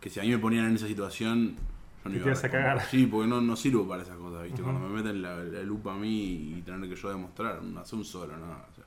que 0.00 0.10
si 0.10 0.20
a 0.20 0.22
mí 0.22 0.28
me 0.30 0.38
ponían 0.38 0.66
en 0.66 0.76
esa 0.76 0.86
situación, 0.86 1.56
yo 2.04 2.10
no 2.10 2.16
iba 2.16 2.30
a 2.32 2.34
responder. 2.34 2.50
cagar. 2.50 2.86
Sí, 2.90 3.06
porque 3.06 3.28
no, 3.28 3.40
no 3.40 3.56
sirvo 3.56 3.88
para 3.88 4.02
esas 4.02 4.16
cosas, 4.18 4.44
¿viste? 4.44 4.62
Ujú. 4.62 4.70
Cuando 4.70 4.88
me 4.88 4.94
meten 5.02 5.22
la, 5.22 5.36
la 5.44 5.62
lupa 5.62 5.94
a 5.94 5.96
mí 5.98 6.56
y 6.58 6.62
tener 6.62 6.88
que 6.88 6.96
yo 6.96 7.08
demostrar, 7.10 7.62
no 7.62 7.80
hace 7.80 7.96
un 7.96 8.04
solo, 8.04 8.36
nada. 8.36 8.66
o 8.70 8.74
sea. 8.74 8.84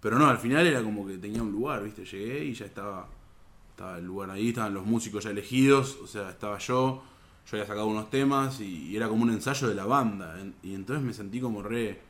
Pero 0.00 0.18
no, 0.18 0.26
al 0.28 0.38
final 0.38 0.66
era 0.66 0.82
como 0.82 1.06
que 1.06 1.18
tenía 1.18 1.42
un 1.42 1.50
lugar, 1.52 1.82
¿viste? 1.82 2.04
Llegué 2.04 2.44
y 2.44 2.54
ya 2.54 2.66
estaba, 2.66 3.08
estaba 3.70 3.98
el 3.98 4.04
lugar 4.04 4.30
ahí, 4.30 4.48
estaban 4.50 4.74
los 4.74 4.86
músicos 4.86 5.24
ya 5.24 5.30
elegidos, 5.30 5.98
o 6.02 6.06
sea, 6.06 6.30
estaba 6.30 6.58
yo, 6.58 7.02
yo 7.50 7.56
había 7.56 7.66
sacado 7.66 7.86
unos 7.86 8.10
temas 8.10 8.60
y, 8.60 8.88
y 8.88 8.96
era 8.96 9.08
como 9.08 9.22
un 9.22 9.30
ensayo 9.30 9.68
de 9.68 9.74
la 9.74 9.86
banda. 9.86 10.38
en- 10.40 10.54
y 10.62 10.74
entonces 10.74 11.04
me 11.04 11.12
sentí 11.12 11.40
como 11.40 11.62
re. 11.62 12.00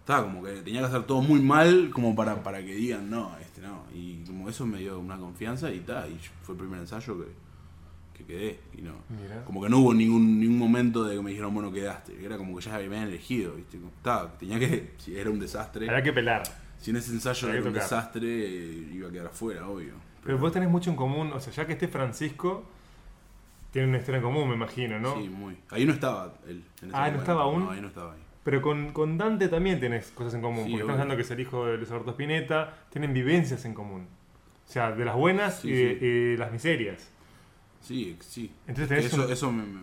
Estaba 0.00 0.24
como 0.24 0.42
que 0.42 0.50
tenía 0.62 0.80
que 0.80 0.86
hacer 0.86 1.04
todo 1.04 1.22
muy 1.22 1.40
mal 1.40 1.90
como 1.90 2.16
para, 2.16 2.42
para 2.42 2.58
que 2.58 2.74
digan, 2.74 3.08
no, 3.08 3.36
este 3.40 3.60
no. 3.60 3.84
Y 3.94 4.24
como 4.24 4.48
eso 4.48 4.66
me 4.66 4.78
dio 4.80 4.98
una 4.98 5.16
confianza 5.16 5.70
y 5.70 5.78
tal. 5.80 6.10
Y 6.10 6.18
fue 6.42 6.54
el 6.56 6.58
primer 6.60 6.80
ensayo 6.80 7.16
que, 7.20 7.28
que 8.18 8.24
quedé. 8.24 8.60
Y 8.76 8.82
no. 8.82 8.94
Como 9.44 9.62
que 9.62 9.68
no 9.68 9.78
hubo 9.78 9.94
ningún, 9.94 10.40
ningún 10.40 10.58
momento 10.58 11.04
de 11.04 11.14
que 11.14 11.22
me 11.22 11.30
dijeron, 11.30 11.54
bueno, 11.54 11.70
quedaste. 11.70 12.24
Era 12.24 12.36
como 12.36 12.56
que 12.56 12.64
ya 12.64 12.72
me 12.78 12.84
habían 12.84 13.04
elegido, 13.04 13.54
¿viste? 13.54 13.78
Ta, 14.02 14.36
tenía 14.38 14.58
que. 14.58 14.94
Si 14.98 15.16
era 15.16 15.30
un 15.30 15.38
desastre. 15.38 15.88
Había 15.88 16.02
que 16.02 16.12
pelar. 16.12 16.42
Si 16.80 16.90
en 16.90 16.96
ese 16.96 17.12
ensayo 17.12 17.46
Había 17.46 17.60
era 17.60 17.68
un 17.68 17.74
tocar. 17.74 17.88
desastre, 17.88 18.28
iba 18.92 19.08
a 19.08 19.12
quedar 19.12 19.26
afuera, 19.28 19.68
obvio. 19.68 19.92
Pero 20.24 20.36
vos 20.38 20.50
tenés 20.50 20.68
mucho 20.68 20.90
en 20.90 20.96
común. 20.96 21.30
O 21.32 21.38
sea, 21.38 21.52
ya 21.52 21.64
que 21.64 21.74
esté 21.74 21.86
Francisco, 21.86 22.64
tiene 23.72 23.88
una 23.88 23.98
historia 23.98 24.18
en 24.18 24.22
común, 24.24 24.48
me 24.48 24.54
imagino, 24.54 25.00
¿no? 25.00 25.16
Sí, 25.20 25.28
muy. 25.28 25.56
Ahí 25.70 25.84
no 25.84 25.92
estaba 25.92 26.34
él. 26.46 26.62
en 26.82 26.88
ese 26.90 26.96
Ah, 26.96 27.10
¿no 27.10 27.18
estaba 27.18 27.42
aún? 27.42 27.64
No, 27.64 27.70
ahí 27.72 27.80
no 27.80 27.88
estaba 27.88 28.12
ahí. 28.12 28.20
Pero 28.44 28.60
con, 28.62 28.92
con 28.92 29.18
Dante 29.18 29.48
también 29.48 29.80
tenés 29.80 30.10
cosas 30.12 30.34
en 30.34 30.42
común. 30.42 30.64
Sí, 30.64 30.70
porque 30.70 30.82
obvio. 30.84 30.92
hablando 30.94 31.16
que 31.16 31.22
es 31.22 31.30
el 31.30 31.40
hijo 31.40 31.66
de 31.66 31.76
Luis 31.78 31.90
Alberto 31.90 32.10
Spinetta. 32.10 32.74
Tienen 32.90 33.12
vivencias 33.12 33.64
en 33.64 33.74
común. 33.74 34.06
O 34.68 34.70
sea, 34.72 34.92
de 34.92 35.04
las 35.04 35.16
buenas 35.16 35.60
Sí, 35.60 35.68
y, 35.68 35.72
de, 35.72 35.98
sí. 35.98 36.04
y 36.04 36.08
de 36.32 36.36
las 36.38 36.52
miserias. 36.52 37.10
Sí, 37.80 38.16
sí. 38.20 38.52
Entonces 38.66 38.88
tenés 38.88 39.06
eso, 39.06 39.24
un- 39.26 39.32
eso 39.32 39.52
me, 39.52 39.62
me- 39.64 39.80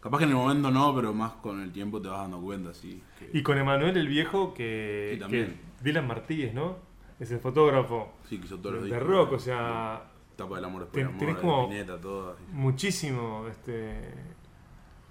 Capaz 0.00 0.18
que 0.18 0.24
en 0.24 0.30
el 0.30 0.36
momento 0.36 0.70
no, 0.70 0.94
pero 0.94 1.14
más 1.14 1.32
con 1.34 1.62
el 1.62 1.72
tiempo 1.72 2.00
te 2.02 2.08
vas 2.08 2.18
dando 2.20 2.40
cuenta, 2.40 2.74
sí. 2.74 3.02
que- 3.18 3.30
Y 3.38 3.42
con 3.42 3.56
Emanuel 3.58 3.96
el 3.96 4.06
viejo, 4.06 4.52
que, 4.54 5.12
Sí, 5.14 5.20
también. 5.20 5.46
que 5.78 5.84
Dylan 5.84 6.06
Martínez, 6.06 6.52
¿no? 6.52 6.76
Es 7.18 7.30
el 7.30 7.38
fotógrafo 7.38 8.12
sí, 8.28 8.38
que 8.38 8.44
hizo 8.46 8.58
todos 8.58 8.74
los 8.76 8.84
de 8.84 8.90
discos. 8.90 9.08
rock, 9.08 9.32
o 9.32 9.38
sea, 9.38 10.02
Tapa 10.36 10.56
del 10.56 10.64
amor 10.64 10.86
ten- 10.92 11.06
del 11.18 11.28
amor, 11.30 11.68
de 11.68 11.86
como- 11.86 12.00
todo. 12.00 12.36
muchísimo. 12.52 13.46
Este... 13.48 14.12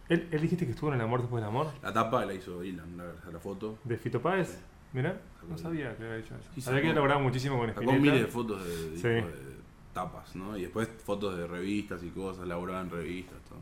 ¿Él, 0.10 0.28
él 0.32 0.42
dijiste 0.42 0.66
que 0.66 0.72
estuvo 0.74 0.90
en 0.90 0.96
El 0.96 1.02
Amor 1.02 1.22
Después 1.22 1.42
del 1.42 1.48
Amor? 1.50 1.68
La 1.82 1.94
tapa 1.94 2.26
la 2.26 2.34
hizo 2.34 2.60
Dylan, 2.62 2.98
la, 2.98 3.06
la 3.32 3.40
foto. 3.40 3.80
¿De 3.86 3.98
Fito 3.98 4.22
Páez? 4.22 4.50
Sí. 4.50 4.58
Mirá, 4.92 5.20
no 5.50 5.58
sabía 5.58 5.96
que 5.98 6.04
había 6.04 6.18
hecho 6.18 6.36
eso. 6.36 6.50
Sí, 6.54 6.62
Sabía 6.62 6.80
sacó- 6.82 6.88
que 6.88 6.92
elaboraba 6.92 7.22
muchísimo 7.22 7.58
con 7.58 7.68
Sacó 7.70 7.82
Spinetta. 7.82 8.02
miles 8.02 8.22
de 8.22 8.28
fotos 8.28 8.64
de, 8.68 8.98
Sí. 8.98 9.08
de 9.08 9.24
tapas, 9.94 10.36
¿no? 10.36 10.58
Y 10.58 10.64
después 10.64 10.90
fotos 11.04 11.38
de 11.38 11.48
revistas 11.48 12.04
y 12.04 12.10
cosas, 12.10 12.46
laburaba 12.48 12.82
en 12.82 12.90
revistas, 12.92 13.38
todo. 13.48 13.60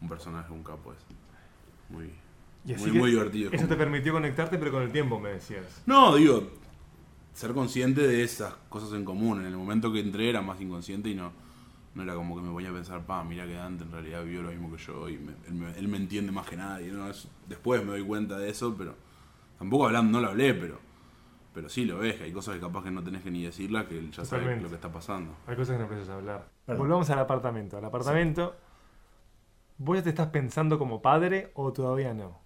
Un 0.00 0.08
personaje, 0.08 0.50
un 0.52 0.62
capo 0.64 0.92
ese. 0.92 1.04
Muy, 1.90 2.10
Y 2.64 2.72
así 2.72 2.88
muy, 2.90 2.98
muy 2.98 3.10
divertido. 3.10 3.50
Eso 3.50 3.58
como- 3.58 3.68
te 3.68 3.76
permitió 3.76 4.12
conectarte, 4.14 4.58
pero 4.58 4.72
con 4.72 4.82
el 4.82 4.90
tiempo 4.90 5.20
me 5.20 5.28
decías. 5.28 5.82
No, 5.86 6.16
digo, 6.16 6.42
ser 7.36 7.52
consciente 7.52 8.06
de 8.06 8.22
esas 8.24 8.54
cosas 8.70 8.92
en 8.94 9.04
común. 9.04 9.40
En 9.40 9.46
el 9.46 9.56
momento 9.56 9.92
que 9.92 10.00
entré 10.00 10.30
era 10.30 10.40
más 10.40 10.58
inconsciente 10.60 11.10
y 11.10 11.14
no, 11.14 11.32
no 11.94 12.02
era 12.02 12.14
como 12.14 12.34
que 12.34 12.42
me 12.42 12.50
ponía 12.50 12.70
a 12.70 12.72
pensar, 12.72 13.04
pa, 13.04 13.22
mira 13.24 13.46
que 13.46 13.52
Dante 13.54 13.84
en 13.84 13.92
realidad 13.92 14.24
vio 14.24 14.42
lo 14.42 14.50
mismo 14.50 14.70
que 14.74 14.82
yo 14.82 15.08
y 15.08 15.18
me- 15.18 15.34
él, 15.46 15.54
me, 15.54 15.70
él 15.78 15.88
me 15.88 15.98
entiende 15.98 16.32
más 16.32 16.46
que 16.48 16.56
nadie. 16.56 16.90
¿no? 16.92 17.08
Es- 17.10 17.28
después 17.46 17.82
me 17.84 17.90
doy 17.92 18.02
cuenta 18.04 18.38
de 18.38 18.48
eso, 18.48 18.74
pero 18.76 18.94
tampoco 19.58 19.86
hablando, 19.86 20.18
no 20.18 20.24
lo 20.24 20.30
hablé, 20.32 20.54
pero 20.54 20.78
pero 21.52 21.70
sí 21.70 21.86
lo 21.86 21.96
ves, 21.98 22.16
que 22.16 22.24
hay 22.24 22.32
cosas 22.32 22.54
que 22.56 22.60
capaz 22.60 22.84
que 22.84 22.90
no 22.90 23.02
tenés 23.02 23.22
que 23.22 23.30
ni 23.30 23.42
decirlas, 23.42 23.86
que 23.86 23.96
él 23.98 24.10
ya 24.10 24.26
sabe 24.26 24.60
lo 24.60 24.68
que 24.68 24.74
está 24.74 24.92
pasando. 24.92 25.34
Hay 25.46 25.56
cosas 25.56 25.76
que 25.76 25.82
no 25.82 25.88
precisas 25.88 26.16
hablar. 26.16 26.50
Perdón. 26.66 26.82
Volvamos 26.82 27.08
al 27.08 27.18
apartamento. 27.18 27.78
Al 27.78 27.84
apartamento, 27.86 28.54
¿vos 29.78 29.96
ya 29.96 30.02
te 30.02 30.10
estás 30.10 30.28
pensando 30.28 30.78
como 30.78 31.00
padre 31.02 31.50
o 31.54 31.72
todavía 31.72 32.14
no? 32.14 32.40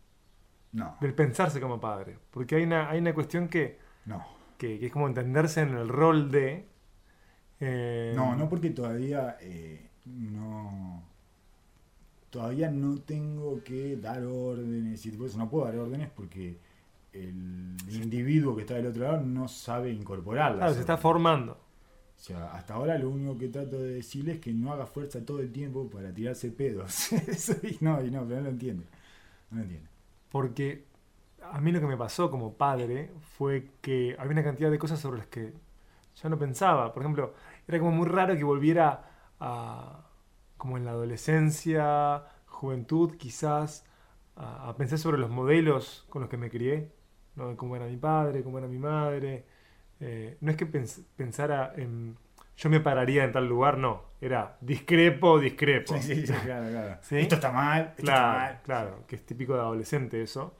No, 0.72 0.96
Del 1.00 1.12
pensarse 1.14 1.60
como 1.60 1.80
padre. 1.80 2.18
Porque 2.30 2.54
hay 2.54 2.62
una, 2.62 2.88
hay 2.88 3.00
una 3.00 3.12
cuestión 3.12 3.48
que, 3.48 3.80
no. 4.04 4.24
Que, 4.60 4.78
que 4.78 4.86
es 4.86 4.92
como 4.92 5.08
entenderse 5.08 5.62
en 5.62 5.70
el 5.76 5.88
rol 5.88 6.30
de... 6.30 6.68
eh, 7.60 8.12
No, 8.14 8.34
no 8.36 8.48
porque 8.48 8.70
todavía 8.70 9.36
eh, 9.40 9.90
no. 10.06 11.02
Todavía 12.30 12.70
no 12.70 13.00
tengo 13.00 13.62
que 13.64 13.96
dar 13.96 14.24
órdenes 14.24 15.04
y 15.04 15.08
eso. 15.24 15.36
No 15.38 15.50
puedo 15.50 15.64
dar 15.66 15.76
órdenes 15.78 16.10
porque 16.10 16.58
el 17.12 17.76
individuo 17.90 18.54
que 18.54 18.62
está 18.62 18.74
del 18.74 18.86
otro 18.86 19.02
lado 19.04 19.20
no 19.22 19.48
sabe 19.48 19.90
incorporarlas. 19.92 20.58
Claro, 20.58 20.74
se 20.74 20.80
está 20.80 20.96
formando. 20.96 21.58
O 22.16 22.22
sea, 22.22 22.52
hasta 22.52 22.74
ahora 22.74 22.98
lo 22.98 23.08
único 23.10 23.38
que 23.38 23.48
trato 23.48 23.78
de 23.78 23.94
decirle 23.94 24.32
es 24.34 24.40
que 24.40 24.52
no 24.52 24.72
haga 24.72 24.86
fuerza 24.86 25.24
todo 25.24 25.40
el 25.40 25.50
tiempo 25.52 25.88
para 25.88 26.12
tirarse 26.12 26.50
pedos. 26.50 27.12
Eso, 27.12 27.54
y 27.62 27.78
no, 27.80 28.04
y 28.04 28.10
no, 28.10 28.24
pero 28.26 28.36
no 28.36 28.42
lo 28.44 28.50
entiende. 28.50 28.84
No 29.50 29.58
lo 29.58 29.62
entiende. 29.64 29.88
Porque 30.30 30.84
a 31.42 31.60
mí 31.60 31.72
lo 31.72 31.80
que 31.80 31.86
me 31.86 31.96
pasó 31.96 32.30
como 32.30 32.54
padre 32.56 33.12
fue 33.36 33.70
que 33.80 34.16
había 34.18 34.32
una 34.32 34.44
cantidad 34.44 34.70
de 34.70 34.78
cosas 34.78 35.00
sobre 35.00 35.18
las 35.18 35.26
que 35.28 35.52
yo 36.22 36.28
no 36.28 36.38
pensaba. 36.38 36.92
Por 36.92 37.02
ejemplo, 37.02 37.34
era 37.68 37.78
como 37.78 37.92
muy 37.92 38.06
raro 38.08 38.36
que 38.36 38.44
volviera 38.44 39.04
a, 39.40 40.04
como 40.56 40.76
en 40.76 40.84
la 40.84 40.92
adolescencia, 40.92 42.24
juventud 42.46 43.16
quizás, 43.16 43.86
a, 44.36 44.68
a 44.70 44.76
pensar 44.76 44.98
sobre 44.98 45.18
los 45.18 45.30
modelos 45.30 46.06
con 46.10 46.22
los 46.22 46.30
que 46.30 46.36
me 46.36 46.50
crié, 46.50 46.92
¿no? 47.36 47.56
cómo 47.56 47.76
era 47.76 47.86
mi 47.86 47.96
padre, 47.96 48.42
cómo 48.42 48.58
era 48.58 48.68
mi 48.68 48.78
madre. 48.78 49.44
Eh, 50.00 50.36
no 50.40 50.50
es 50.50 50.56
que 50.56 50.70
pens- 50.70 51.04
pensara 51.16 51.72
en 51.76 52.16
yo 52.56 52.68
me 52.70 52.80
pararía 52.80 53.24
en 53.24 53.32
tal 53.32 53.46
lugar, 53.48 53.78
no. 53.78 54.02
Era 54.20 54.58
discrepo, 54.60 55.38
discrepo. 55.40 55.94
Sí, 55.94 56.02
sí, 56.02 56.26
sí, 56.26 56.32
claro, 56.42 56.68
claro. 56.70 56.98
¿Sí? 57.02 57.16
Esto 57.16 57.34
está 57.36 57.50
mal, 57.52 57.94
esto 57.96 58.10
está 58.10 58.26
Claro, 58.26 58.28
mal. 58.28 58.60
claro, 58.64 59.04
que 59.06 59.16
es 59.16 59.26
típico 59.26 59.54
de 59.54 59.60
adolescente 59.60 60.22
eso. 60.22 60.56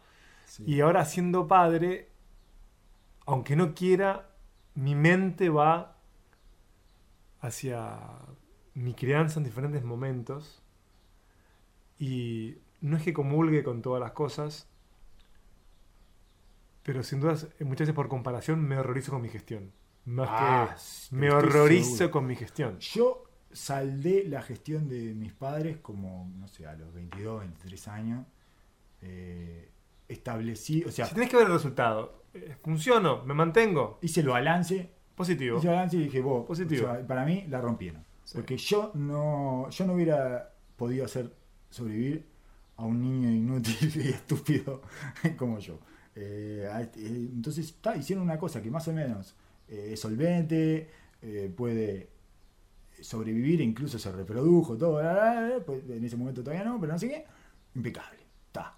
Sí. 0.50 0.64
Y 0.66 0.80
ahora 0.80 1.04
siendo 1.04 1.46
padre, 1.46 2.08
aunque 3.24 3.54
no 3.54 3.72
quiera, 3.72 4.30
mi 4.74 4.96
mente 4.96 5.48
va 5.48 5.96
hacia 7.40 8.00
mi 8.74 8.94
crianza 8.94 9.38
en 9.38 9.44
diferentes 9.44 9.84
momentos. 9.84 10.60
Y 12.00 12.56
no 12.80 12.96
es 12.96 13.04
que 13.04 13.12
comulgue 13.12 13.62
con 13.62 13.80
todas 13.80 14.00
las 14.00 14.10
cosas, 14.12 14.68
pero 16.82 17.02
sin 17.04 17.20
dudas, 17.20 17.46
eh, 17.58 17.64
muchas 17.64 17.80
veces 17.86 17.94
por 17.94 18.08
comparación 18.08 18.60
me 18.66 18.76
horrorizo 18.78 19.12
con 19.12 19.22
mi 19.22 19.28
gestión. 19.28 19.72
Más 20.06 20.28
Ah, 20.30 20.74
que 21.10 21.14
me 21.16 21.30
horrorizo 21.30 21.90
seguro. 21.96 22.10
con 22.10 22.26
mi 22.26 22.34
gestión. 22.34 22.78
Yo 22.80 23.22
saldé 23.52 24.24
la 24.26 24.42
gestión 24.42 24.88
de 24.88 25.14
mis 25.14 25.32
padres 25.32 25.76
como, 25.78 26.28
no 26.36 26.48
sé, 26.48 26.66
a 26.66 26.74
los 26.74 26.92
22, 26.92 27.40
23 27.40 27.86
años. 27.88 28.26
Eh, 29.02 29.70
establecí, 30.12 30.84
o 30.84 30.90
sea, 30.90 31.06
Si 31.06 31.14
tenés 31.14 31.30
que 31.30 31.36
ver 31.36 31.46
el 31.46 31.52
resultado, 31.52 32.24
eh, 32.34 32.56
¿funciono? 32.62 33.24
¿Me 33.24 33.34
mantengo? 33.34 33.98
hice 34.02 34.20
el 34.20 34.28
balance. 34.28 34.90
Positivo. 35.14 35.58
Hice 35.58 35.68
el 35.68 35.74
balance 35.74 35.96
y 35.96 36.04
dije, 36.04 36.20
vos, 36.20 36.46
Positivo. 36.46 36.88
o 36.88 36.94
sea, 36.94 37.06
para 37.06 37.24
mí 37.24 37.44
la 37.48 37.60
rompieron. 37.60 38.02
Sí. 38.24 38.34
Porque 38.36 38.56
yo 38.56 38.92
no, 38.94 39.68
yo 39.70 39.86
no 39.86 39.94
hubiera 39.94 40.52
podido 40.76 41.04
hacer 41.04 41.32
sobrevivir 41.68 42.26
a 42.76 42.84
un 42.84 43.00
niño 43.02 43.30
inútil 43.30 43.76
y 44.04 44.08
estúpido 44.08 44.82
como 45.36 45.58
yo. 45.58 45.78
Eh, 46.14 46.68
este- 46.80 47.00
eh, 47.00 47.28
entonces 47.32 47.74
ta, 47.80 47.96
hicieron 47.96 48.24
una 48.24 48.38
cosa 48.38 48.60
que 48.62 48.70
más 48.70 48.86
o 48.88 48.92
menos 48.92 49.34
eh, 49.68 49.90
es 49.92 50.00
solvente, 50.00 50.88
eh, 51.22 51.52
puede 51.56 52.08
sobrevivir, 53.00 53.60
incluso 53.60 53.98
se 53.98 54.10
reprodujo, 54.12 54.76
todo, 54.76 55.00
pues, 55.64 55.82
en 55.88 56.04
ese 56.04 56.16
momento 56.16 56.42
todavía 56.42 56.64
no, 56.64 56.78
pero 56.80 56.92
no 56.92 56.98
sé 56.98 57.08
qué, 57.08 57.24
impecable, 57.74 58.18
está. 58.46 58.74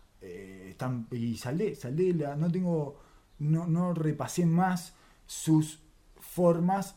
Están, 0.72 1.06
y 1.10 1.36
saldé, 1.36 1.74
saldé, 1.74 2.14
la, 2.14 2.36
no 2.36 2.50
tengo, 2.50 2.98
no, 3.38 3.66
no 3.66 3.94
repasé 3.94 4.46
más 4.46 4.94
sus 5.26 5.80
formas, 6.20 6.96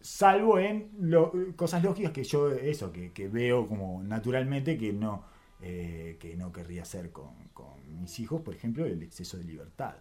salvo 0.00 0.58
en 0.58 0.90
lo- 0.98 1.32
cosas 1.56 1.82
lógicas 1.82 2.12
que 2.12 2.24
yo, 2.24 2.50
eso, 2.50 2.92
que, 2.92 3.12
que 3.12 3.28
veo 3.28 3.66
como 3.66 4.02
naturalmente 4.02 4.78
que 4.78 4.92
no, 4.92 5.24
eh, 5.60 6.16
que 6.20 6.36
no 6.36 6.52
querría 6.52 6.82
hacer 6.82 7.12
con, 7.12 7.34
con 7.52 8.00
mis 8.00 8.18
hijos, 8.20 8.40
por 8.42 8.54
ejemplo, 8.54 8.84
el 8.86 9.02
exceso 9.02 9.36
de 9.38 9.44
libertad. 9.44 9.94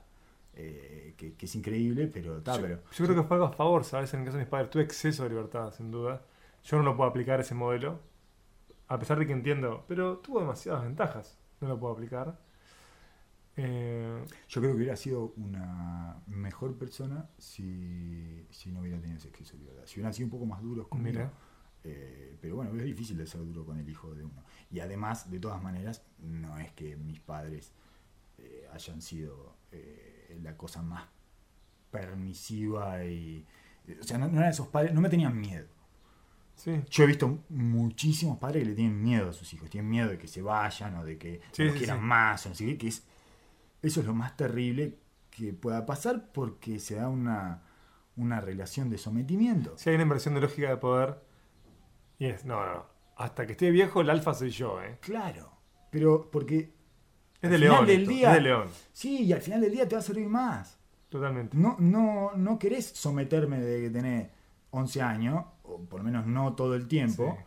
eh, 0.56 1.14
que, 1.18 1.34
que 1.36 1.46
es 1.46 1.56
increíble, 1.56 2.08
pero 2.08 2.38
está, 2.40 2.56
Yo, 2.58 2.62
pero. 2.62 2.76
yo 2.92 3.06
creo 3.06 3.16
que 3.22 3.24
fue 3.28 3.36
algo 3.38 3.48
a 3.48 3.52
favor, 3.54 3.84
¿sabes? 3.86 4.14
En 4.14 4.22
el 4.22 4.26
caso 4.26 4.38
de 4.38 4.44
mis 4.44 4.50
padres, 4.50 4.70
tuve 4.70 4.84
exceso 4.84 5.24
de 5.24 5.30
libertad, 5.30 5.72
sin 5.74 5.92
duda. 5.92 6.22
Yo 6.64 6.78
no 6.78 6.84
lo 6.84 6.98
puedo 6.98 7.10
aplicar 7.10 7.40
ese 7.40 7.56
modelo, 7.56 8.00
a 8.88 9.00
pesar 9.00 9.20
de 9.20 9.28
que 9.28 9.34
entiendo, 9.34 9.86
pero 9.88 10.18
tuvo 10.20 10.40
demasiadas 10.42 10.84
ventajas. 10.84 11.38
No 11.62 11.68
lo 11.70 11.80
puedo 11.80 11.94
aplicar. 11.94 12.40
Eh, 13.62 14.26
Yo 14.48 14.62
creo 14.62 14.72
que 14.74 14.78
hubiera 14.78 14.96
sido 14.96 15.34
una 15.38 16.22
mejor 16.28 16.78
persona 16.78 17.30
si, 17.38 18.46
si 18.50 18.72
no 18.72 18.82
hubiera 18.82 19.00
tenido 19.00 19.18
ese 19.18 19.30
exceso 19.30 19.54
de 19.54 19.60
libertad. 19.64 19.84
Si 19.86 19.96
hubieran 20.00 20.14
sido 20.14 20.26
un 20.28 20.32
poco 20.32 20.46
más 20.46 20.62
duros 20.62 20.88
conmigo. 20.88 21.20
Mira. 21.20 21.34
eh, 21.84 22.38
pero 22.42 22.56
bueno, 22.56 22.76
es 22.78 22.84
difícil 22.86 23.18
de 23.18 23.26
ser 23.28 23.42
duro 23.42 23.66
con 23.66 23.78
el 23.78 23.90
hijo 23.90 24.14
de 24.16 24.24
uno. 24.24 24.44
Y 24.72 24.80
además, 24.80 25.30
de 25.32 25.40
todas 25.40 25.62
maneras, 25.62 26.04
no 26.20 26.58
es 26.60 26.72
que 26.74 26.96
mis 26.98 27.20
padres 27.20 27.72
eh, 28.38 28.68
hayan 28.74 29.02
sido 29.02 29.58
la 30.42 30.56
cosa 30.58 30.82
más 30.82 31.06
permisiva 31.92 33.04
y. 33.06 33.46
O 34.00 34.04
sea, 34.04 34.18
no, 34.18 34.28
no 34.28 34.38
eran 34.40 34.52
esos 34.52 34.68
padres, 34.68 34.94
no 34.94 35.02
me 35.02 35.10
tenían 35.10 35.40
miedo. 35.40 35.66
sí, 36.56 36.80
Yo 36.92 37.04
he 37.04 37.08
visto 37.08 37.40
muchísimos 37.50 38.38
padres 38.38 38.64
que 38.64 38.70
le 38.70 38.76
tienen 38.76 39.02
miedo 39.02 39.30
a 39.30 39.34
sus 39.34 39.52
hijos, 39.54 39.70
tienen 39.70 39.90
miedo 39.90 40.10
de 40.10 40.18
que 40.18 40.28
se 40.28 40.42
vayan 40.44 40.96
o 40.98 41.04
de 41.06 41.18
que 41.18 41.42
Sí, 41.52 41.64
no 41.64 41.72
sí, 41.72 41.78
quieran 41.80 42.04
más, 42.04 42.46
o 42.46 42.50
no 42.50 42.56
sé 42.56 42.66
qué, 42.68 42.78
que 42.78 42.88
es, 42.90 43.04
eso 43.82 44.00
es 44.02 44.06
lo 44.06 44.14
más 44.14 44.36
terrible 44.38 44.98
que 45.30 45.54
pueda 45.54 45.86
pasar 45.86 46.32
porque 46.34 46.80
se 46.80 46.96
da 46.96 47.08
una, 47.10 47.62
una 48.18 48.42
relación 48.42 48.90
de 48.90 48.98
sometimiento. 48.98 49.74
si 49.78 49.90
hay 49.90 49.96
una 49.96 50.04
inversión 50.04 50.34
de 50.36 50.42
lógica 50.42 50.70
de 50.70 50.78
poder, 50.78 51.20
y 52.18 52.26
es, 52.26 52.46
no, 52.46 52.66
no. 52.66 52.86
Hasta 53.16 53.46
que 53.46 53.54
esté 53.54 53.70
viejo, 53.72 54.02
el 54.02 54.10
alfa 54.10 54.34
soy 54.34 54.50
yo, 54.50 54.82
¿eh? 54.82 54.98
Claro, 55.02 55.52
pero 55.90 56.30
porque 56.32 56.74
Es 57.42 57.50
de 57.50 57.56
Al 57.56 57.62
león. 57.62 57.74
final 57.76 57.88
del 57.88 58.02
esto, 58.02 58.12
día- 58.12 58.30
es 58.30 58.36
de 58.36 58.42
león, 58.42 58.68
sí, 58.92 59.24
y 59.24 59.34
al 59.34 59.42
final 59.42 59.62
del 59.62 59.72
día 59.72 59.88
te 59.88 59.96
va 59.96 60.00
a 60.00 60.04
servir 60.04 60.28
más. 60.28 60.78
totalmente. 61.10 61.58
No, 61.58 61.76
no, 61.80 62.32
no 62.36 62.60
querés 62.60 62.86
someterme 62.88 63.60
de 63.60 63.82
que 63.84 63.90
tenés 63.90 64.30
11 64.72 65.02
años, 65.02 65.44
o 65.64 65.80
por 65.80 66.00
lo 66.02 66.04
menos 66.06 66.26
no 66.28 66.54
todo 66.54 66.76
el 66.76 66.88
tiempo. 66.88 67.38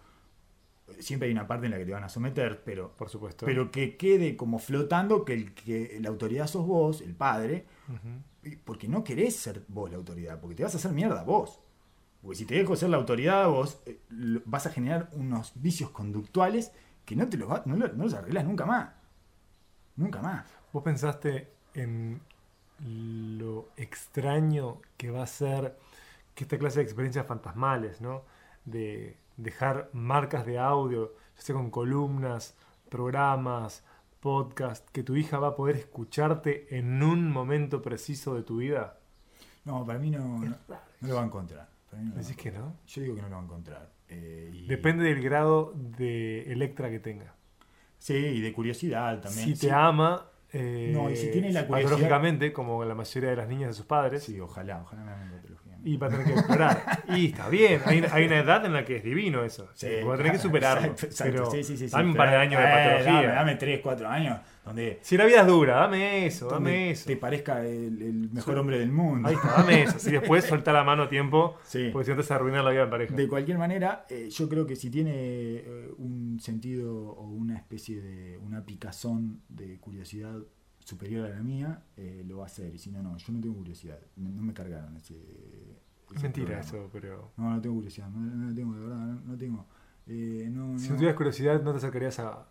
Siempre 1.01 1.27
hay 1.29 1.33
una 1.33 1.47
parte 1.47 1.67
en 1.67 1.73
la 1.73 1.79
que 1.79 1.85
te 1.87 1.93
van 1.93 2.05
a 2.05 2.09
someter, 2.09 2.63
pero 2.65 2.93
Por 2.97 3.09
supuesto. 3.09 3.47
pero 3.47 3.71
que 3.71 3.97
quede 3.97 4.37
como 4.37 4.59
flotando 4.59 5.25
que, 5.25 5.35
el, 5.35 5.55
que 5.55 5.99
la 6.01 6.09
autoridad 6.09 6.47
sos 6.47 6.67
vos, 6.67 7.01
el 7.01 7.15
padre, 7.15 7.67
porque 8.65 8.89
no 8.89 9.05
querés 9.05 9.37
ser 9.37 9.63
vos 9.69 9.91
la 9.91 9.97
autoridad, 9.97 10.41
porque 10.41 10.57
te 10.57 10.63
vas 10.65 10.75
a 10.75 10.79
hacer 10.79 10.93
mierda 10.93 11.23
vos. 11.23 11.61
Porque 12.21 12.37
si 12.39 12.45
te 12.45 12.55
dejo 12.55 12.77
ser 12.77 12.91
la 12.91 12.97
autoridad 12.99 13.49
vos, 13.49 13.81
eh, 13.87 13.99
lo- 14.11 14.43
vas 14.45 14.67
a 14.67 14.71
generar 14.71 15.09
unos 15.13 15.53
vicios 15.57 15.91
conductuales 15.91 16.71
que 17.05 17.17
no 17.17 17.29
te 17.29 17.37
los, 17.37 17.51
va- 17.51 17.63
no, 17.67 17.75
lo- 17.77 17.93
no 17.93 18.05
los 18.05 18.15
arreglas 18.15 18.45
nunca 18.45 18.65
más. 18.67 18.91
Nunca 19.97 20.23
más. 20.23 20.47
¿Vos 20.73 20.83
pensaste 20.85 21.49
en 21.75 22.21
lo 22.85 23.69
extraño 23.77 24.81
que 24.97 25.11
va 25.11 25.23
a 25.23 25.27
ser 25.27 25.77
que 26.35 26.45
esta 26.45 26.59
clase 26.59 26.79
de 26.79 26.85
experiencias 26.85 27.27
fantasmales, 27.27 28.01
¿no? 28.01 28.23
De 28.65 29.17
dejar 29.37 29.91
marcas 29.93 30.45
de 30.47 30.59
audio, 30.59 31.15
ya 31.37 31.43
sea 31.43 31.55
con 31.55 31.71
columnas, 31.71 32.57
programas, 32.89 33.85
podcast, 34.21 34.89
que 34.91 35.03
tu 35.03 35.17
hija 35.17 35.39
va 35.39 35.49
a 35.49 35.55
poder 35.57 35.77
escucharte 35.77 36.77
en 36.79 37.03
un 37.03 37.31
momento 37.31 37.83
preciso 37.83 38.35
de 38.35 38.43
tu 38.43 38.59
vida? 38.59 38.99
No, 39.65 39.85
para 39.85 39.99
mí 39.99 40.11
no, 40.11 40.19
no, 40.39 40.57
no 41.01 41.09
lo 41.09 41.15
va 41.17 41.23
a 41.23 41.27
encontrar. 41.27 41.69
Para 41.91 42.03
mí 42.03 42.09
no 42.09 42.15
lo 42.15 42.17
va 42.17 42.21
a 42.21 42.29
¿Decís 42.29 42.37
que 42.43 42.53
no? 42.53 42.77
Yo 42.87 43.03
digo 43.03 43.15
que 43.17 43.23
no 43.23 43.29
lo 43.29 43.35
va 43.37 43.41
a 43.41 43.45
encontrar. 43.45 43.91
Eh, 44.09 44.51
y- 44.53 44.67
Depende 44.67 45.05
del 45.05 45.23
grado 45.23 45.73
de 45.77 46.53
Electra 46.53 46.91
que 46.91 46.99
tenga. 47.01 47.35
Sí, 47.99 48.15
y 48.15 48.41
de 48.41 48.53
curiosidad 48.53 49.21
también. 49.21 49.57
Si 49.57 49.67
te 49.67 49.73
ama, 49.73 50.27
eh, 50.53 50.93
No, 50.95 51.09
y 51.11 51.17
si 51.17 51.31
tiene 51.31 51.53
la 51.53 51.67
curiosidad- 51.67 51.91
patológicamente, 51.91 52.53
como 52.53 52.85
la 52.85 52.95
mayoría 52.95 53.31
de 53.31 53.37
las 53.37 53.49
niñas 53.49 53.69
de 53.69 53.75
sus 53.75 53.87
padres, 53.87 54.23
Sí, 54.25 54.39
ojalá, 54.41 54.83
ojalá 54.83 55.05
me. 55.05 55.52
Y 55.85 55.97
va 55.97 56.07
a 56.07 56.11
tener 56.11 56.27
que 56.27 56.33
explorar. 56.33 57.03
Y 57.17 57.27
está 57.27 57.49
bien, 57.49 57.81
hay, 57.85 58.05
hay 58.11 58.25
una 58.27 58.39
edad 58.39 58.65
en 58.67 58.73
la 58.73 58.85
que 58.85 58.97
es 58.97 59.05
divino 59.05 59.43
eso. 59.45 59.69
Sí, 59.75 59.87
va 60.07 60.15
a 60.15 60.17
tener 60.17 60.33
que 60.33 60.39
superarlo. 60.39 60.83
Exacto, 60.93 61.07
exacto. 61.07 61.33
Pero 61.33 61.51
Sí, 61.51 61.65
sí, 61.65 61.77
sí, 61.77 61.89
sí. 61.89 61.93
dame 61.93 62.11
un 62.11 62.17
par 62.17 62.31
de 62.31 62.37
años 62.37 62.61
de 62.61 62.67
Eh, 62.67 62.71
patología. 62.71 63.13
Dame, 63.13 63.27
dame 63.35 63.55
3, 63.57 63.81
4 63.83 64.09
años 64.09 64.39
donde, 64.65 64.99
Si 65.03 65.17
la 65.17 65.25
vida 65.25 65.41
es 65.41 65.47
dura, 65.49 65.75
dame 65.77 66.27
eso, 66.27 66.49
dame 66.49 66.91
eso. 66.93 67.07
te 67.07 67.17
parezca 67.17 67.65
el, 67.67 68.01
el 68.01 68.31
mejor 68.33 68.59
hombre 68.59 68.79
del 68.79 68.93
mundo. 68.93 69.29
Ahí 69.29 69.35
está, 69.35 69.49
dame 69.59 69.83
eso. 69.83 69.99
Si 69.99 70.13
después 70.13 70.45
soltar 70.45 70.75
la 70.75 70.85
mano 70.85 71.03
a 71.05 71.09
tiempo, 71.09 71.59
Sí. 71.65 71.91
porque 71.93 72.05
si 72.07 72.11
no 72.13 72.17
te 72.17 72.23
vas 72.23 72.31
a 72.31 72.35
arruinar 72.37 72.63
la 72.63 72.71
vida 72.71 72.83
en 72.85 72.91
pareja. 72.91 73.15
De 73.17 73.27
cualquier 73.29 73.59
manera, 73.59 74.07
eh, 74.09 74.29
yo 74.31 74.49
creo 74.49 74.67
que 74.67 74.77
si 74.77 74.89
tiene 74.91 75.13
eh, 75.15 75.91
un 75.99 76.39
sentido 76.41 76.95
o 77.11 77.29
una 77.29 77.57
especie 77.57 78.01
de 78.01 78.39
una 78.39 78.65
picazón 78.65 79.41
de 79.49 79.79
curiosidad 79.81 80.37
superior 80.85 81.27
a 81.27 81.31
la 81.31 81.43
mía, 81.43 81.83
eh, 81.97 82.23
lo 82.27 82.39
va 82.39 82.45
a 82.45 82.47
hacer. 82.47 82.75
Y 82.75 82.79
si 82.79 82.91
no, 82.91 83.03
no, 83.03 83.17
yo 83.17 83.33
no 83.33 83.41
tengo 83.41 83.55
curiosidad. 83.57 83.99
Me- 84.17 84.31
no 84.31 84.43
me 84.43 84.53
cargaron 84.53 84.97
ese. 84.97 85.15
Es 86.17 86.25
ese 86.25 86.25
mentira 86.25 86.61
eso, 86.61 86.89
pero. 86.93 87.33
No, 87.37 87.51
no 87.51 87.61
tengo 87.61 87.77
curiosidad. 87.77 88.09
No, 88.09 88.21
no 88.21 88.55
tengo, 88.55 88.75
de 88.75 88.81
verdad. 88.81 88.97
No, 89.07 89.21
no 89.33 89.39
tengo. 89.39 89.67
Eh, 90.07 90.49
no, 90.51 90.79
Si 90.79 90.89
no. 90.91 90.97
tuvieras 90.97 91.17
curiosidad, 91.17 91.63
no 91.63 91.73
te 91.73 91.79
acercarías 91.79 92.19
a, 92.19 92.47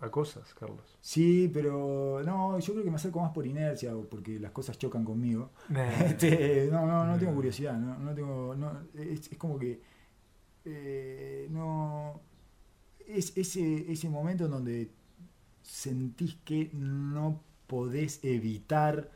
a 0.00 0.10
cosas, 0.10 0.54
Carlos. 0.54 0.98
Sí, 1.00 1.50
pero 1.52 2.22
no, 2.24 2.58
yo 2.58 2.72
creo 2.72 2.84
que 2.84 2.90
me 2.90 2.96
acerco 2.96 3.20
más 3.20 3.32
por 3.32 3.46
inercia 3.46 3.96
o 3.96 4.08
porque 4.08 4.38
las 4.40 4.52
cosas 4.52 4.78
chocan 4.78 5.04
conmigo. 5.04 5.50
Nah. 5.68 5.82
Este, 6.06 6.68
no, 6.70 6.86
no, 6.86 7.06
no 7.06 7.18
tengo 7.18 7.34
curiosidad, 7.34 7.78
no, 7.78 7.98
no 7.98 8.14
tengo, 8.14 8.54
no, 8.54 8.80
es, 8.94 9.30
es 9.30 9.38
como 9.38 9.58
que 9.58 9.80
eh, 10.64 11.46
no 11.50 12.20
es 13.06 13.36
ese, 13.36 13.90
ese 13.92 14.08
momento 14.08 14.44
en 14.46 14.50
donde 14.52 14.90
sentís 15.62 16.36
que 16.44 16.70
no 16.72 17.42
podés 17.66 18.20
evitar 18.24 19.10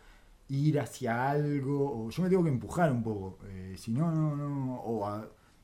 ir 0.49 0.78
hacia 0.80 1.30
algo, 1.30 2.07
o 2.07 2.11
yo 2.11 2.22
me 2.22 2.28
tengo 2.28 2.44
que 2.44 2.51
empujar 2.51 2.92
un 2.92 3.03
poco, 3.03 3.38
eh, 3.47 3.74
si 3.78 3.92
no, 3.92 4.11
no, 4.12 4.36
no, 4.36 4.76
o 4.80 5.07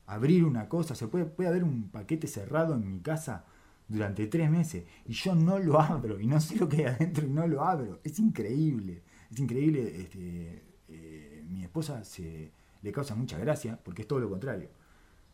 abrir 0.07 0.43
una 0.43 0.67
cosa, 0.69 0.95
se 0.95 1.07
puede, 1.07 1.25
puede 1.25 1.49
haber 1.49 1.63
un 1.63 1.89
paquete 1.89 2.27
cerrado 2.27 2.75
en 2.75 2.89
mi 2.89 2.99
casa 2.99 3.45
durante 3.87 4.27
tres 4.27 4.49
meses 4.49 4.85
y 5.05 5.13
yo 5.13 5.35
no 5.35 5.59
lo 5.59 5.79
abro 5.79 6.19
y 6.19 6.27
no 6.27 6.39
sé 6.41 6.55
lo 6.57 6.67
que 6.69 6.77
hay 6.77 6.95
adentro 6.95 7.25
y 7.25 7.29
no 7.29 7.47
lo 7.47 7.63
abro, 7.63 7.99
es 8.03 8.19
increíble, 8.19 9.03
es 9.31 9.39
increíble, 9.39 10.01
este, 10.01 10.63
eh, 10.89 11.43
mi 11.49 11.63
esposa 11.63 12.03
se 12.03 12.51
le 12.83 12.91
causa 12.91 13.15
mucha 13.15 13.37
gracia, 13.39 13.79
porque 13.83 14.03
es 14.03 14.07
todo 14.07 14.19
lo 14.19 14.29
contrario. 14.29 14.69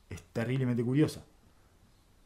Es 0.10 0.22
terriblemente 0.34 0.84
curiosa. 0.84 1.26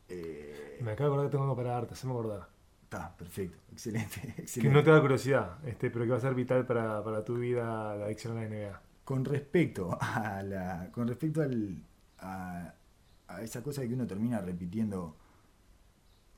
Eh, 0.09 0.79
me 0.81 0.91
acabo 0.91 1.09
de 1.09 1.13
acordar 1.13 1.27
que 1.27 1.31
tengo 1.31 1.43
algo 1.45 1.55
para 1.55 1.71
darte, 1.71 1.95
se 1.95 2.05
me 2.05 2.13
acordar. 2.13 2.49
Está, 2.93 3.17
perfecto, 3.17 3.57
excelente, 3.71 4.35
excelente. 4.37 4.61
Que 4.61 4.69
no 4.69 4.83
te 4.83 4.91
da 4.91 5.01
curiosidad, 5.01 5.57
este, 5.65 5.89
pero 5.89 6.05
que 6.05 6.11
va 6.11 6.17
a 6.17 6.21
ser 6.21 6.35
vital 6.35 6.67
para, 6.67 7.03
para 7.03 7.25
tu 7.25 7.39
vida 7.39 7.95
la 7.95 8.05
adicción 8.05 8.37
a 8.37 8.41
la 8.41 8.47
NBA. 8.47 8.81
Con 9.03 9.25
respecto 9.25 9.97
a 9.99 10.43
la. 10.43 10.91
Con 10.91 11.07
respecto 11.07 11.41
al, 11.41 11.83
a, 12.19 12.75
a 13.27 13.41
esa 13.41 13.63
cosa 13.63 13.81
de 13.81 13.87
que 13.87 13.95
uno 13.95 14.05
termina 14.05 14.41
repitiendo. 14.41 15.17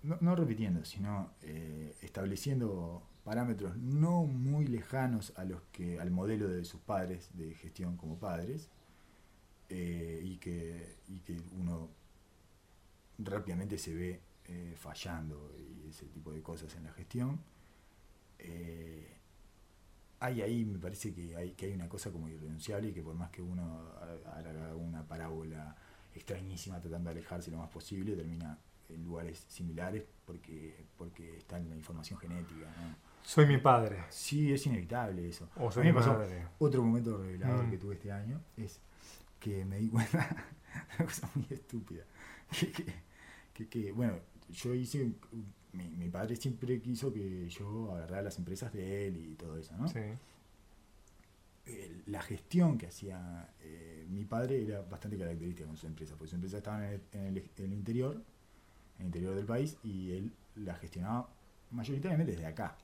No, 0.03 0.17
no 0.21 0.35
repitiendo, 0.35 0.85
sino 0.85 1.31
eh, 1.41 1.97
estableciendo 2.01 3.03
parámetros 3.25 3.75
no 3.75 4.23
muy 4.23 4.67
lejanos 4.67 5.33
a 5.35 5.43
los 5.43 5.61
que 5.73 5.99
al 5.99 6.11
modelo 6.11 6.47
de 6.47 6.63
sus 6.63 6.79
padres 6.79 7.31
de 7.33 7.55
gestión 7.55 7.97
como 7.97 8.19
padres 8.19 8.69
eh, 9.67 10.21
y, 10.23 10.37
que, 10.37 10.99
y 11.07 11.21
que 11.21 11.41
uno 11.57 11.89
rápidamente 13.17 13.79
se 13.79 13.95
ve 13.95 14.21
eh, 14.47 14.75
fallando 14.77 15.51
y 15.57 15.89
ese 15.89 16.05
tipo 16.07 16.31
de 16.31 16.41
cosas 16.41 16.73
en 16.75 16.83
la 16.83 16.93
gestión. 16.93 17.39
Eh, 18.39 19.11
hay 20.19 20.41
ahí, 20.41 20.65
me 20.65 20.79
parece 20.79 21.13
que 21.13 21.35
hay, 21.35 21.51
que 21.51 21.67
hay 21.67 21.73
una 21.73 21.89
cosa 21.89 22.11
como 22.11 22.29
irrenunciable 22.29 22.89
y 22.89 22.93
que 22.93 23.01
por 23.01 23.15
más 23.15 23.29
que 23.29 23.41
uno 23.41 23.91
haga 24.33 24.75
una 24.75 25.05
parábola 25.07 25.75
extrañísima 26.13 26.79
tratando 26.79 27.09
de 27.09 27.19
alejarse 27.19 27.51
lo 27.51 27.57
más 27.57 27.69
posible, 27.69 28.15
termina 28.15 28.57
en 28.89 29.03
lugares 29.03 29.45
similares 29.47 30.03
porque, 30.25 30.85
porque 30.97 31.37
está 31.37 31.57
en 31.57 31.69
la 31.69 31.75
información 31.75 32.19
genética. 32.19 32.67
Soy 33.23 33.45
mi 33.47 33.57
padre. 33.57 34.03
Sí, 34.09 34.53
es 34.53 34.65
inevitable 34.67 35.27
eso. 35.27 35.49
O 35.57 35.71
soy 35.71 35.85
mi 35.85 35.93
padre. 35.93 36.47
Otro 36.59 36.83
momento 36.83 37.17
revelador 37.17 37.65
mm. 37.65 37.71
que 37.71 37.77
tuve 37.77 37.95
este 37.95 38.11
año 38.11 38.41
es 38.55 38.79
que 39.39 39.65
me 39.65 39.79
di 39.79 39.89
cuenta 39.89 40.17
de 40.19 40.95
una 40.97 41.05
cosa 41.05 41.29
muy 41.35 41.47
estúpida. 41.49 42.03
Que, 43.69 43.93
bueno, 43.93 44.19
yo 44.49 44.73
hice. 44.73 45.11
Mi, 45.73 46.09
padre 46.09 46.37
siempre 46.37 46.79
quiso 46.81 47.11
que 47.11 47.49
yo 47.49 47.91
agarrara 47.91 48.21
las 48.21 48.37
empresas 48.37 48.71
de 48.71 49.07
él 49.07 49.17
y 49.17 49.35
todo 49.35 49.57
eso, 49.57 49.75
¿no? 49.77 49.89
Sí. 49.89 49.99
la 52.05 52.21
gestión 52.21 52.77
que 52.77 52.87
hacía 52.87 53.49
eh, 53.59 54.05
mi 54.09 54.23
padre 54.23 54.63
era 54.63 54.81
bastante 54.81 55.17
característica 55.17 55.67
con 55.67 55.75
su 55.75 55.87
empresa, 55.87 56.15
porque 56.15 56.29
su 56.29 56.35
empresa 56.35 56.57
estaba 56.57 56.93
en 56.93 57.01
el, 57.11 57.73
interior, 57.73 58.15
en 58.95 59.01
el 59.01 59.05
interior 59.07 59.35
del 59.35 59.45
país, 59.45 59.77
y 59.83 60.11
él 60.11 60.31
la 60.55 60.75
gestionaba 60.75 61.29
mayoritariamente 61.71 62.31
desde 62.31 62.45
acá, 62.45 62.77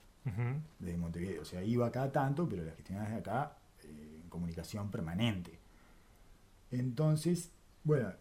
desde 0.78 0.96
Montevideo. 0.98 1.42
O 1.42 1.44
sea, 1.44 1.62
iba 1.64 1.86
acá 1.86 2.10
tanto, 2.12 2.48
pero 2.48 2.64
la 2.64 2.72
gestionaba 2.72 3.08
desde 3.08 3.20
acá 3.20 3.56
eh, 3.84 4.20
en 4.22 4.28
comunicación 4.28 4.90
permanente. 4.90 5.58
Entonces, 6.70 7.50
bueno, 7.84 8.12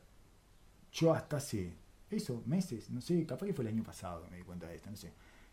yo 0.91 1.13
hasta 1.13 1.37
hace 1.37 1.73
eso, 2.17 2.43
meses, 2.45 2.89
no 2.89 3.01
sé, 3.01 3.25
capaz 3.25 3.45
que 3.45 3.53
fue 3.53 3.63
el 3.63 3.69
año 3.69 3.83
pasado 3.83 4.27
me 4.29 4.37
di 4.37 4.43
cuenta 4.43 4.67
de 4.67 4.75
esto, 4.75 4.89
no 4.89 4.97
sé. 4.97 5.11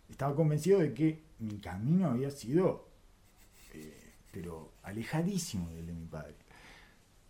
Estaba 0.08 0.34
convencido 0.34 0.80
de 0.80 0.94
que 0.94 1.22
mi 1.38 1.58
camino 1.58 2.08
había 2.08 2.30
sido, 2.30 2.88
eh, 3.74 4.12
pero 4.32 4.72
alejadísimo 4.82 5.70
del 5.70 5.86
de 5.86 5.92
mi 5.92 6.06
padre. 6.06 6.36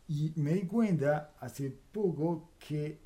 Y 0.08 0.32
me 0.36 0.54
di 0.54 0.62
cuenta 0.62 1.34
hace 1.40 1.70
poco 1.70 2.50
que 2.58 2.98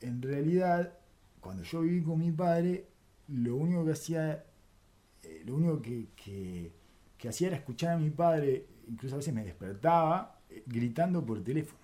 en 0.00 0.22
realidad, 0.22 0.98
cuando 1.40 1.62
yo 1.62 1.82
viví 1.82 2.02
con 2.02 2.18
mi 2.18 2.32
padre, 2.32 2.86
lo 3.28 3.56
único 3.56 3.84
que 3.84 3.92
hacía, 3.92 4.44
eh, 5.22 5.42
lo 5.44 5.54
único 5.56 5.80
que, 5.82 6.08
que 7.16 7.28
hacía 7.28 7.48
era 7.48 7.56
escuchar 7.56 7.90
a 7.94 7.98
mi 7.98 8.10
padre, 8.10 8.66
incluso 8.88 9.14
a 9.14 9.18
veces 9.18 9.34
me 9.34 9.44
despertaba, 9.44 10.40
eh, 10.48 10.64
gritando 10.66 11.24
por 11.24 11.44
teléfono. 11.44 11.80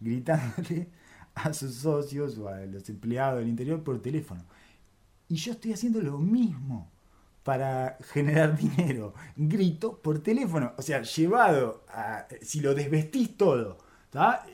Gritándole 0.00 0.88
a 1.44 1.52
sus 1.52 1.74
socios 1.74 2.38
o 2.38 2.48
a 2.48 2.60
los 2.66 2.88
empleados 2.88 3.40
del 3.40 3.48
interior 3.48 3.82
por 3.82 4.00
teléfono. 4.00 4.44
Y 5.28 5.36
yo 5.36 5.52
estoy 5.52 5.72
haciendo 5.72 6.00
lo 6.00 6.18
mismo 6.18 6.90
para 7.42 7.96
generar 8.12 8.56
dinero. 8.76 9.14
Grito 9.36 9.98
por 10.00 10.20
teléfono. 10.20 10.72
O 10.76 10.82
sea, 10.82 11.02
llevado 11.02 11.84
a... 11.88 12.26
Si 12.42 12.60
lo 12.60 12.74
desvestís 12.74 13.36
todo, 13.36 13.78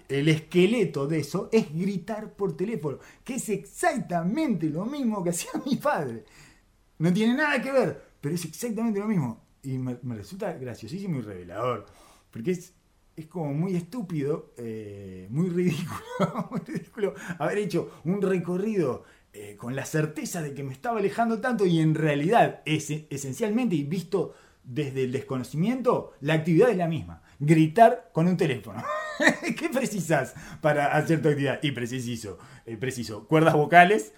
el 0.09 0.28
esqueleto 0.28 1.07
de 1.07 1.20
eso 1.20 1.49
es 1.53 1.72
gritar 1.74 2.32
por 2.32 2.57
teléfono. 2.57 2.99
Que 3.24 3.37
es 3.37 3.49
exactamente 3.49 4.68
lo 4.68 4.84
mismo 4.84 5.24
que 5.24 5.30
hacía 5.30 5.51
mi 5.64 5.76
padre. 5.76 6.24
No 6.99 7.12
tiene 7.12 7.34
nada 7.34 7.61
que 7.61 7.72
ver, 7.72 8.03
pero 8.20 8.34
es 8.34 8.45
exactamente 8.45 9.01
lo 9.01 9.07
mismo. 9.07 9.41
Y 9.62 9.78
me, 9.78 9.99
me 10.03 10.14
resulta 10.14 10.53
graciosísimo 10.53 11.18
y 11.18 11.22
revelador. 11.22 11.87
Porque 12.30 12.53
es 12.53 12.72
es 13.16 13.26
como 13.26 13.54
muy 13.54 13.74
estúpido, 13.74 14.52
eh, 14.58 15.26
muy, 15.30 15.48
ridículo, 15.48 16.00
muy 16.50 16.60
ridículo 16.60 17.14
haber 17.38 17.58
hecho 17.58 18.00
un 18.04 18.20
recorrido 18.20 19.04
eh, 19.32 19.56
con 19.56 19.74
la 19.74 19.86
certeza 19.86 20.42
de 20.42 20.54
que 20.54 20.62
me 20.62 20.72
estaba 20.72 20.98
alejando 20.98 21.40
tanto 21.40 21.64
y 21.64 21.80
en 21.80 21.94
realidad 21.94 22.60
es, 22.66 22.90
esencialmente 22.90 23.74
y 23.74 23.84
visto 23.84 24.34
desde 24.62 25.04
el 25.04 25.12
desconocimiento, 25.12 26.12
la 26.20 26.34
actividad 26.34 26.70
es 26.70 26.76
la 26.76 26.88
misma. 26.88 27.22
Gritar 27.38 28.10
con 28.12 28.26
un 28.26 28.36
teléfono. 28.36 28.82
¿Qué 29.58 29.68
precisas 29.68 30.34
para 30.60 30.96
hacer 30.96 31.22
tu 31.22 31.28
actividad? 31.28 31.60
Y 31.62 31.72
preciso, 31.72 32.38
eh, 32.66 32.76
preciso 32.76 33.26
cuerdas 33.28 33.54
vocales 33.54 34.12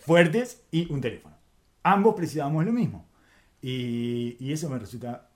fuertes 0.00 0.62
y 0.70 0.90
un 0.92 1.00
teléfono. 1.00 1.36
Ambos 1.82 2.14
precisamos 2.14 2.64
lo 2.64 2.72
mismo. 2.72 3.08
Y, 3.60 4.36
y 4.40 4.52
eso 4.52 4.68
me 4.68 4.78
resulta 4.78 5.31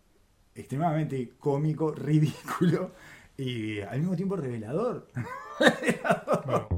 extremadamente 0.57 1.33
cómico, 1.39 1.93
ridículo 1.93 2.93
y 3.37 3.81
al 3.81 4.01
mismo 4.01 4.17
tiempo 4.17 4.37
revelador. 4.37 5.07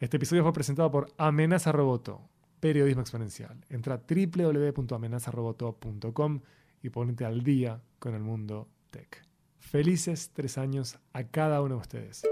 Este 0.00 0.16
episodio 0.16 0.42
fue 0.42 0.52
presentado 0.54 0.90
por 0.90 1.12
Amenaza 1.18 1.70
Roboto, 1.72 2.22
periodismo 2.58 3.02
exponencial. 3.02 3.62
Entra 3.68 3.96
a 3.96 4.00
www.amenazaroboto.com 4.08 6.40
y 6.82 6.88
ponete 6.88 7.26
al 7.26 7.44
día 7.44 7.82
con 7.98 8.14
el 8.14 8.22
mundo 8.22 8.66
tech. 8.90 9.22
Felices 9.58 10.30
tres 10.32 10.56
años 10.56 10.98
a 11.12 11.24
cada 11.24 11.60
uno 11.60 11.74
de 11.74 11.80
ustedes. 11.82 12.22